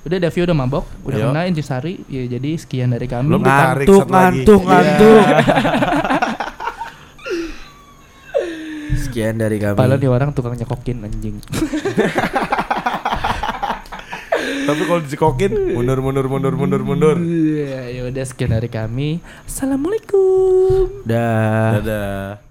udah 0.00 0.18
Davi 0.20 0.38
udah 0.40 0.56
mabok 0.56 0.84
udah 1.02 1.18
Yo. 1.18 1.26
kena 1.28 1.40
intisari 1.44 1.98
ya 2.06 2.22
jadi 2.28 2.50
sekian 2.54 2.90
dari 2.90 3.06
kami 3.06 3.28
Belum 3.28 3.42
Ngantuk, 3.42 4.04
ngantuk, 4.06 4.60
Iya. 4.60 4.70
ngantuk. 4.70 5.24
Sekian 8.98 9.34
dari 9.36 9.58
kami. 9.58 9.74
Padahal 9.74 9.98
dia 9.98 10.10
orang 10.10 10.30
tukang 10.30 10.54
nyekokin 10.54 11.02
anjing 11.02 11.36
Tapi 14.68 14.82
kalau 14.84 15.00
dicekokin 15.00 15.52
mundur 15.72 15.98
mundur 15.98 16.28
mundur 16.28 16.52
mundur 16.52 16.82
mundur. 16.84 17.16
Iya, 17.16 17.88
ya 17.90 18.02
udah 18.04 18.20
sekian 18.22 18.52
dari 18.52 18.68
kami 18.68 19.16
assalamualaikum 19.44 21.08
Dah. 21.08 21.80
Dadah. 21.80 22.47